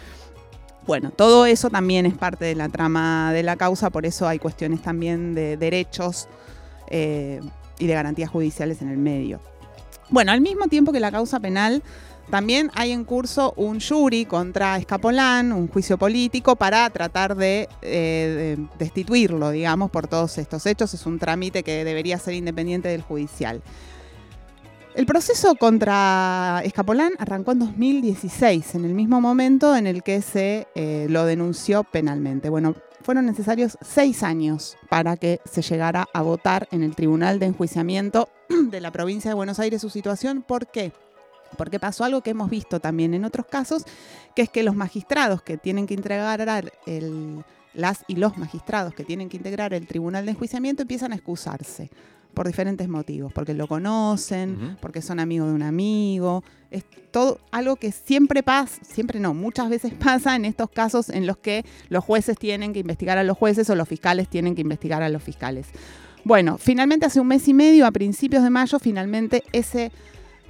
Bueno, 0.86 1.10
todo 1.10 1.44
eso 1.46 1.68
también 1.68 2.06
es 2.06 2.14
parte 2.14 2.44
de 2.46 2.54
la 2.54 2.68
trama 2.68 3.32
de 3.32 3.42
la 3.42 3.56
causa, 3.56 3.90
por 3.90 4.06
eso 4.06 4.26
hay 4.26 4.38
cuestiones 4.38 4.80
también 4.80 5.34
de 5.34 5.56
derechos 5.56 6.28
eh, 6.90 7.40
y 7.78 7.86
de 7.86 7.92
garantías 7.94 8.30
judiciales 8.30 8.80
en 8.80 8.88
el 8.88 8.96
medio. 8.96 9.40
Bueno, 10.08 10.32
al 10.32 10.40
mismo 10.40 10.68
tiempo 10.68 10.90
que 10.90 11.00
la 11.00 11.10
causa 11.10 11.38
penal, 11.40 11.82
también 12.30 12.70
hay 12.74 12.92
en 12.92 13.04
curso 13.04 13.54
un 13.56 13.80
jury 13.80 14.26
contra 14.26 14.76
Escapolán, 14.76 15.52
un 15.52 15.68
juicio 15.68 15.96
político 15.96 16.56
para 16.56 16.88
tratar 16.90 17.34
de, 17.36 17.68
eh, 17.82 18.56
de 18.58 18.68
destituirlo, 18.78 19.50
digamos, 19.50 19.90
por 19.90 20.08
todos 20.08 20.36
estos 20.38 20.66
hechos. 20.66 20.92
Es 20.92 21.06
un 21.06 21.18
trámite 21.18 21.62
que 21.62 21.84
debería 21.84 22.18
ser 22.18 22.34
independiente 22.34 22.88
del 22.88 23.02
judicial. 23.02 23.62
El 24.94 25.06
proceso 25.06 25.54
contra 25.54 26.60
Escapolán 26.64 27.12
arrancó 27.18 27.52
en 27.52 27.60
2016, 27.60 28.74
en 28.74 28.84
el 28.84 28.94
mismo 28.94 29.20
momento 29.20 29.76
en 29.76 29.86
el 29.86 30.02
que 30.02 30.20
se 30.22 30.66
eh, 30.74 31.06
lo 31.08 31.24
denunció 31.24 31.84
penalmente. 31.84 32.50
Bueno, 32.50 32.74
fueron 33.02 33.24
necesarios 33.24 33.78
seis 33.80 34.22
años 34.22 34.76
para 34.90 35.16
que 35.16 35.40
se 35.44 35.62
llegara 35.62 36.06
a 36.12 36.22
votar 36.22 36.68
en 36.72 36.82
el 36.82 36.96
Tribunal 36.96 37.38
de 37.38 37.46
Enjuiciamiento 37.46 38.28
de 38.48 38.80
la 38.80 38.90
provincia 38.90 39.30
de 39.30 39.34
Buenos 39.34 39.60
Aires 39.60 39.80
su 39.80 39.88
situación. 39.88 40.42
¿Por 40.42 40.66
qué? 40.66 40.92
Porque 41.56 41.80
pasó 41.80 42.04
algo 42.04 42.20
que 42.22 42.30
hemos 42.30 42.50
visto 42.50 42.80
también 42.80 43.14
en 43.14 43.24
otros 43.24 43.46
casos, 43.46 43.84
que 44.34 44.42
es 44.42 44.48
que 44.48 44.62
los 44.62 44.74
magistrados 44.74 45.42
que 45.42 45.56
tienen 45.56 45.86
que 45.86 45.94
integrar 45.94 46.72
el, 46.86 47.44
las 47.74 48.04
y 48.08 48.16
los 48.16 48.36
magistrados 48.36 48.94
que 48.94 49.04
tienen 49.04 49.28
que 49.28 49.36
integrar 49.36 49.72
el 49.74 49.86
Tribunal 49.86 50.24
de 50.24 50.32
Enjuiciamiento 50.32 50.82
empiezan 50.82 51.12
a 51.12 51.16
excusarse 51.16 51.90
por 52.34 52.46
diferentes 52.46 52.88
motivos, 52.88 53.32
porque 53.32 53.54
lo 53.54 53.66
conocen, 53.66 54.50
uh 54.50 54.54
-huh. 54.54 54.76
porque 54.80 55.02
son 55.02 55.18
amigos 55.18 55.48
de 55.48 55.54
un 55.54 55.62
amigo, 55.62 56.44
es 56.70 56.84
todo 57.10 57.40
algo 57.50 57.76
que 57.76 57.90
siempre 57.90 58.42
pasa, 58.42 58.80
siempre 58.84 59.18
no, 59.18 59.34
muchas 59.34 59.68
veces 59.68 59.92
pasa 59.98 60.36
en 60.36 60.44
estos 60.44 60.70
casos 60.70 61.08
en 61.08 61.26
los 61.26 61.38
que 61.38 61.64
los 61.88 62.04
jueces 62.04 62.38
tienen 62.38 62.72
que 62.72 62.80
investigar 62.80 63.18
a 63.18 63.24
los 63.24 63.36
jueces 63.36 63.68
o 63.70 63.74
los 63.74 63.88
fiscales 63.88 64.28
tienen 64.28 64.54
que 64.54 64.60
investigar 64.60 65.02
a 65.02 65.08
los 65.08 65.22
fiscales. 65.22 65.66
Bueno, 66.24 66.58
finalmente 66.58 67.06
hace 67.06 67.20
un 67.20 67.28
mes 67.28 67.48
y 67.48 67.54
medio, 67.54 67.86
a 67.86 67.90
principios 67.90 68.42
de 68.42 68.50
mayo, 68.50 68.78
finalmente 68.78 69.42
ese 69.52 69.90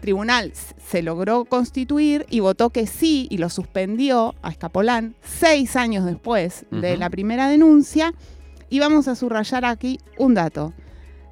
tribunal 0.01 0.53
se 0.55 1.03
logró 1.03 1.45
constituir 1.45 2.27
y 2.31 2.41
votó 2.41 2.71
que 2.71 2.87
sí 2.87 3.27
y 3.31 3.39
lo 3.39 3.49
suspendió 3.51 4.35
a 4.43 4.51
Escapolán 4.51 5.15
seis 5.23 5.77
años 5.77 6.05
después 6.05 6.65
uh 6.71 6.77
-huh. 6.77 6.81
de 6.81 6.97
la 6.97 7.11
primera 7.11 7.49
denuncia. 7.49 8.15
Y 8.71 8.81
vamos 8.81 9.09
a 9.09 9.15
subrayar 9.15 9.65
aquí 9.65 9.99
un 10.19 10.35
dato. 10.35 10.73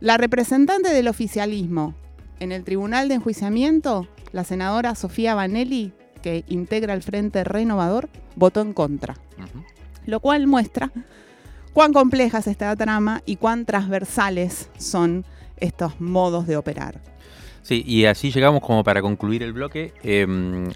La 0.00 0.16
representante 0.16 0.90
del 0.92 1.08
oficialismo 1.08 1.94
en 2.40 2.52
el 2.52 2.64
Tribunal 2.64 3.08
de 3.08 3.14
Enjuiciamiento, 3.14 4.08
la 4.32 4.44
senadora 4.44 4.94
Sofía 4.94 5.34
Vanelli, 5.34 5.92
que 6.22 6.44
integra 6.48 6.94
el 6.94 7.02
Frente 7.02 7.44
Renovador, 7.44 8.08
votó 8.36 8.60
en 8.60 8.72
contra. 8.72 9.14
Uh 9.38 9.42
-huh. 9.42 9.64
Lo 10.06 10.20
cual 10.20 10.46
muestra 10.46 10.90
cuán 11.72 11.92
compleja 11.92 12.38
es 12.38 12.46
esta 12.46 12.74
trama 12.76 13.22
y 13.26 13.36
cuán 13.36 13.64
transversales 13.66 14.70
son 14.78 15.24
estos 15.58 16.00
modos 16.00 16.46
de 16.46 16.56
operar. 16.56 17.00
Sí, 17.66 17.82
y 17.84 18.04
así 18.04 18.30
llegamos 18.30 18.62
como 18.62 18.84
para 18.84 19.02
concluir 19.02 19.42
el 19.42 19.52
bloque 19.52 19.92
eh, 20.04 20.24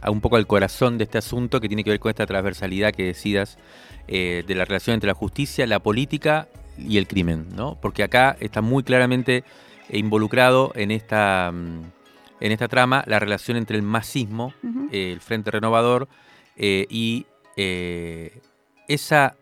a 0.03 0.11
un 0.11 0.20
poco 0.20 0.34
al 0.34 0.49
corazón 0.49 0.99
de 0.99 1.05
este 1.05 1.18
asunto 1.18 1.61
que 1.61 1.68
tiene 1.68 1.84
que 1.84 1.91
ver 1.91 2.01
con 2.01 2.11
esta 2.11 2.26
transversalidad 2.26 2.91
que 2.93 3.05
decidas 3.05 3.59
eh, 4.09 4.43
de 4.45 4.55
la 4.57 4.64
relación 4.64 4.95
entre 4.95 5.07
la 5.07 5.14
justicia, 5.14 5.68
la 5.68 5.78
política 5.78 6.49
y 6.76 6.99
el 6.99 7.07
crimen, 7.07 7.47
¿no? 7.55 7.78
Porque 7.80 8.03
acá 8.03 8.36
está 8.41 8.61
muy 8.61 8.82
claramente 8.82 9.45
involucrado 9.88 10.72
en 10.74 10.91
esta, 10.91 11.53
en 12.41 12.51
esta 12.53 12.66
trama 12.66 13.05
la 13.07 13.20
relación 13.20 13.57
entre 13.57 13.76
el 13.76 13.82
masismo, 13.84 14.53
uh 14.64 14.66
-huh. 14.66 14.88
eh, 14.91 15.12
el 15.12 15.20
Frente 15.20 15.53
Renovador, 15.53 16.09
eh, 16.57 16.86
y 16.91 17.24
esa 18.88 19.36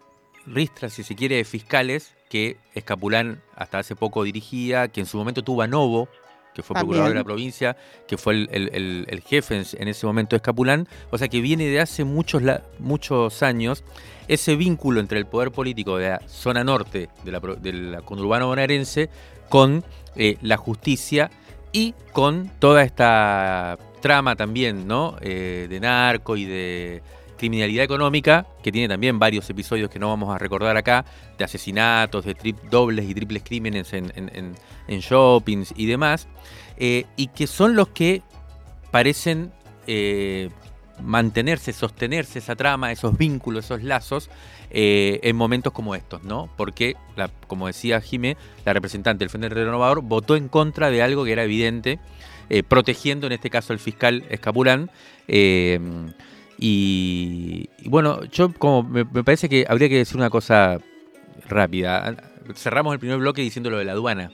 ristra, 0.45 0.91
si 0.91 1.03
se 1.03 1.15
quiere, 1.15 1.37
de 1.37 1.45
fiscales 1.45 2.15
que 2.29 2.59
Escapulán 2.75 3.41
hasta 3.57 3.79
hace 3.79 3.97
poco 3.97 4.23
dirigía, 4.23 4.89
que 4.89 5.01
en 5.01 5.07
su 5.07 5.17
momento 5.17 5.43
tuvo 5.43 5.63
a 5.63 5.67
Novo, 5.67 6.11
que 6.59 6.65
fue 6.65 6.75
También. 6.75 6.89
procurador 6.95 7.13
de 7.13 7.19
la 7.21 7.25
provincia, 7.25 7.77
que 8.09 8.19
fue 8.19 8.35
el, 8.35 8.49
el- 8.51 8.71
el- 8.75 9.07
el 9.09 9.21
jefe 9.21 9.55
en, 9.57 9.65
en 9.81 9.87
ese 9.87 10.07
momento 10.07 10.31
de 10.31 10.39
Escapulán, 10.39 10.89
o 11.13 11.17
sea 11.17 11.29
que 11.29 11.41
viene 11.41 11.67
de 11.67 11.79
hace 11.81 12.03
muchos, 12.03 12.43
la- 12.43 12.63
muchos 12.81 13.45
años 13.45 13.85
ese 14.27 14.57
vínculo 14.57 14.99
entre 14.99 15.21
el 15.21 15.27
poder 15.27 15.53
político 15.53 15.99
de 15.99 16.09
la 16.09 16.21
zona 16.27 16.65
norte 16.65 17.11
de 17.25 17.31
la, 17.73 18.03
conurbano 18.03 18.49
bonaerense 18.49 19.09
con 19.49 19.85
eh, 20.17 20.37
la 20.43 20.57
justicia 20.57 21.31
y 21.71 21.95
con 22.13 22.51
toda 22.59 22.83
esta 22.83 23.79
trama 24.03 24.35
también, 24.35 24.89
¿no? 24.89 25.15
Eh, 25.21 25.69
de 25.71 25.79
narco 25.79 26.37
y 26.37 26.45
de 26.45 27.03
criminalidad 27.39 27.85
económica, 27.85 28.47
que 28.63 28.71
tiene 28.71 28.89
también 28.89 29.19
varios 29.19 29.49
episodios 29.49 29.89
que 29.89 29.99
no 29.99 30.09
vamos 30.09 30.35
a 30.35 30.39
recordar 30.39 30.77
acá, 30.77 31.07
de 31.39 31.45
asesinatos, 31.45 32.25
de 32.25 32.55
dobles 32.71 33.09
y 33.09 33.15
triples 33.15 33.43
crímenes 33.43 33.93
en, 33.95 34.55
shoppings 34.89 35.73
y 35.77 35.87
demás, 35.87 36.29
eh, 36.77 37.07
y 37.17 37.29
que 37.29 37.47
son 37.47 37.77
los 37.77 37.89
que 37.89 38.23
parecen 38.91 39.53
eh, 39.87 40.51
mantenerse, 41.03 41.73
sostenerse 41.73 42.41
esa 42.41 42.57
trama, 42.57 42.93
esos 42.93 43.17
vínculos, 43.17 43.65
esos 43.65 43.83
lazos, 43.83 44.29
eh, 44.71 45.21
en 45.23 45.37
momentos 45.37 45.73
como 45.73 45.95
estos, 45.95 46.23
¿no? 46.25 46.51
Porque, 46.57 46.97
como 47.47 47.69
decía 47.69 48.03
Jimé, 48.03 48.37
la 48.67 48.75
representante 48.75 49.21
del 49.21 49.31
Frente 49.31 49.49
Renovador 49.49 50.03
votó 50.03 50.37
en 50.37 50.49
contra 50.49 50.91
de 50.91 51.03
algo 51.03 51.25
que 51.25 51.33
era 51.33 51.45
evidente, 51.45 51.99
protegiendo 52.67 53.27
en 53.27 53.35
este 53.35 53.51
caso 53.51 53.73
al 53.75 53.79
fiscal 53.79 54.25
Escapulán. 54.31 54.91
eh, 55.29 55.79
y, 56.59 57.69
y 57.79 57.89
bueno, 57.89 58.25
yo 58.25 58.53
como 58.53 58.83
me, 58.83 59.05
me 59.05 59.25
parece 59.25 59.49
que 59.49 59.65
habría 59.69 59.89
que 59.89 59.97
decir 59.97 60.17
una 60.17 60.31
cosa 60.31 60.79
rápida. 61.49 62.17
Cerramos 62.55 62.93
el 62.93 62.99
primer 62.99 63.19
bloque 63.19 63.43
diciendo 63.43 63.71
lo 63.71 63.79
de 63.79 63.85
la 63.85 63.93
aduana. 63.93 64.31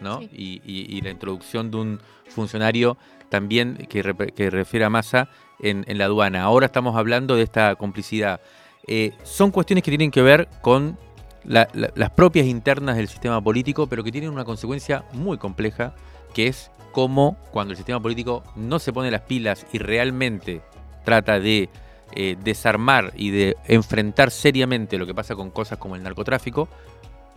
¿no? 0.00 0.20
Sí. 0.20 0.28
Y, 0.32 0.62
y- 0.64 0.96
y 0.96 1.00
la 1.02 1.10
introducción 1.10 1.70
de 1.70 1.76
un 1.76 2.00
funcionario 2.28 2.96
también 3.28 3.86
que, 3.88 4.02
que 4.34 4.50
refiere 4.50 4.84
a 4.84 4.90
Massa 4.90 5.28
en, 5.60 5.84
en 5.86 5.98
la 5.98 6.06
aduana. 6.06 6.42
Ahora 6.42 6.66
estamos 6.66 6.96
hablando 6.96 7.36
de 7.36 7.42
esta 7.42 7.76
complicidad. 7.76 8.40
Eh, 8.88 9.12
son 9.22 9.50
cuestiones 9.52 9.84
que 9.84 9.90
tienen 9.92 10.10
que 10.10 10.20
ver 10.22 10.48
con 10.62 10.98
la- 11.44 11.68
la- 11.74 11.92
las 11.94 12.10
propias 12.10 12.46
internas 12.46 12.96
del 12.96 13.06
sistema 13.08 13.40
político, 13.40 13.86
pero 13.86 14.02
que 14.02 14.10
tienen 14.10 14.30
una 14.30 14.44
consecuencia 14.44 15.04
muy 15.12 15.38
compleja, 15.38 15.94
que 16.34 16.48
es 16.48 16.70
cómo 16.90 17.36
cuando 17.52 17.70
el 17.70 17.76
sistema 17.76 18.00
político 18.02 18.42
no 18.56 18.78
se 18.80 18.92
pone 18.92 19.10
las 19.12 19.22
pilas 19.22 19.64
y 19.72 19.78
realmente 19.78 20.60
trata 21.04 21.40
de 21.40 21.68
eh, 22.12 22.36
desarmar 22.42 23.12
y 23.16 23.30
de 23.30 23.56
enfrentar 23.66 24.30
seriamente 24.30 24.98
lo 24.98 25.06
que 25.06 25.14
pasa 25.14 25.34
con 25.34 25.50
cosas 25.50 25.78
como 25.78 25.96
el 25.96 26.02
narcotráfico, 26.02 26.68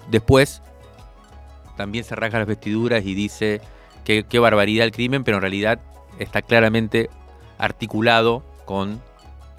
después 0.09 0.61
también 1.77 2.03
se 2.03 2.15
rasga 2.15 2.39
las 2.39 2.47
vestiduras 2.47 3.05
y 3.05 3.13
dice 3.13 3.61
que 4.03 4.23
qué 4.23 4.39
barbaridad 4.39 4.85
el 4.85 4.91
crimen, 4.91 5.23
pero 5.23 5.37
en 5.37 5.41
realidad 5.41 5.79
está 6.19 6.41
claramente 6.41 7.09
articulado 7.57 8.43
con 8.65 9.01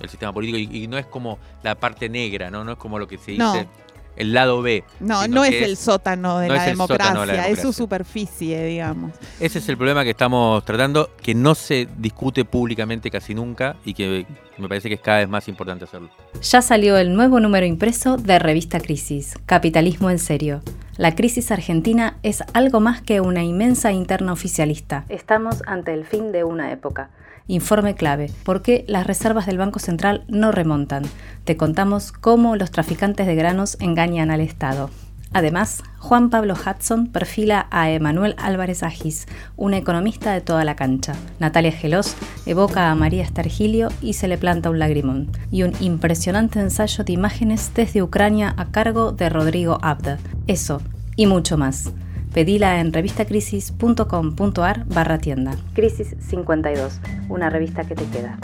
el 0.00 0.08
sistema 0.08 0.32
político 0.32 0.58
y, 0.58 0.84
y 0.84 0.86
no 0.86 0.98
es 0.98 1.06
como 1.06 1.38
la 1.62 1.74
parte 1.74 2.08
negra, 2.08 2.50
¿no? 2.50 2.64
No 2.64 2.72
es 2.72 2.78
como 2.78 2.98
lo 2.98 3.08
que 3.08 3.18
se 3.18 3.32
dice 3.32 3.42
No. 3.42 3.85
El 4.16 4.32
lado 4.32 4.62
B. 4.62 4.84
No, 5.00 5.28
no 5.28 5.44
es 5.44 5.62
el 5.62 5.76
sótano 5.76 6.38
de, 6.38 6.48
no 6.48 6.54
la, 6.54 6.62
es 6.62 6.66
el 6.68 6.74
democracia, 6.74 7.06
sótano 7.06 7.20
de 7.26 7.26
la 7.26 7.32
es 7.34 7.40
su 7.42 7.56
democracia. 7.56 7.72
superficie, 7.72 8.64
digamos. 8.64 9.12
Ese 9.40 9.58
es 9.58 9.68
el 9.68 9.76
problema 9.76 10.04
que 10.04 10.10
estamos 10.10 10.64
tratando, 10.64 11.10
que 11.22 11.34
no 11.34 11.54
se 11.54 11.88
discute 11.98 12.44
públicamente 12.44 13.10
casi 13.10 13.34
nunca 13.34 13.76
y 13.84 13.94
que 13.94 14.26
me 14.58 14.68
parece 14.68 14.88
que 14.88 14.94
es 14.94 15.00
cada 15.00 15.18
vez 15.18 15.28
más 15.28 15.48
importante 15.48 15.84
hacerlo. 15.84 16.08
Ya 16.42 16.62
salió 16.62 16.96
el 16.96 17.14
nuevo 17.14 17.40
número 17.40 17.66
impreso 17.66 18.16
de 18.16 18.38
Revista 18.38 18.80
Crisis, 18.80 19.34
Capitalismo 19.46 20.10
en 20.10 20.18
Serio. 20.18 20.62
La 20.96 21.14
crisis 21.14 21.50
argentina 21.50 22.16
es 22.22 22.42
algo 22.54 22.80
más 22.80 23.02
que 23.02 23.20
una 23.20 23.44
inmensa 23.44 23.92
interna 23.92 24.32
oficialista. 24.32 25.04
Estamos 25.10 25.62
ante 25.66 25.92
el 25.92 26.06
fin 26.06 26.32
de 26.32 26.44
una 26.44 26.72
época. 26.72 27.10
Informe 27.48 27.94
clave, 27.94 28.30
¿por 28.42 28.60
qué 28.62 28.84
las 28.88 29.06
reservas 29.06 29.46
del 29.46 29.58
Banco 29.58 29.78
Central 29.78 30.24
no 30.26 30.50
remontan? 30.50 31.04
Te 31.44 31.56
contamos 31.56 32.10
cómo 32.10 32.56
los 32.56 32.72
traficantes 32.72 33.26
de 33.28 33.36
granos 33.36 33.76
engañan 33.80 34.32
al 34.32 34.40
Estado. 34.40 34.90
Además, 35.32 35.84
Juan 35.98 36.30
Pablo 36.30 36.54
Hudson 36.54 37.06
perfila 37.08 37.68
a 37.70 37.90
Emanuel 37.90 38.34
Álvarez 38.38 38.82
Agis, 38.82 39.26
una 39.56 39.76
economista 39.76 40.32
de 40.32 40.40
toda 40.40 40.64
la 40.64 40.74
cancha. 40.74 41.14
Natalia 41.38 41.72
Gelos 41.72 42.16
evoca 42.46 42.90
a 42.90 42.94
María 42.94 43.22
Estargilio 43.22 43.90
y 44.00 44.14
se 44.14 44.28
le 44.28 44.38
planta 44.38 44.70
un 44.70 44.78
lagrimón. 44.78 45.28
Y 45.50 45.62
un 45.62 45.72
impresionante 45.80 46.58
ensayo 46.58 47.04
de 47.04 47.12
imágenes 47.12 47.70
desde 47.74 48.02
Ucrania 48.02 48.54
a 48.56 48.66
cargo 48.66 49.12
de 49.12 49.28
Rodrigo 49.28 49.78
Abda. 49.82 50.18
Eso, 50.46 50.80
y 51.16 51.26
mucho 51.26 51.56
más. 51.56 51.92
Pedila 52.36 52.80
en 52.80 52.92
revistacrisis.com.ar 52.92 54.84
barra 54.84 55.16
tienda. 55.16 55.56
Crisis 55.72 56.14
52, 56.20 57.00
una 57.30 57.48
revista 57.48 57.84
que 57.84 57.94
te 57.94 58.04
queda. 58.10 58.36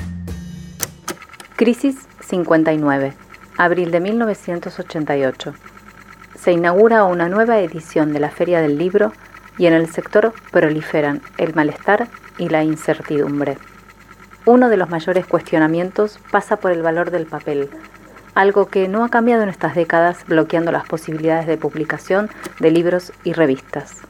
Crisis 1.57 1.99
59, 2.27 3.13
abril 3.59 3.91
de 3.91 4.01
1988 4.01 5.53
se 6.35 6.53
inaugura 6.53 7.05
una 7.05 7.29
nueva 7.29 7.61
edición 7.61 8.15
de 8.15 8.21
la 8.21 8.31
Feria 8.31 8.63
del 8.63 8.79
Libro 8.79 9.13
y 9.59 9.67
en 9.67 9.75
el 9.75 9.93
sector 9.93 10.33
proliferan 10.51 11.21
el 11.37 11.55
malestar 11.55 12.09
y 12.39 12.49
la 12.49 12.65
incertidumbre. 12.65 13.59
Uno 14.47 14.71
de 14.71 14.79
los 14.79 14.89
mayores 14.89 15.27
cuestionamientos 15.27 16.19
pasa 16.31 16.57
por 16.57 16.73
el 16.73 16.81
valor 16.81 17.11
del 17.11 17.27
papel, 17.27 17.69
algo 18.35 18.67
que 18.67 18.89
no 18.89 19.05
ha 19.05 19.09
cambiado 19.09 19.43
en 19.43 19.49
estas 19.49 19.75
décadas 19.75 20.25
bloqueando 20.27 20.73
las 20.73 20.87
posibilidades 20.87 21.47
de 21.47 21.57
publicación 21.57 22.31
de 22.61 22.71
libros 22.71 23.13
y 23.25 23.33
revistas. 23.33 24.03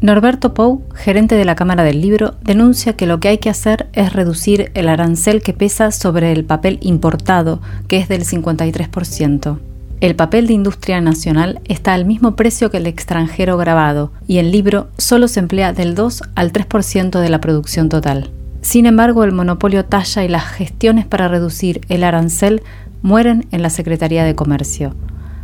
Norberto 0.00 0.54
Pou, 0.54 0.84
gerente 0.94 1.34
de 1.34 1.44
la 1.44 1.56
Cámara 1.56 1.82
del 1.82 2.00
Libro, 2.00 2.34
denuncia 2.42 2.92
que 2.92 3.06
lo 3.06 3.18
que 3.18 3.28
hay 3.28 3.38
que 3.38 3.50
hacer 3.50 3.88
es 3.92 4.12
reducir 4.12 4.70
el 4.74 4.88
arancel 4.88 5.42
que 5.42 5.52
pesa 5.52 5.90
sobre 5.90 6.32
el 6.32 6.44
papel 6.44 6.78
importado, 6.82 7.60
que 7.88 7.96
es 7.98 8.08
del 8.08 8.24
53%. 8.24 9.58
El 10.00 10.14
papel 10.14 10.46
de 10.46 10.52
industria 10.52 11.00
nacional 11.00 11.60
está 11.64 11.94
al 11.94 12.04
mismo 12.04 12.36
precio 12.36 12.70
que 12.70 12.76
el 12.76 12.86
extranjero 12.86 13.56
grabado 13.56 14.12
y 14.28 14.38
el 14.38 14.52
libro 14.52 14.88
solo 14.98 15.26
se 15.26 15.40
emplea 15.40 15.72
del 15.72 15.94
2 15.94 16.22
al 16.34 16.52
3% 16.52 17.18
de 17.18 17.28
la 17.30 17.40
producción 17.40 17.88
total. 17.88 18.30
Sin 18.60 18.86
embargo, 18.86 19.24
el 19.24 19.32
monopolio 19.32 19.84
talla 19.84 20.24
y 20.24 20.28
las 20.28 20.44
gestiones 20.44 21.06
para 21.06 21.28
reducir 21.28 21.80
el 21.88 22.04
arancel 22.04 22.62
mueren 23.02 23.46
en 23.52 23.62
la 23.62 23.70
Secretaría 23.70 24.24
de 24.24 24.34
Comercio. 24.34 24.94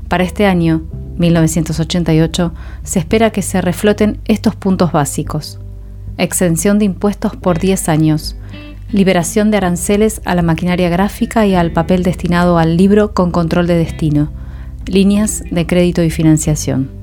Para 0.09 0.25
este 0.25 0.47
año, 0.47 0.83
1988, 1.19 2.53
se 2.83 2.99
espera 2.99 3.31
que 3.31 3.43
se 3.43 3.61
refloten 3.61 4.21
estos 4.25 4.57
puntos 4.57 4.93
básicos. 4.93 5.59
Exención 6.19 6.79
de 6.79 6.87
impuestos 6.87 7.37
por 7.37 7.59
10 7.59 7.89
años. 7.89 8.37
Liberación 8.91 9.51
de 9.51 9.57
aranceles 9.57 10.21
a 10.25 10.35
la 10.35 10.43
maquinaria 10.43 10.89
gráfica 10.91 11.47
y 11.47 11.55
al 11.55 11.73
papel 11.73 12.03
destinado 12.03 12.59
al 12.59 12.77
libro 12.77 13.15
con 13.15 13.31
control 13.31 13.67
de 13.67 13.77
destino. 13.77 14.31
Líneas 14.87 15.45
de 15.51 15.67
crédito 15.67 16.03
y 16.03 16.11
financiación. 16.11 17.02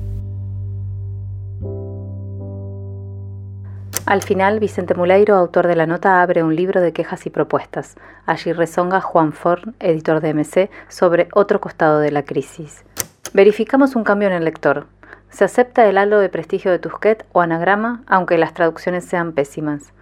Al 4.10 4.22
final, 4.22 4.58
Vicente 4.58 4.94
Muleiro, 4.94 5.36
autor 5.36 5.68
de 5.68 5.76
la 5.76 5.86
nota, 5.86 6.20
abre 6.20 6.42
un 6.42 6.56
libro 6.56 6.80
de 6.80 6.92
quejas 6.92 7.26
y 7.26 7.30
propuestas. 7.30 7.94
Allí 8.26 8.52
rezonga 8.52 9.00
Juan 9.00 9.32
Forn, 9.32 9.76
editor 9.78 10.20
de 10.20 10.34
MC, 10.34 10.68
sobre 10.88 11.28
otro 11.32 11.60
costado 11.60 12.00
de 12.00 12.10
la 12.10 12.24
crisis. 12.24 12.84
Verificamos 13.34 13.94
un 13.94 14.02
cambio 14.02 14.26
en 14.26 14.34
el 14.34 14.44
lector. 14.44 14.88
Se 15.28 15.44
acepta 15.44 15.86
el 15.86 15.96
halo 15.96 16.18
de 16.18 16.28
prestigio 16.28 16.72
de 16.72 16.80
Tusquet 16.80 17.24
o 17.30 17.40
anagrama, 17.40 18.02
aunque 18.08 18.36
las 18.36 18.52
traducciones 18.52 19.04
sean 19.04 19.30
pésimas. 19.30 19.92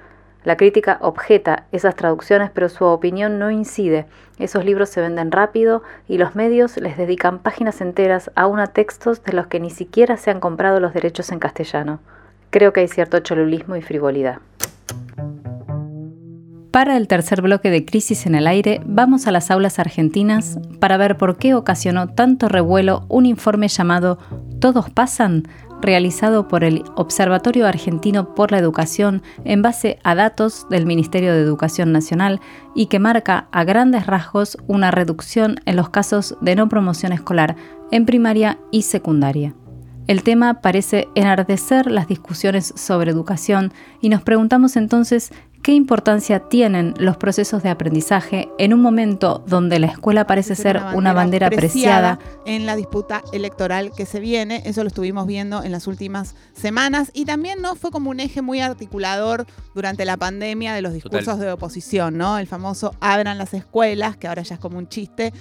La 0.43 0.57
crítica 0.57 0.97
objeta 1.03 1.67
esas 1.71 1.95
traducciones, 1.95 2.51
pero 2.51 2.71
su 2.71 2.87
opinión 2.87 3.39
no 3.39 3.51
incide. 3.51 4.07
Esos 4.39 4.65
libros 4.65 4.89
se 4.89 5.03
venden 5.03 5.33
rápido 5.33 5.83
y 6.09 6.17
los 6.17 6.35
medios 6.35 6.79
les 6.79 6.97
dedican 6.97 7.41
páginas 7.41 7.83
enteras 7.83 8.31
a 8.37 8.47
a 8.47 8.67
textos 8.69 9.23
de 9.23 9.35
los 9.35 9.49
que 9.49 9.61
ni 9.61 9.69
siquiera 9.69 10.17
se 10.17 10.31
han 10.31 10.41
comprado 10.41 10.81
los 10.81 10.95
derechos 10.95 11.31
en 11.31 11.41
castellano. 11.41 12.01
Creo 12.51 12.73
que 12.73 12.81
hay 12.81 12.89
cierto 12.89 13.21
cholulismo 13.21 13.77
y 13.77 13.83
frivolidad. 13.83 14.39
Para 16.71 16.97
el 16.97 17.09
tercer 17.09 17.43
bloque 17.43 17.71
de 17.71 17.85
Crisis 17.85 18.27
en 18.27 18.35
el 18.35 18.47
Aire, 18.47 18.81
vamos 18.85 19.27
a 19.27 19.33
las 19.33 19.51
aulas 19.51 19.79
argentinas 19.79 20.59
para 20.81 20.97
ver 20.97 21.17
por 21.17 21.37
qué 21.37 21.55
ocasionó 21.55 22.09
tanto 22.09 22.49
revuelo 22.49 23.05
un 23.09 23.27
informe 23.27 23.69
llamado 23.69 24.19
Todos 24.61 24.91
pasan, 24.91 25.45
realizado 25.81 26.47
por 26.47 26.65
el 26.65 26.85
Observatorio 26.95 27.67
Argentino 27.67 28.35
por 28.35 28.53
la 28.53 28.59
Educación 28.59 29.23
en 29.45 29.63
base 29.63 29.99
a 30.05 30.15
datos 30.15 30.67
del 30.71 30.87
Ministerio 30.87 31.33
de 31.33 31.41
Educación 31.41 31.91
Nacional 31.91 32.41
y 32.75 32.87
que 32.87 32.99
marca 32.99 33.49
a 33.51 33.65
grandes 33.65 34.07
rasgos 34.07 34.59
una 34.67 34.91
reducción 34.91 35.57
en 35.65 35.77
los 35.77 35.89
casos 35.91 36.37
de 36.41 36.55
no 36.55 36.69
promoción 36.69 37.13
escolar 37.13 37.57
en 37.91 38.07
primaria 38.07 38.59
y 38.71 38.83
secundaria. 38.83 39.55
El 40.09 40.23
tema 40.23 40.63
parece 40.63 41.07
enardecer 41.15 41.91
las 41.91 42.09
discusiones 42.09 42.73
sobre 42.75 43.11
educación 43.11 43.75
y 44.01 44.09
nos 44.09 44.23
preguntamos 44.23 44.77
entonces 44.77 45.31
¿Qué 45.63 45.73
importancia 45.73 46.49
tienen 46.49 46.95
los 46.99 47.17
procesos 47.17 47.63
de 47.63 47.69
aprendizaje 47.69 48.49
en 48.59 48.73
un 48.73 48.81
momento 48.81 49.45
donde 49.47 49.79
la 49.79 49.89
escuela 49.89 50.27
parece 50.27 50.55
ser 50.55 50.81
una 50.95 51.13
bandera, 51.13 51.51
preciada, 51.51 52.19
En 52.47 52.65
la 52.65 52.77
disputa 52.77 53.23
electoral 53.33 53.93
que 53.95 54.07
se 54.07 54.21
viene, 54.21 54.63
eso 54.65 54.83
lo 54.83 54.89
estuvimos 54.89 55.27
viendo 55.27 55.63
en 55.63 55.73
las 55.73 55.87
últimas 55.87 56.37
semanas. 56.55 57.11
Y 57.13 57.25
también 57.25 57.61
no 57.61 57.75
fue 57.75 57.91
como 57.91 58.09
un 58.09 58.21
eje 58.21 58.41
muy 58.41 58.61
articulador 58.61 59.47
durante 59.75 60.05
la 60.05 60.17
pandemia 60.17 60.73
de 60.73 60.81
los 60.81 60.95
discursos 60.95 61.39
de 61.39 61.53
oposición, 61.53 62.17
¿no? 62.17 62.39
El 62.39 62.47
famoso 62.47 62.95
abran 63.01 63.37
las 63.37 63.53
escuelas, 63.53 64.17
que 64.17 64.29
ahora 64.29 64.43
ya 64.43 64.55
es 64.55 64.61
como 64.61 64.79
un 64.79 64.89
chiste, 64.89 65.35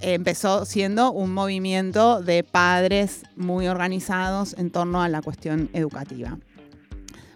empezó 0.00 0.64
siendo 0.64 1.12
un 1.12 1.32
movimiento 1.32 2.22
de 2.22 2.44
padres 2.44 3.22
muy 3.36 3.68
organizados 3.68 4.54
en 4.58 4.70
torno 4.70 5.02
a 5.02 5.08
la 5.08 5.22
cuestión 5.22 5.70
educativa. 5.72 6.38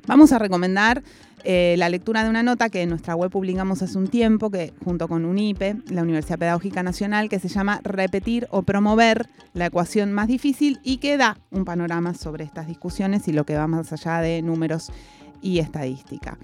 Vamos 0.06 0.32
a 0.32 0.38
recomendar 0.38 1.02
eh, 1.44 1.74
la 1.76 1.88
lectura 1.88 2.22
de 2.22 2.30
una 2.30 2.42
nota 2.42 2.68
que 2.68 2.82
en 2.82 2.88
nuestra 2.88 3.16
web 3.16 3.30
publicamos 3.30 3.82
hace 3.82 3.98
un 3.98 4.08
tiempo, 4.08 4.50
que 4.50 4.72
junto 4.84 5.08
con 5.08 5.24
UNIPE, 5.24 5.76
la 5.88 6.02
Universidad 6.02 6.38
Pedagógica 6.38 6.82
Nacional, 6.82 7.28
que 7.28 7.40
se 7.40 7.48
llama 7.48 7.80
Repetir 7.82 8.46
o 8.50 8.62
promover 8.62 9.28
la 9.54 9.66
ecuación 9.66 10.12
más 10.12 10.28
difícil 10.28 10.78
y 10.84 10.98
que 10.98 11.16
da 11.16 11.38
un 11.50 11.64
panorama 11.64 12.14
sobre 12.14 12.44
estas 12.44 12.66
discusiones 12.68 13.26
y 13.26 13.32
lo 13.32 13.44
que 13.44 13.56
va 13.56 13.66
más 13.66 13.92
allá 13.92 14.20
de 14.20 14.40
números 14.42 14.92
y 15.40 15.58
estadística. 15.58 16.38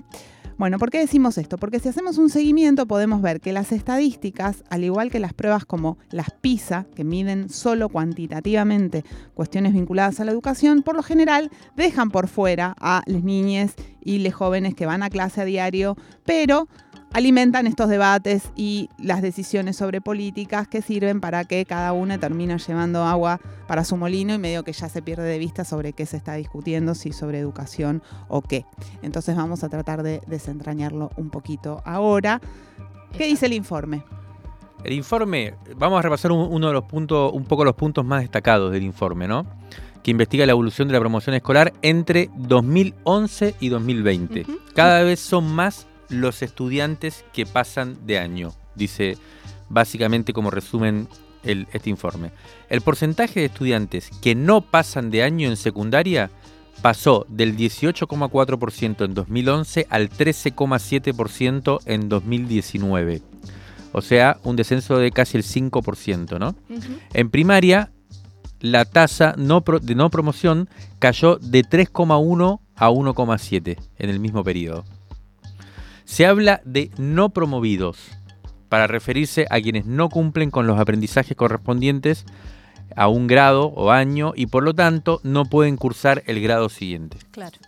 Bueno, 0.59 0.81
¿por 0.81 0.91
qué 0.91 0.99
decimos 0.99 1.39
esto? 1.39 1.57
Porque 1.57 1.79
si 1.79 1.89
hacemos 1.89 2.19
un 2.19 2.31
seguimiento 2.31 2.87
podemos 2.87 3.23
ver 3.23 3.41
que 3.41 3.53
las 3.53 3.71
estadísticas, 3.71 4.65
al 4.69 4.83
igual 4.83 5.09
que 5.09 5.21
las 5.21 5.33
pruebas 5.33 5.65
como 5.65 5.99
las 6.11 6.33
PISA, 6.33 6.85
que 6.97 7.05
miden 7.05 7.49
solo 7.49 7.89
cuantitativamente 7.89 9.05
cuestiones 9.35 9.73
vinculadas 9.73 10.19
a 10.19 10.25
la 10.25 10.33
educación, 10.33 10.83
por 10.83 10.97
lo 10.97 11.05
general 11.05 11.53
dejan 11.77 12.11
por 12.11 12.27
fuera 12.27 12.75
a 12.81 13.03
las 13.07 13.23
niñas 13.23 13.77
y 14.03 14.19
los 14.19 14.35
jóvenes 14.35 14.75
que 14.75 14.85
van 14.85 15.05
a 15.05 15.11
clase 15.11 15.43
a 15.43 15.45
diario, 15.45 15.97
pero 16.25 16.67
alimentan 17.13 17.67
estos 17.67 17.89
debates 17.89 18.51
y 18.55 18.91
las 18.99 19.23
decisiones 19.23 19.77
sobre 19.77 20.01
políticas 20.01 20.69
que 20.69 20.83
sirven 20.83 21.21
para 21.21 21.45
que 21.45 21.65
cada 21.65 21.93
una 21.93 22.19
termine 22.19 22.59
llevando 22.59 23.05
agua 23.05 23.41
para 23.67 23.85
su 23.85 23.97
molino 23.97 24.35
y 24.35 24.39
medio 24.39 24.65
que 24.65 24.73
ya 24.73 24.89
se 24.89 25.03
pierde 25.03 25.25
de 25.25 25.39
vista 25.39 25.65
sobre 25.65 25.93
qué 25.93 26.07
se 26.07 26.17
está 26.17 26.35
discutiendo, 26.35 26.95
si 26.95 27.13
sobre 27.13 27.39
educación 27.39 28.03
o 28.29 28.43
qué. 28.43 28.65
Entonces 29.03 29.37
vamos 29.37 29.65
a 29.65 29.69
tratar 29.69 30.03
de 30.03 30.21
desentrañarlo 30.27 31.11
un 31.17 31.31
poquito 31.31 31.83
ahora. 31.85 32.41
¿Qué 33.17 33.27
dice 33.27 33.47
el 33.47 33.55
informe? 33.55 34.03
El 34.85 34.93
informe, 34.93 35.55
vamos 35.77 35.99
a 35.99 36.03
repasar 36.03 36.31
uno 36.31 36.69
de 36.69 36.73
los 36.73 36.85
puntos, 36.85 37.33
un 37.33 37.45
poco 37.45 37.65
los 37.65 37.75
puntos 37.75 38.05
más 38.05 38.23
destacados 38.23 38.73
del 38.73 38.85
informe, 38.85 39.27
¿no? 39.27 39.45
Que 40.05 40.13
investiga 40.13 40.47
la 40.47 40.53
evolución 40.53 40.87
de 40.87 40.95
la 40.95 41.01
promoción 41.01 41.35
escolar 41.35 41.73
entre 41.83 42.31
2011 42.37 43.57
y 43.59 43.69
2020. 43.71 44.47
Cada 44.75 45.03
vez 45.03 45.19
son 45.19 45.53
más 45.53 45.89
los 46.09 46.43
estudiantes 46.43 47.25
que 47.33 47.47
pasan 47.47 48.07
de 48.07 48.19
año, 48.19 48.53
dice 48.75 49.19
básicamente 49.69 50.33
como 50.33 50.51
resumen 50.51 51.09
este 51.43 51.91
informe. 51.91 52.33
El 52.69 52.81
porcentaje 52.81 53.41
de 53.41 53.47
estudiantes 53.47 54.11
que 54.21 54.35
no 54.35 54.61
pasan 54.61 55.11
de 55.11 55.23
año 55.23 55.49
en 55.49 55.57
secundaria 55.57 56.31
pasó 56.83 57.27
del 57.29 57.57
18,4% 57.57 59.05
en 59.05 59.15
2011 59.15 59.87
al 59.91 60.11
13,7% 60.11 61.81
en 61.87 62.09
2019. 62.09 63.23
O 63.93 64.03
sea, 64.03 64.39
un 64.45 64.57
descenso 64.57 64.99
de 64.99 65.11
casi 65.11 65.39
el 65.39 65.45
5%, 65.45 66.39
¿no? 66.39 66.55
En 67.15 67.31
primaria, 67.31 67.91
la 68.61 68.85
tasa 68.85 69.35
de 69.37 69.95
no 69.95 70.11
promoción 70.11 70.69
cayó 70.99 71.37
de 71.37 71.63
3,1 71.65 72.61
a 72.77 72.91
1,7 72.91 73.79
en 73.99 74.11
el 74.11 74.21
mismo 74.21 74.45
periodo. 74.45 74.85
Se 76.09 76.25
habla 76.25 76.63
de 76.65 76.91
no 76.97 77.29
promovidos 77.29 77.99
para 78.71 78.87
referirse 78.87 79.47
a 79.51 79.61
quienes 79.61 79.85
no 79.85 80.09
cumplen 80.09 80.51
con 80.51 80.67
los 80.67 80.81
aprendizajes 80.81 81.37
correspondientes 81.37 82.25
a 82.97 83.09
un 83.09 83.27
grado 83.27 83.67
o 83.67 83.91
año 83.91 84.33
y 84.35 84.47
por 84.47 84.63
lo 84.63 84.73
tanto 84.73 85.21
no 85.23 85.45
pueden 85.45 85.77
cursar 85.77 86.23
el 86.27 86.41
grado 86.41 86.71
siguiente. 86.71 87.19
Claro. 87.31 87.59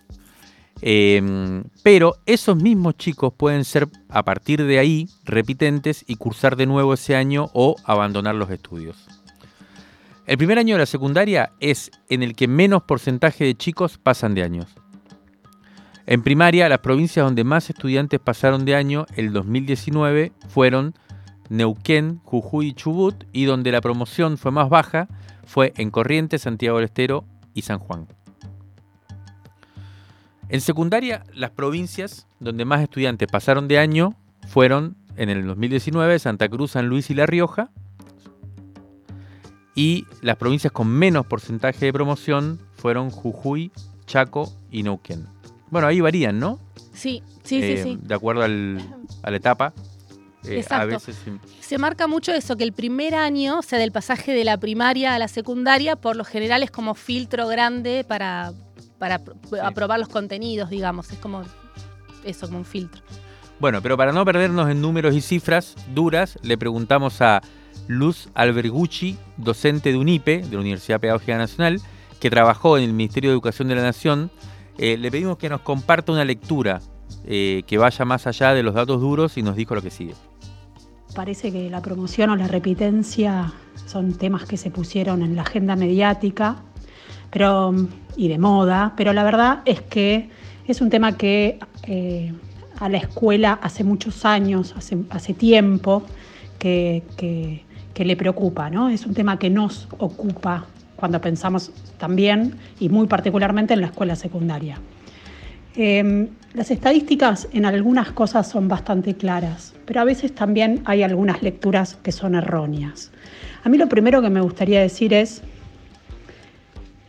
Em, 0.80 1.64
pero 1.82 2.16
esos 2.24 2.57
mismos 2.57 2.97
chicos 2.97 3.34
pueden 3.36 3.62
ser 3.62 3.88
a 4.09 4.24
partir 4.24 4.64
de 4.64 4.78
ahí 4.78 5.07
repitentes 5.26 6.03
y 6.09 6.16
cursar 6.16 6.57
de 6.57 6.64
nuevo 6.64 6.95
ese 6.95 7.16
año 7.16 7.51
o 7.53 7.76
abandonar 7.84 8.36
los 8.36 8.51
estudios. 8.51 9.07
El 10.26 10.38
primer 10.38 10.59
año 10.59 10.76
de 10.76 10.80
la 10.80 10.86
secundaria 10.86 11.53
es 11.61 11.91
en 12.09 12.22
el 12.22 12.34
que 12.34 12.49
menos 12.49 12.84
porcentaje 12.84 13.45
de 13.45 13.55
chicos 13.55 13.99
pasan 13.99 14.34
de 14.34 14.45
años. 14.45 14.80
En 16.11 16.24
primaria, 16.24 16.68
las 16.68 16.80
provincias 16.80 17.24
donde 17.24 17.44
más 17.44 17.70
estudiantes 17.70 18.18
pasaron 18.18 18.64
de 18.64 18.74
año 18.74 19.06
el 19.14 19.32
2019 19.32 20.32
fueron 20.48 20.92
Neuquén, 21.48 22.20
Jujuy 22.24 22.66
y 22.66 22.72
Chubut, 22.72 23.26
y 23.32 23.44
donde 23.44 23.70
la 23.70 23.80
promoción 23.80 24.36
fue 24.36 24.50
más 24.50 24.68
baja 24.68 25.06
fue 25.44 25.72
en 25.76 25.92
Corrientes, 25.92 26.42
Santiago 26.42 26.78
del 26.78 26.86
Estero 26.86 27.26
y 27.54 27.62
San 27.62 27.78
Juan. 27.78 28.08
En 30.48 30.61
secundaria, 30.61 31.22
las 31.32 31.52
provincias 31.52 32.26
donde 32.40 32.64
más 32.64 32.82
estudiantes 32.82 33.28
pasaron 33.30 33.68
de 33.68 33.78
año 33.78 34.16
fueron 34.48 34.96
en 35.14 35.28
el 35.28 35.46
2019 35.46 36.18
Santa 36.18 36.48
Cruz, 36.48 36.72
San 36.72 36.88
Luis 36.88 37.08
y 37.11 37.14
La 37.14 37.26
Rioja. 37.26 37.70
Y 39.76 40.06
las 40.22 40.34
provincias 40.38 40.72
con 40.72 40.88
menos 40.88 41.24
porcentaje 41.26 41.86
de 41.86 41.92
promoción 41.92 42.58
fueron 42.74 43.11
Jujuy, 43.11 43.70
Chaco 44.06 44.52
y 44.72 44.82
Neuquén. 44.82 45.39
Bueno, 45.71 45.87
ahí 45.87 46.01
varían, 46.01 46.39
¿no? 46.39 46.59
Sí, 46.93 47.23
sí, 47.45 47.61
Eh, 47.62 47.77
sí, 47.83 47.91
sí. 47.93 47.99
De 48.03 48.14
acuerdo 48.14 48.43
al- 48.43 48.81
a 49.23 49.31
la 49.31 49.37
etapa. 49.37 49.73
Eh, 50.45 50.57
a 50.57 50.61
Exacto. 50.61 50.87
veces 50.89 51.16
sí. 51.25 51.31
Se 51.61 51.77
marca 51.79 52.07
mucho 52.07 52.33
eso, 52.33 52.57
que 52.57 52.64
el 52.64 52.73
primer 52.73 53.14
año, 53.14 53.59
o 53.59 53.62
sea, 53.62 53.79
del 53.79 53.93
pasaje 53.93 54.33
de 54.33 54.43
la 54.45 54.57
primaria 54.59 55.14
a 55.14 55.18
la 55.18 55.29
secundaria, 55.29 55.97
por 55.97 56.16
lo 56.16 56.25
general 56.25 56.62
es 56.62 56.71
como 56.71 56.95
filtro 56.95 57.47
grande 57.47 58.05
para, 58.09 58.53
para 58.99 59.21
apro- 59.23 59.37
aprobar 59.62 60.01
los 60.01 60.09
contenidos, 60.09 60.71
digamos. 60.71 61.11
Es 61.12 61.18
como 61.18 61.43
eso, 62.25 62.47
como 62.47 62.59
un 62.59 62.64
filtro. 62.64 63.03
Bueno, 63.61 63.83
pero 63.83 63.97
para 63.99 64.12
no 64.12 64.25
perdernos 64.25 64.71
en 64.71 64.81
números 64.81 65.14
y 65.14 65.21
cifras 65.21 65.77
duras, 65.95 66.39
le 66.43 66.57
preguntamos 66.57 67.21
a 67.21 67.43
Luz 67.87 68.29
Albergucci, 68.35 69.18
docente 69.37 69.93
de 69.93 69.99
UNIPE, 69.99 70.39
de 70.45 70.55
la 70.55 70.61
Universidad 70.61 71.01
Pedagógica 71.01 71.37
Nacional, 71.37 71.81
que 72.18 72.31
trabajó 72.31 72.79
en 72.79 72.85
el 72.85 72.93
Ministerio 72.95 73.29
de 73.31 73.35
Educación 73.35 73.68
de 73.68 73.75
la 73.75 73.83
Nación. 73.83 74.31
Eh, 74.79 74.97
le 74.97 75.11
pedimos 75.11 75.37
que 75.37 75.49
nos 75.49 75.61
comparta 75.61 76.12
una 76.12 76.25
lectura 76.25 76.81
eh, 77.25 77.62
que 77.66 77.77
vaya 77.79 78.05
más 78.05 78.27
allá 78.27 78.55
de 78.55 78.62
los 78.62 78.75
datos 78.75 79.01
duros 79.01 79.37
y 79.37 79.43
nos 79.43 79.57
dijo 79.57 79.75
lo 79.75 79.83
que 79.83 79.91
sigue. 79.91 80.14
Parece 81.14 81.51
que 81.53 81.68
la 81.68 81.83
promoción 81.83 82.31
o 82.31 82.37
la 82.37 82.47
repitencia 82.47 83.53
son 83.87 84.12
temas 84.14 84.45
que 84.45 84.57
se 84.57 84.71
pusieron 84.71 85.23
en 85.23 85.35
la 85.37 85.43
agenda 85.43 85.75
mediática 85.77 86.57
pero, 87.31 87.75
y 88.16 88.29
de 88.29 88.39
moda, 88.39 88.95
pero 88.97 89.12
la 89.12 89.23
verdad 89.25 89.61
es 89.64 89.81
que 89.83 90.31
es 90.66 90.81
un 90.81 90.91
tema 90.91 91.16
que 91.16 91.59
eh, 91.85 92.33
a 92.79 92.89
la 92.89 92.99
escuela 92.99 93.59
hace 93.62 93.85
muchos 93.85 94.25
años, 94.25 94.75
hace, 94.77 95.35
tiempo, 95.35 96.03
que- 96.59 97.03
que 97.95 98.05
le 98.05 98.16
preocupa, 98.16 98.71
¿no? 98.71 98.89
Es 98.89 99.05
un 99.07 99.14
tema 99.14 99.39
que 99.39 99.51
nos 99.51 99.87
ocupa 99.99 100.64
cuando 101.01 101.20
pensamos 101.20 101.72
también 101.98 102.55
y 102.78 102.88
muy 102.88 103.07
particularmente 103.09 103.74
en 103.74 103.80
la 103.80 103.88
escuela 103.88 104.14
secundaria. 104.14 104.78
Eh, 105.76 106.28
las 106.53 106.70
estadísticas 106.70 107.48
en 107.53 107.64
algunas 107.64 108.11
cosas 108.12 108.48
son 108.48 108.68
bastante 108.68 109.14
claras, 109.14 109.72
pero 109.86 110.01
a 110.01 110.05
veces 110.05 110.34
también 110.34 110.82
hay 110.84 111.03
algunas 111.03 111.42
lecturas 111.42 111.96
que 112.03 112.12
son 112.12 112.34
erróneas. 112.34 113.12
A 113.62 113.68
mí 113.68 113.78
lo 113.78 113.88
primero 113.88 114.20
que 114.20 114.30
me 114.30 114.40
gustaría 114.40 114.80
decir 114.80 115.14
es, 115.14 115.42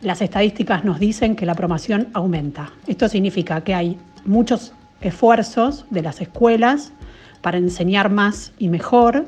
las 0.00 0.22
estadísticas 0.22 0.84
nos 0.84 0.98
dicen 1.00 1.36
que 1.36 1.46
la 1.46 1.54
promoción 1.54 2.08
aumenta. 2.12 2.72
Esto 2.86 3.08
significa 3.08 3.62
que 3.62 3.74
hay 3.74 3.98
muchos 4.24 4.72
esfuerzos 5.00 5.86
de 5.90 6.02
las 6.02 6.20
escuelas 6.20 6.92
para 7.40 7.58
enseñar 7.58 8.10
más 8.10 8.52
y 8.58 8.68
mejor, 8.68 9.26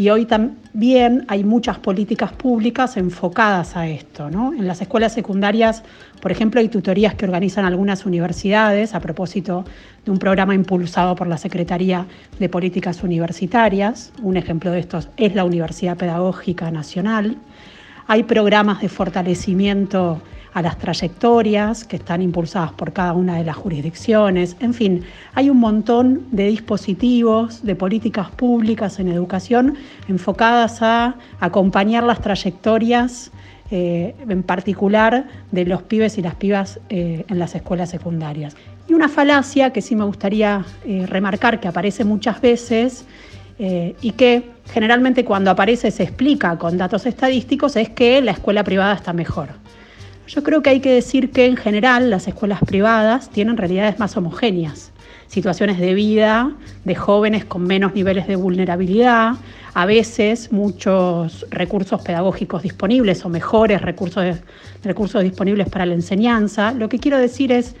y 0.00 0.08
hoy 0.08 0.24
también 0.24 1.26
hay 1.28 1.44
muchas 1.44 1.78
políticas 1.78 2.32
públicas 2.32 2.96
enfocadas 2.96 3.76
a 3.76 3.86
esto. 3.86 4.30
¿no? 4.30 4.54
En 4.54 4.66
las 4.66 4.80
escuelas 4.80 5.12
secundarias, 5.12 5.82
por 6.22 6.32
ejemplo, 6.32 6.58
hay 6.58 6.70
tutorías 6.70 7.14
que 7.16 7.26
organizan 7.26 7.66
algunas 7.66 8.06
universidades 8.06 8.94
a 8.94 9.00
propósito 9.00 9.66
de 10.06 10.10
un 10.10 10.18
programa 10.18 10.54
impulsado 10.54 11.14
por 11.16 11.26
la 11.26 11.36
Secretaría 11.36 12.06
de 12.38 12.48
Políticas 12.48 13.02
Universitarias. 13.02 14.10
Un 14.22 14.38
ejemplo 14.38 14.70
de 14.70 14.80
estos 14.80 15.10
es 15.18 15.34
la 15.34 15.44
Universidad 15.44 15.98
Pedagógica 15.98 16.70
Nacional. 16.70 17.36
Hay 18.06 18.22
programas 18.22 18.80
de 18.80 18.88
fortalecimiento 18.88 20.22
a 20.52 20.62
las 20.62 20.78
trayectorias 20.78 21.84
que 21.84 21.96
están 21.96 22.22
impulsadas 22.22 22.72
por 22.72 22.92
cada 22.92 23.12
una 23.12 23.36
de 23.36 23.44
las 23.44 23.56
jurisdicciones. 23.56 24.56
En 24.60 24.74
fin, 24.74 25.04
hay 25.34 25.50
un 25.50 25.58
montón 25.58 26.26
de 26.32 26.48
dispositivos, 26.48 27.62
de 27.62 27.76
políticas 27.76 28.30
públicas 28.30 28.98
en 28.98 29.08
educación 29.08 29.76
enfocadas 30.08 30.82
a 30.82 31.14
acompañar 31.38 32.02
las 32.02 32.20
trayectorias, 32.20 33.30
eh, 33.72 34.16
en 34.28 34.42
particular 34.42 35.28
de 35.52 35.64
los 35.64 35.82
pibes 35.82 36.18
y 36.18 36.22
las 36.22 36.34
pibas 36.34 36.80
eh, 36.88 37.24
en 37.28 37.38
las 37.38 37.54
escuelas 37.54 37.90
secundarias. 37.90 38.56
Y 38.88 38.94
una 38.94 39.08
falacia 39.08 39.72
que 39.72 39.80
sí 39.80 39.94
me 39.94 40.02
gustaría 40.02 40.64
eh, 40.84 41.06
remarcar, 41.06 41.60
que 41.60 41.68
aparece 41.68 42.04
muchas 42.04 42.40
veces, 42.40 43.04
y 44.00 44.12
que 44.12 44.52
generalmente 44.72 45.22
cuando 45.22 45.50
aparece 45.50 45.90
se 45.90 46.04
explica 46.04 46.56
con 46.56 46.78
datos 46.78 47.04
estadísticos, 47.04 47.76
es 47.76 47.90
que 47.90 48.22
la 48.22 48.30
escuela 48.30 48.64
privada 48.64 48.94
está 48.94 49.12
mejor. 49.12 49.50
Yo 50.30 50.44
creo 50.44 50.62
que 50.62 50.70
hay 50.70 50.78
que 50.78 50.92
decir 50.92 51.32
que 51.32 51.46
en 51.46 51.56
general 51.56 52.08
las 52.08 52.28
escuelas 52.28 52.60
privadas 52.64 53.30
tienen 53.30 53.56
realidades 53.56 53.98
más 53.98 54.16
homogéneas, 54.16 54.92
situaciones 55.26 55.80
de 55.80 55.92
vida 55.92 56.52
de 56.84 56.94
jóvenes 56.94 57.44
con 57.44 57.64
menos 57.64 57.94
niveles 57.94 58.28
de 58.28 58.36
vulnerabilidad, 58.36 59.32
a 59.74 59.86
veces 59.86 60.52
muchos 60.52 61.46
recursos 61.50 62.00
pedagógicos 62.02 62.62
disponibles 62.62 63.24
o 63.24 63.28
mejores 63.28 63.82
recursos, 63.82 64.36
recursos 64.84 65.20
disponibles 65.24 65.68
para 65.68 65.84
la 65.84 65.94
enseñanza. 65.94 66.70
Lo 66.74 66.88
que 66.88 67.00
quiero 67.00 67.18
decir 67.18 67.50
es 67.50 67.74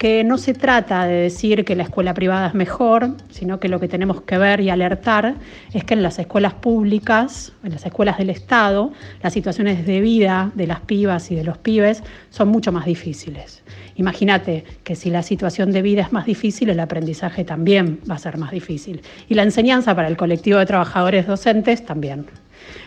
que 0.00 0.24
no 0.24 0.38
se 0.38 0.54
trata 0.54 1.04
de 1.04 1.12
decir 1.12 1.66
que 1.66 1.76
la 1.76 1.82
escuela 1.82 2.14
privada 2.14 2.46
es 2.48 2.54
mejor, 2.54 3.18
sino 3.28 3.60
que 3.60 3.68
lo 3.68 3.80
que 3.80 3.86
tenemos 3.86 4.22
que 4.22 4.38
ver 4.38 4.62
y 4.62 4.70
alertar 4.70 5.34
es 5.74 5.84
que 5.84 5.92
en 5.92 6.02
las 6.02 6.18
escuelas 6.18 6.54
públicas, 6.54 7.52
en 7.62 7.72
las 7.72 7.84
escuelas 7.84 8.16
del 8.16 8.30
Estado, 8.30 8.92
las 9.22 9.34
situaciones 9.34 9.84
de 9.84 10.00
vida 10.00 10.52
de 10.54 10.66
las 10.66 10.80
pibas 10.80 11.30
y 11.30 11.34
de 11.34 11.44
los 11.44 11.58
pibes 11.58 12.02
son 12.30 12.48
mucho 12.48 12.72
más 12.72 12.86
difíciles. 12.86 13.62
Imagínate 13.96 14.64
que 14.84 14.96
si 14.96 15.10
la 15.10 15.22
situación 15.22 15.70
de 15.70 15.82
vida 15.82 16.00
es 16.00 16.12
más 16.12 16.24
difícil, 16.24 16.70
el 16.70 16.80
aprendizaje 16.80 17.44
también 17.44 18.00
va 18.10 18.14
a 18.14 18.18
ser 18.18 18.38
más 18.38 18.52
difícil. 18.52 19.02
Y 19.28 19.34
la 19.34 19.42
enseñanza 19.42 19.94
para 19.94 20.08
el 20.08 20.16
colectivo 20.16 20.58
de 20.58 20.64
trabajadores 20.64 21.26
docentes 21.26 21.84
también. 21.84 22.24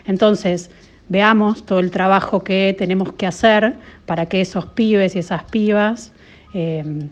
Entonces, 0.08 0.72
veamos 1.10 1.64
todo 1.64 1.78
el 1.78 1.92
trabajo 1.92 2.44
que 2.44 2.76
tenemos 2.76 3.14
que 3.14 3.28
hacer 3.28 3.76
para 4.08 4.26
que 4.26 4.42
esos 4.42 4.66
pibes 4.66 5.16
y 5.16 5.20
esas 5.20 5.44
pibas 5.44 6.12
eh, 6.54 7.10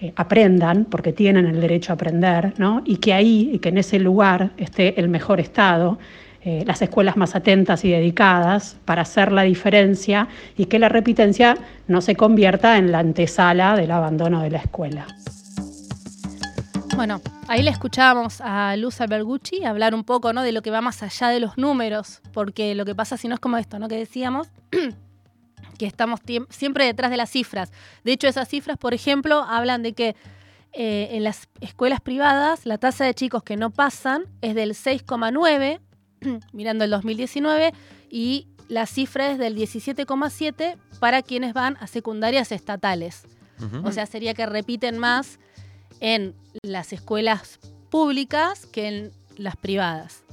eh, 0.00 0.12
aprendan, 0.16 0.86
porque 0.86 1.12
tienen 1.12 1.46
el 1.46 1.60
derecho 1.60 1.92
a 1.92 1.94
aprender, 1.94 2.52
¿no? 2.58 2.82
y 2.84 2.96
que 2.96 3.14
ahí, 3.14 3.50
y 3.52 3.58
que 3.58 3.68
en 3.68 3.78
ese 3.78 3.98
lugar 3.98 4.50
esté 4.56 4.98
el 5.00 5.08
mejor 5.08 5.40
Estado, 5.40 5.98
eh, 6.42 6.62
las 6.66 6.82
escuelas 6.82 7.16
más 7.16 7.34
atentas 7.34 7.86
y 7.86 7.90
dedicadas 7.90 8.76
para 8.84 9.00
hacer 9.02 9.32
la 9.32 9.44
diferencia 9.44 10.28
y 10.58 10.66
que 10.66 10.78
la 10.78 10.90
repitencia 10.90 11.56
no 11.88 12.02
se 12.02 12.16
convierta 12.16 12.76
en 12.76 12.92
la 12.92 12.98
antesala 12.98 13.76
del 13.76 13.92
abandono 13.92 14.42
de 14.42 14.50
la 14.50 14.58
escuela. 14.58 15.06
Bueno, 16.96 17.22
ahí 17.48 17.62
le 17.62 17.70
escuchábamos 17.70 18.42
a 18.42 18.76
Luz 18.76 19.00
Albergucci 19.00 19.64
hablar 19.64 19.94
un 19.94 20.04
poco 20.04 20.34
¿no? 20.34 20.42
de 20.42 20.52
lo 20.52 20.60
que 20.60 20.70
va 20.70 20.82
más 20.82 21.02
allá 21.02 21.28
de 21.28 21.40
los 21.40 21.56
números, 21.56 22.20
porque 22.34 22.74
lo 22.74 22.84
que 22.84 22.94
pasa 22.94 23.16
si 23.16 23.26
no 23.26 23.34
es 23.34 23.40
como 23.40 23.56
esto, 23.56 23.78
¿no? 23.78 23.88
que 23.88 23.96
decíamos, 23.96 24.48
que 25.78 25.86
estamos 25.86 26.20
siempre 26.50 26.84
detrás 26.84 27.10
de 27.10 27.16
las 27.16 27.30
cifras. 27.30 27.72
De 28.04 28.12
hecho, 28.12 28.28
esas 28.28 28.48
cifras, 28.48 28.78
por 28.78 28.94
ejemplo, 28.94 29.42
hablan 29.42 29.82
de 29.82 29.92
que 29.92 30.16
eh, 30.72 31.10
en 31.12 31.22
las 31.22 31.48
escuelas 31.60 32.00
privadas 32.00 32.66
la 32.66 32.78
tasa 32.78 33.04
de 33.04 33.14
chicos 33.14 33.42
que 33.42 33.56
no 33.56 33.70
pasan 33.70 34.24
es 34.40 34.54
del 34.54 34.72
6,9, 34.72 35.80
mirando 36.52 36.84
el 36.84 36.90
2019, 36.90 37.72
y 38.10 38.48
la 38.68 38.86
cifra 38.86 39.30
es 39.30 39.38
del 39.38 39.56
17,7 39.56 40.76
para 40.98 41.22
quienes 41.22 41.54
van 41.54 41.76
a 41.80 41.86
secundarias 41.86 42.52
estatales. 42.52 43.22
O 43.84 43.92
sea, 43.92 44.04
sería 44.04 44.34
que 44.34 44.44
repiten 44.46 44.98
más 44.98 45.38
en 46.00 46.34
las 46.62 46.92
escuelas 46.92 47.60
públicas 47.88 48.66
que 48.66 48.88
en 48.88 49.12
las 49.36 49.56
privadas. 49.56 50.24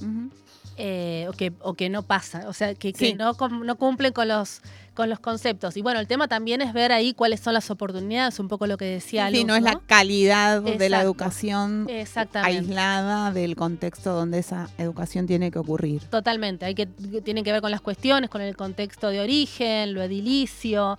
Eh, 0.84 1.26
o, 1.28 1.32
que, 1.32 1.52
o 1.60 1.74
que 1.74 1.88
no 1.88 2.02
pasa, 2.02 2.48
o 2.48 2.52
sea, 2.52 2.74
que, 2.74 2.92
que 2.92 2.98
Sí. 3.10 3.14
no, 3.14 3.36
no 3.62 3.76
cumplen 3.76 4.12
con 4.12 4.26
los, 4.26 4.62
con 4.94 5.08
los 5.08 5.20
conceptos. 5.20 5.76
Y 5.76 5.80
bueno, 5.82 6.00
el 6.00 6.08
tema 6.08 6.26
también 6.26 6.60
es 6.60 6.72
ver 6.72 6.90
ahí 6.90 7.14
cuáles 7.14 7.38
son 7.38 7.54
las 7.54 7.70
oportunidades, 7.70 8.40
un 8.40 8.48
poco 8.48 8.66
lo 8.66 8.76
que 8.76 8.86
decía 8.86 9.28
Sí, 9.30 9.36
Luz, 9.36 9.46
no 9.46 9.54
es 9.54 9.62
la 9.62 9.78
calidad 9.86 10.60
de 10.60 10.88
la 10.88 11.00
educación 11.00 11.86
aislada 12.34 13.30
del 13.30 13.54
contexto 13.54 14.12
donde 14.12 14.40
esa 14.40 14.70
educación 14.76 15.28
tiene 15.28 15.52
que 15.52 15.60
ocurrir. 15.60 16.02
Totalmente, 16.10 16.64
hay 16.66 16.74
que, 16.74 16.86
tienen 16.86 17.44
que 17.44 17.52
ver 17.52 17.60
con 17.60 17.70
las 17.70 17.80
cuestiones, 17.80 18.28
con 18.28 18.40
el 18.42 18.56
contexto 18.56 19.08
de 19.08 19.20
origen, 19.20 19.94
lo 19.94 20.02
edilicio. 20.02 20.98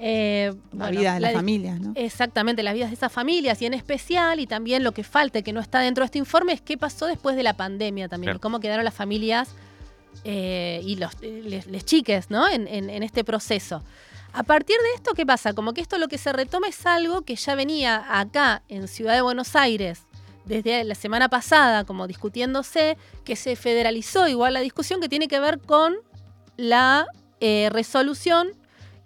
Eh, 0.00 0.52
La 0.72 0.84
bueno, 0.86 1.00
vida 1.00 1.14
de 1.14 1.20
las 1.20 1.32
familias, 1.32 1.80
¿no? 1.80 1.92
Exactamente, 1.96 2.62
las 2.62 2.74
vidas 2.74 2.90
de 2.90 2.94
esas 2.94 3.12
familias 3.12 3.60
y 3.62 3.66
en 3.66 3.74
especial, 3.74 4.38
y 4.40 4.46
también 4.46 4.84
lo 4.84 4.92
que 4.92 5.02
falta, 5.04 5.42
que 5.42 5.52
no 5.52 5.60
está 5.60 5.80
dentro 5.80 6.02
de 6.02 6.06
este 6.06 6.18
informe, 6.18 6.52
es 6.52 6.60
qué 6.60 6.78
pasó 6.78 7.06
después 7.06 7.34
de 7.36 7.42
la 7.42 7.54
pandemia 7.54 8.08
también, 8.08 8.28
Claro. 8.28 8.38
y 8.38 8.40
cómo 8.40 8.60
quedaron 8.60 8.84
las 8.84 8.94
familias 8.94 9.48
eh, 10.24 10.80
y 10.84 10.96
los 10.96 11.12
eh, 11.22 11.42
les, 11.44 11.66
les 11.66 11.84
chiques, 11.84 12.30
¿no? 12.30 12.48
En, 12.48 12.66
en- 12.68 12.90
en 12.90 13.02
este 13.02 13.24
proceso. 13.24 13.82
A 14.32 14.42
partir 14.42 14.76
de 14.76 14.94
esto, 14.96 15.14
¿qué 15.14 15.24
pasa? 15.24 15.52
Como 15.52 15.72
que 15.72 15.80
esto 15.80 15.96
lo 15.98 16.06
que 16.08 16.18
se 16.18 16.32
retoma 16.32 16.68
es 16.68 16.84
algo 16.86 17.22
que 17.22 17.34
ya 17.36 17.54
venía 17.54 18.04
acá 18.20 18.62
en 18.68 18.86
Ciudad 18.88 19.14
de 19.14 19.22
Buenos 19.22 19.56
Aires 19.56 20.02
desde 20.44 20.84
la 20.84 20.94
semana 20.94 21.28
pasada, 21.28 21.84
como 21.84 22.06
discutiéndose, 22.06 22.96
que 23.24 23.36
se 23.36 23.56
federalizó 23.56 24.28
igual 24.28 24.54
la 24.54 24.60
discusión 24.60 25.00
que 25.00 25.08
tiene 25.08 25.28
que 25.28 25.40
ver 25.40 25.58
con 25.60 25.96
la 26.56 27.06
eh, 27.40 27.68
resolución 27.72 28.48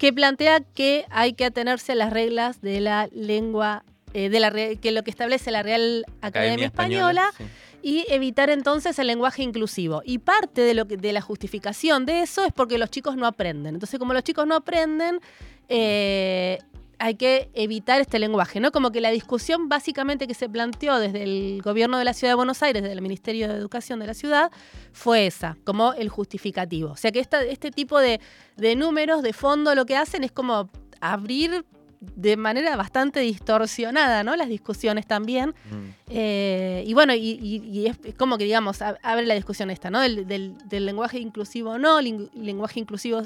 que 0.02 0.12
plantea 0.12 0.58
que 0.58 1.06
hay 1.10 1.34
que 1.34 1.44
atenerse 1.44 1.92
a 1.92 1.94
las 1.94 2.12
reglas 2.12 2.60
de 2.60 2.80
la 2.80 3.08
lengua, 3.12 3.84
eh, 4.14 4.30
de 4.30 4.40
la 4.40 4.50
que 4.50 4.90
lo 4.90 5.04
que 5.04 5.12
establece 5.12 5.52
la 5.52 5.62
Real 5.62 6.04
Academia, 6.20 6.66
Española, 6.66 7.30
sí. 7.38 7.44
y 7.82 8.04
evitar 8.08 8.50
entonces 8.50 8.98
el 8.98 9.06
lenguaje 9.06 9.44
inclusivo. 9.44 10.02
Y 10.04 10.18
parte 10.18 10.62
de, 10.62 10.74
lo 10.74 10.88
que, 10.88 10.96
de 10.96 11.12
la 11.12 11.20
justificación 11.20 12.04
de 12.04 12.22
eso 12.22 12.44
es 12.44 12.52
porque 12.52 12.78
los 12.78 12.90
chicos 12.90 13.14
no 13.14 13.26
aprenden. 13.26 13.74
Entonces, 13.74 14.00
como 14.00 14.12
los 14.12 14.24
chicos 14.24 14.44
no 14.44 14.56
aprenden, 14.56 15.20
eh, 15.68 16.58
hay 17.04 17.16
que 17.16 17.50
evitar 17.54 18.00
este 18.00 18.18
lenguaje, 18.20 18.60
¿no? 18.60 18.70
Como 18.70 18.92
que 18.92 19.00
la 19.00 19.10
discusión 19.10 19.68
básicamente 19.68 20.28
que 20.28 20.34
se 20.34 20.48
planteó 20.48 20.98
desde 21.00 21.24
el 21.24 21.60
gobierno 21.60 21.98
de 21.98 22.04
la 22.04 22.14
Ciudad 22.14 22.30
de 22.30 22.36
Buenos 22.36 22.62
Aires, 22.62 22.80
desde 22.82 22.94
el 22.94 23.02
Ministerio 23.02 23.48
de 23.48 23.54
Educación 23.56 23.98
de 23.98 24.06
la 24.06 24.14
ciudad, 24.14 24.52
fue 24.92 25.26
esa, 25.26 25.56
como 25.64 25.94
el 25.94 26.08
justificativo. 26.08 26.90
O 26.92 26.96
sea 26.96 27.10
que 27.10 27.18
esta- 27.18 27.42
este 27.42 27.70
tipo 27.72 27.98
de, 27.98 28.20
de 28.56 28.76
números 28.76 29.22
de 29.22 29.32
fondo 29.32 29.74
lo 29.74 29.84
que 29.84 29.96
hacen 29.96 30.22
es 30.22 30.30
como 30.30 30.70
abrir 31.00 31.64
de 32.00 32.36
manera 32.36 32.76
bastante 32.76 33.20
distorsionada, 33.20 34.22
¿no? 34.22 34.36
Las 34.36 34.48
discusiones 34.48 35.06
también. 35.06 35.50
Mm. 35.70 35.88
Eh, 36.08 36.84
y 36.86 36.94
bueno, 36.94 37.14
y, 37.14 37.38
y- 37.42 37.68
y 37.68 37.86
es 37.86 37.96
como 38.16 38.38
que, 38.38 38.44
digamos, 38.44 38.80
abre 38.82 39.26
la 39.26 39.34
discusión 39.34 39.70
esta, 39.70 39.90
¿no? 39.90 40.00
Del, 40.00 40.26
del- 40.26 40.56
del 40.68 40.86
lenguaje 40.86 41.18
inclusivo 41.18 41.78
no, 41.78 42.00
ling- 42.00 42.30
lenguaje 42.34 42.78
inclusivo 42.80 43.22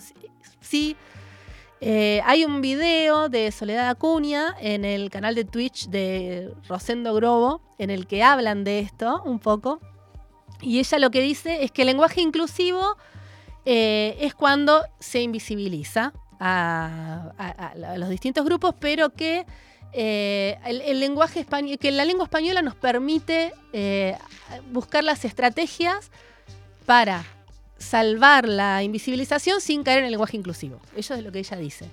sí. 0.60 0.96
Eh, 1.80 2.22
hay 2.24 2.44
un 2.44 2.62
video 2.62 3.28
de 3.28 3.52
Soledad 3.52 3.90
Acuña 3.90 4.56
en 4.60 4.84
el 4.84 5.10
canal 5.10 5.34
de 5.34 5.44
Twitch 5.44 5.88
de 5.88 6.52
Rosendo 6.68 7.14
Grobo, 7.14 7.60
en 7.78 7.90
el 7.90 8.06
que 8.06 8.22
hablan 8.22 8.64
de 8.64 8.80
esto 8.80 9.22
un 9.24 9.38
poco. 9.38 9.80
Y 10.62 10.78
ella 10.78 10.98
lo 10.98 11.10
que 11.10 11.20
dice 11.20 11.64
es 11.64 11.70
que 11.70 11.82
el 11.82 11.88
lenguaje 11.88 12.22
inclusivo 12.22 12.96
eh, 13.66 14.16
es 14.20 14.34
cuando 14.34 14.84
se 15.00 15.20
invisibiliza 15.20 16.14
a, 16.40 17.74
los 17.96 18.08
distintos 18.08 18.44
grupos, 18.44 18.74
pero 18.78 19.10
que 19.10 19.44
eh, 19.92 20.58
el, 20.64 20.98
lenguaje 20.98 21.40
español, 21.40 21.78
que 21.78 21.92
la 21.92 22.06
lengua 22.06 22.24
española 22.24 22.62
nos 22.62 22.74
permite 22.74 23.52
buscar 24.72 25.04
las 25.04 25.26
estrategias 25.26 26.10
para 26.86 27.24
salvar 27.78 28.48
la 28.48 28.82
invisibilización 28.82 29.60
sin 29.60 29.82
caer 29.82 30.00
en 30.00 30.04
el 30.06 30.10
lenguaje 30.12 30.36
inclusivo. 30.36 30.80
Eso 30.96 31.14
es 31.14 31.22
lo 31.22 31.32
que 31.32 31.40
ella 31.40 31.56
dice. 31.56 31.86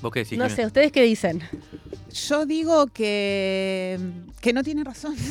¿Vos 0.00 0.12
qué 0.12 0.20
decís? 0.20 0.38
no 0.38 0.48
sé, 0.48 0.64
¿ustedes 0.64 0.92
qué 0.92 1.02
dicen? 1.02 1.42
Yo 2.12 2.46
digo 2.46 2.86
que, 2.86 3.98
que 4.40 4.52
no 4.52 4.62
tiene 4.62 4.84
razón. 4.84 5.16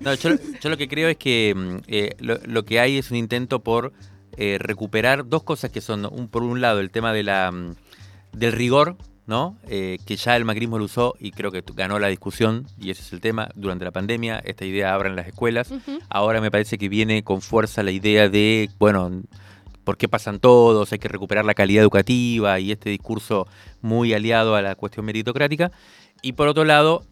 No, 0.00 0.14
yo, 0.14 0.30
yo 0.60 0.70
lo 0.70 0.76
que 0.76 0.86
creo 0.86 1.08
es 1.08 1.16
que 1.16 1.52
mm, 1.56 1.76
eh, 1.88 2.14
lo, 2.20 2.38
lo 2.44 2.64
que 2.64 2.78
hay 2.78 2.98
es 2.98 3.10
un 3.10 3.16
intento 3.16 3.64
por 3.64 3.92
eh, 4.36 4.56
recuperar 4.60 5.28
dos 5.28 5.42
cosas 5.42 5.72
que 5.72 5.80
son, 5.80 6.06
un, 6.06 6.28
por 6.28 6.44
un 6.44 6.60
lado, 6.60 6.78
el 6.78 6.92
tema 6.92 7.12
de 7.12 7.24
la, 7.24 7.50
mm, 7.50 7.74
del 8.32 8.52
rigor, 8.52 8.96
¿no? 9.28 9.58
Eh, 9.68 9.98
que 10.06 10.16
ya 10.16 10.36
el 10.36 10.46
macrismo 10.46 10.78
lo 10.78 10.86
usó 10.86 11.14
y 11.20 11.32
creo 11.32 11.52
que 11.52 11.62
ganó 11.74 11.98
la 11.98 12.08
discusión, 12.08 12.66
y 12.80 12.90
ese 12.90 13.02
es 13.02 13.12
el 13.12 13.20
tema, 13.20 13.50
durante 13.54 13.84
la 13.84 13.90
pandemia, 13.90 14.38
esta 14.38 14.64
idea 14.64 14.94
abran 14.94 15.16
las 15.16 15.28
escuelas. 15.28 15.70
Ahora 16.08 16.40
me 16.40 16.50
parece 16.50 16.78
que 16.78 16.88
viene 16.88 17.22
con 17.22 17.42
fuerza 17.42 17.82
la 17.82 17.90
idea 17.90 18.30
de, 18.30 18.70
bueno, 18.78 19.22
¿por 19.84 19.98
qué 19.98 20.08
pasan 20.08 20.40
todos? 20.40 20.92
Hay 20.92 20.98
que 20.98 21.08
recuperar 21.08 21.44
la 21.44 21.52
calidad 21.52 21.82
educativa 21.82 22.58
y 22.58 22.72
este 22.72 22.88
discurso 22.88 23.46
muy 23.82 24.14
aliado 24.14 24.56
a 24.56 24.62
la 24.62 24.74
cuestión 24.76 25.04
meritocrática. 25.04 25.72
Y 26.22 26.32
por 26.32 26.48
otro 26.48 26.64
lado, 26.64 27.04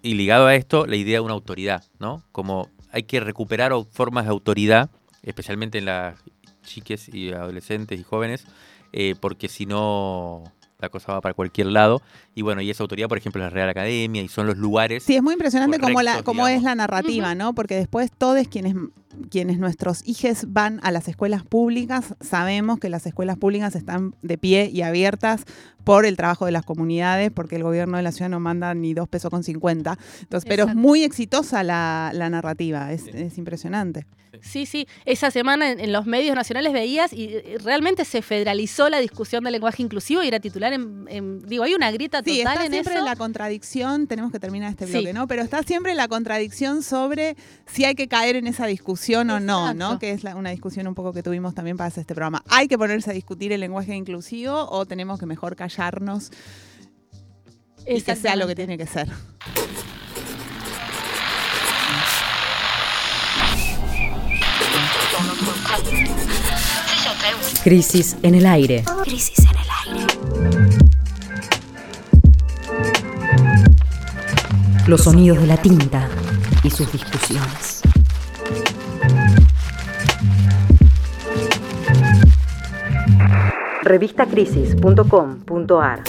y 0.00 0.14
ligado 0.14 0.46
a 0.46 0.54
esto, 0.54 0.86
la 0.86 0.94
idea 0.94 1.16
de 1.16 1.20
una 1.20 1.34
autoridad, 1.34 1.82
¿no? 1.98 2.22
Como 2.30 2.70
hay 2.92 3.02
que 3.02 3.18
recuperar 3.18 3.72
formas 3.90 4.26
de 4.26 4.30
autoridad, 4.30 4.90
especialmente 5.24 5.78
en 5.78 5.86
las 5.86 6.22
chiques 6.62 7.12
y 7.12 7.32
adolescentes 7.32 7.98
y 7.98 8.04
jóvenes, 8.04 8.46
eh, 8.92 9.16
porque 9.20 9.48
si 9.48 9.66
no 9.66 10.44
la 10.78 10.88
cosa 10.88 11.12
va 11.12 11.20
para 11.20 11.34
cualquier 11.34 11.68
lado. 11.68 12.02
Y 12.36 12.42
bueno, 12.42 12.60
y 12.62 12.70
esa 12.70 12.82
autoridad, 12.82 13.08
por 13.08 13.18
ejemplo, 13.18 13.40
es 13.42 13.46
la 13.46 13.50
Real 13.50 13.68
Academia 13.68 14.20
y 14.22 14.28
son 14.28 14.46
los 14.46 14.56
lugares. 14.58 15.02
Sí, 15.04 15.14
es 15.14 15.22
muy 15.22 15.34
impresionante 15.34 15.78
cómo, 15.78 16.02
la, 16.02 16.22
cómo 16.24 16.48
es 16.48 16.62
la 16.62 16.74
narrativa, 16.74 17.34
¿no? 17.34 17.54
Porque 17.54 17.76
después 17.76 18.10
todos 18.16 18.48
quienes, 18.48 18.74
quienes 19.30 19.58
nuestros 19.58 20.02
hijos 20.06 20.46
van 20.48 20.80
a 20.82 20.90
las 20.90 21.06
escuelas 21.06 21.44
públicas, 21.44 22.14
sabemos 22.20 22.80
que 22.80 22.88
las 22.88 23.06
escuelas 23.06 23.36
públicas 23.38 23.76
están 23.76 24.16
de 24.22 24.36
pie 24.36 24.68
y 24.72 24.82
abiertas 24.82 25.44
por 25.84 26.06
el 26.06 26.16
trabajo 26.16 26.46
de 26.46 26.52
las 26.52 26.64
comunidades, 26.64 27.30
porque 27.30 27.56
el 27.56 27.62
gobierno 27.62 27.98
de 27.98 28.02
la 28.02 28.10
ciudad 28.10 28.30
no 28.30 28.40
manda 28.40 28.74
ni 28.74 28.94
dos 28.94 29.08
pesos 29.08 29.30
con 29.30 29.44
cincuenta. 29.44 29.96
Entonces, 30.22 30.48
pero 30.48 30.64
es 30.64 30.74
muy 30.74 31.04
exitosa 31.04 31.62
la, 31.62 32.10
la 32.14 32.30
narrativa, 32.30 32.92
es, 32.92 33.02
Sí. 33.04 33.10
es 33.14 33.38
impresionante. 33.38 34.06
Sí, 34.42 34.66
sí. 34.66 34.88
Esa 35.04 35.30
semana 35.30 35.70
en, 35.70 35.78
en 35.78 35.92
los 35.92 36.06
medios 36.06 36.34
nacionales 36.34 36.72
veías 36.72 37.12
y 37.12 37.38
realmente 37.62 38.04
se 38.04 38.20
federalizó 38.20 38.88
la 38.88 38.98
discusión 38.98 39.44
del 39.44 39.52
lenguaje 39.52 39.80
inclusivo 39.80 40.24
y 40.24 40.26
era 40.28 40.40
titular 40.40 40.72
en, 40.72 41.04
en- 41.08 41.40
digo, 41.46 41.62
hay 41.62 41.74
una 41.74 41.92
grieta 41.92 42.20
total 42.24 42.34
Sí, 42.34 42.40
está 42.40 42.64
en 42.66 42.72
siempre 42.72 42.94
eso. 42.94 43.04
la 43.04 43.16
contradicción, 43.16 44.06
tenemos 44.06 44.32
que 44.32 44.40
terminar 44.40 44.70
este 44.70 44.86
Sí. 44.86 44.92
bloque, 44.92 45.12
¿no? 45.12 45.26
Pero 45.26 45.42
está 45.42 45.62
siempre 45.62 45.94
la 45.94 46.08
contradicción 46.08 46.82
sobre 46.82 47.36
si 47.66 47.84
hay 47.84 47.94
que 47.94 48.08
caer 48.08 48.36
en 48.36 48.46
esa 48.46 48.66
discusión 48.66 49.30
o 49.30 49.40
no, 49.40 49.72
¿no? 49.74 49.98
Que 49.98 50.10
es 50.12 50.24
la- 50.24 50.34
una 50.36 50.50
discusión 50.50 50.86
un 50.88 50.94
poco 50.94 51.12
que 51.12 51.22
tuvimos 51.22 51.54
también 51.54 51.76
para 51.76 51.88
hacer 51.88 52.02
este 52.02 52.14
programa. 52.14 52.42
¿Hay 52.48 52.68
que 52.68 52.76
ponerse 52.78 53.10
a 53.10 53.14
discutir 53.14 53.52
el 53.52 53.60
lenguaje 53.60 53.94
inclusivo 53.94 54.68
o 54.70 54.86
tenemos 54.86 55.20
que 55.20 55.26
mejor 55.26 55.56
callarnos 55.56 56.30
y 57.86 58.00
que 58.02 58.16
sea 58.16 58.36
lo 58.36 58.46
que 58.46 58.54
tiene 58.54 58.78
que 58.78 58.86
ser? 58.86 59.08
Crisis 67.62 68.16
en 68.22 68.34
el 68.34 68.46
aire. 68.46 68.84
Crisis 69.04 69.38
en 69.38 69.94
el 69.96 70.02
aire. 70.68 70.83
Los 74.86 75.04
sonidos 75.04 75.40
de 75.40 75.46
la 75.46 75.56
tinta 75.56 76.10
y 76.62 76.68
sus 76.68 76.92
discusiones. 76.92 77.80
Revistacrisis.com.ar 83.82 86.02